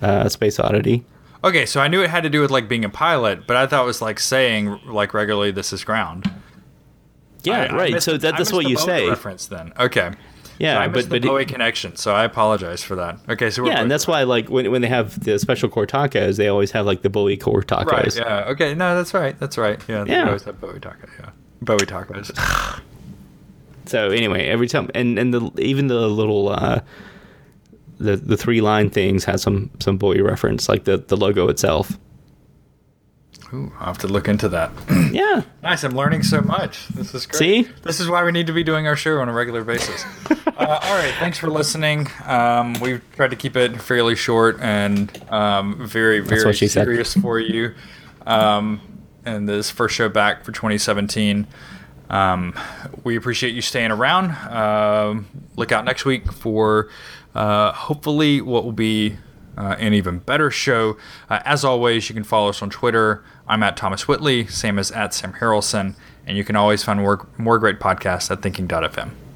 uh, 0.00 0.28
Space 0.28 0.58
Oddity. 0.58 1.04
Okay, 1.44 1.66
so 1.66 1.80
I 1.80 1.88
knew 1.88 2.02
it 2.02 2.10
had 2.10 2.24
to 2.24 2.30
do 2.30 2.40
with 2.40 2.50
like 2.50 2.68
being 2.68 2.84
a 2.84 2.88
pilot, 2.90 3.46
but 3.46 3.56
I 3.56 3.66
thought 3.66 3.84
it 3.84 3.86
was 3.86 4.02
like 4.02 4.18
saying 4.18 4.80
like 4.86 5.14
regularly 5.14 5.50
this 5.50 5.72
is 5.72 5.84
ground. 5.84 6.30
Yeah, 7.44 7.68
I, 7.70 7.76
right. 7.76 7.94
I 7.94 7.98
so 7.98 8.16
that, 8.16 8.36
that's 8.36 8.52
what 8.52 8.68
you 8.68 8.76
say. 8.76 9.08
Reference 9.08 9.46
then. 9.46 9.72
Okay. 9.78 10.12
Yeah, 10.58 10.74
so 10.74 10.80
I 10.80 10.88
but 10.88 11.10
the 11.10 11.20
Bowie 11.20 11.46
connection, 11.46 11.94
so 11.96 12.12
I 12.12 12.24
apologize 12.24 12.82
for 12.82 12.96
that. 12.96 13.20
Okay, 13.28 13.48
so 13.50 13.62
we're 13.62 13.70
yeah, 13.70 13.80
and 13.80 13.90
that's 13.90 14.08
why 14.08 14.24
like 14.24 14.48
when, 14.48 14.70
when 14.70 14.82
they 14.82 14.88
have 14.88 15.22
the 15.22 15.38
special 15.38 15.68
cord 15.68 15.88
tacos, 15.88 16.36
they 16.36 16.48
always 16.48 16.72
have 16.72 16.84
like 16.84 17.02
the 17.02 17.10
Bowie 17.10 17.36
cord 17.36 17.68
tacos. 17.68 17.86
Right. 17.86 18.16
Yeah. 18.16 18.44
Okay. 18.48 18.74
No, 18.74 18.96
that's 18.96 19.14
right. 19.14 19.38
That's 19.38 19.56
right. 19.56 19.80
Yeah. 19.88 20.04
They 20.04 20.12
yeah. 20.12 20.26
always 20.26 20.42
have 20.44 20.60
Bowie 20.60 20.80
tacos. 20.80 21.10
Yeah. 21.20 21.30
Bowie 21.62 21.78
tacos. 21.86 22.80
so 23.86 24.10
anyway, 24.10 24.46
every 24.46 24.66
time 24.66 24.90
and 24.94 25.16
and 25.18 25.32
the 25.32 25.50
even 25.58 25.86
the 25.86 26.08
little 26.08 26.48
uh, 26.48 26.80
the 27.98 28.16
the 28.16 28.36
three 28.36 28.60
line 28.60 28.90
things 28.90 29.24
has 29.26 29.40
some 29.40 29.70
some 29.78 29.96
Bowie 29.96 30.22
reference, 30.22 30.68
like 30.68 30.84
the 30.84 30.98
the 30.98 31.16
logo 31.16 31.48
itself. 31.48 31.96
Ooh, 33.52 33.72
I'll 33.78 33.86
have 33.86 33.98
to 33.98 34.08
look 34.08 34.28
into 34.28 34.48
that. 34.50 34.70
yeah. 35.12 35.42
Nice. 35.62 35.82
I'm 35.82 35.96
learning 35.96 36.22
so 36.22 36.42
much. 36.42 36.88
This 36.88 37.14
is 37.14 37.26
great. 37.26 37.38
See? 37.38 37.62
This 37.82 37.98
is 37.98 38.08
why 38.08 38.22
we 38.22 38.30
need 38.30 38.46
to 38.48 38.52
be 38.52 38.62
doing 38.62 38.86
our 38.86 38.96
show 38.96 39.20
on 39.20 39.28
a 39.28 39.32
regular 39.32 39.64
basis. 39.64 40.04
uh, 40.30 40.78
all 40.82 40.96
right. 40.96 41.14
Thanks 41.18 41.38
for 41.38 41.48
listening. 41.48 42.08
Um, 42.26 42.74
we've 42.80 43.02
tried 43.16 43.30
to 43.30 43.36
keep 43.36 43.56
it 43.56 43.80
fairly 43.80 44.16
short 44.16 44.60
and 44.60 45.10
um, 45.32 45.86
very, 45.86 46.20
very 46.20 46.54
serious 46.54 47.12
said. 47.12 47.22
for 47.22 47.38
you. 47.38 47.74
Um, 48.26 48.82
and 49.24 49.48
this 49.48 49.70
first 49.70 49.94
show 49.94 50.10
back 50.10 50.44
for 50.44 50.52
2017. 50.52 51.46
Um, 52.10 52.54
we 53.04 53.16
appreciate 53.16 53.54
you 53.54 53.62
staying 53.62 53.90
around. 53.90 54.30
Uh, 54.30 55.22
look 55.56 55.72
out 55.72 55.86
next 55.86 56.04
week 56.04 56.30
for 56.32 56.90
uh, 57.34 57.72
hopefully 57.72 58.40
what 58.40 58.64
will 58.64 58.72
be 58.72 59.16
uh, 59.58 59.74
an 59.78 59.92
even 59.92 60.20
better 60.20 60.50
show. 60.50 60.96
Uh, 61.28 61.40
as 61.44 61.64
always, 61.64 62.08
you 62.08 62.14
can 62.14 62.24
follow 62.24 62.48
us 62.48 62.62
on 62.62 62.70
Twitter. 62.70 63.24
I'm 63.46 63.62
at 63.62 63.76
Thomas 63.76 64.06
Whitley, 64.06 64.46
same 64.46 64.78
as 64.78 64.90
at 64.92 65.12
Sam 65.12 65.34
Harrelson, 65.34 65.94
and 66.26 66.38
you 66.38 66.44
can 66.44 66.56
always 66.56 66.84
find 66.84 67.00
more, 67.00 67.26
more 67.36 67.58
great 67.58 67.80
podcasts 67.80 68.30
at 68.30 68.40
thinking.fm. 68.40 69.27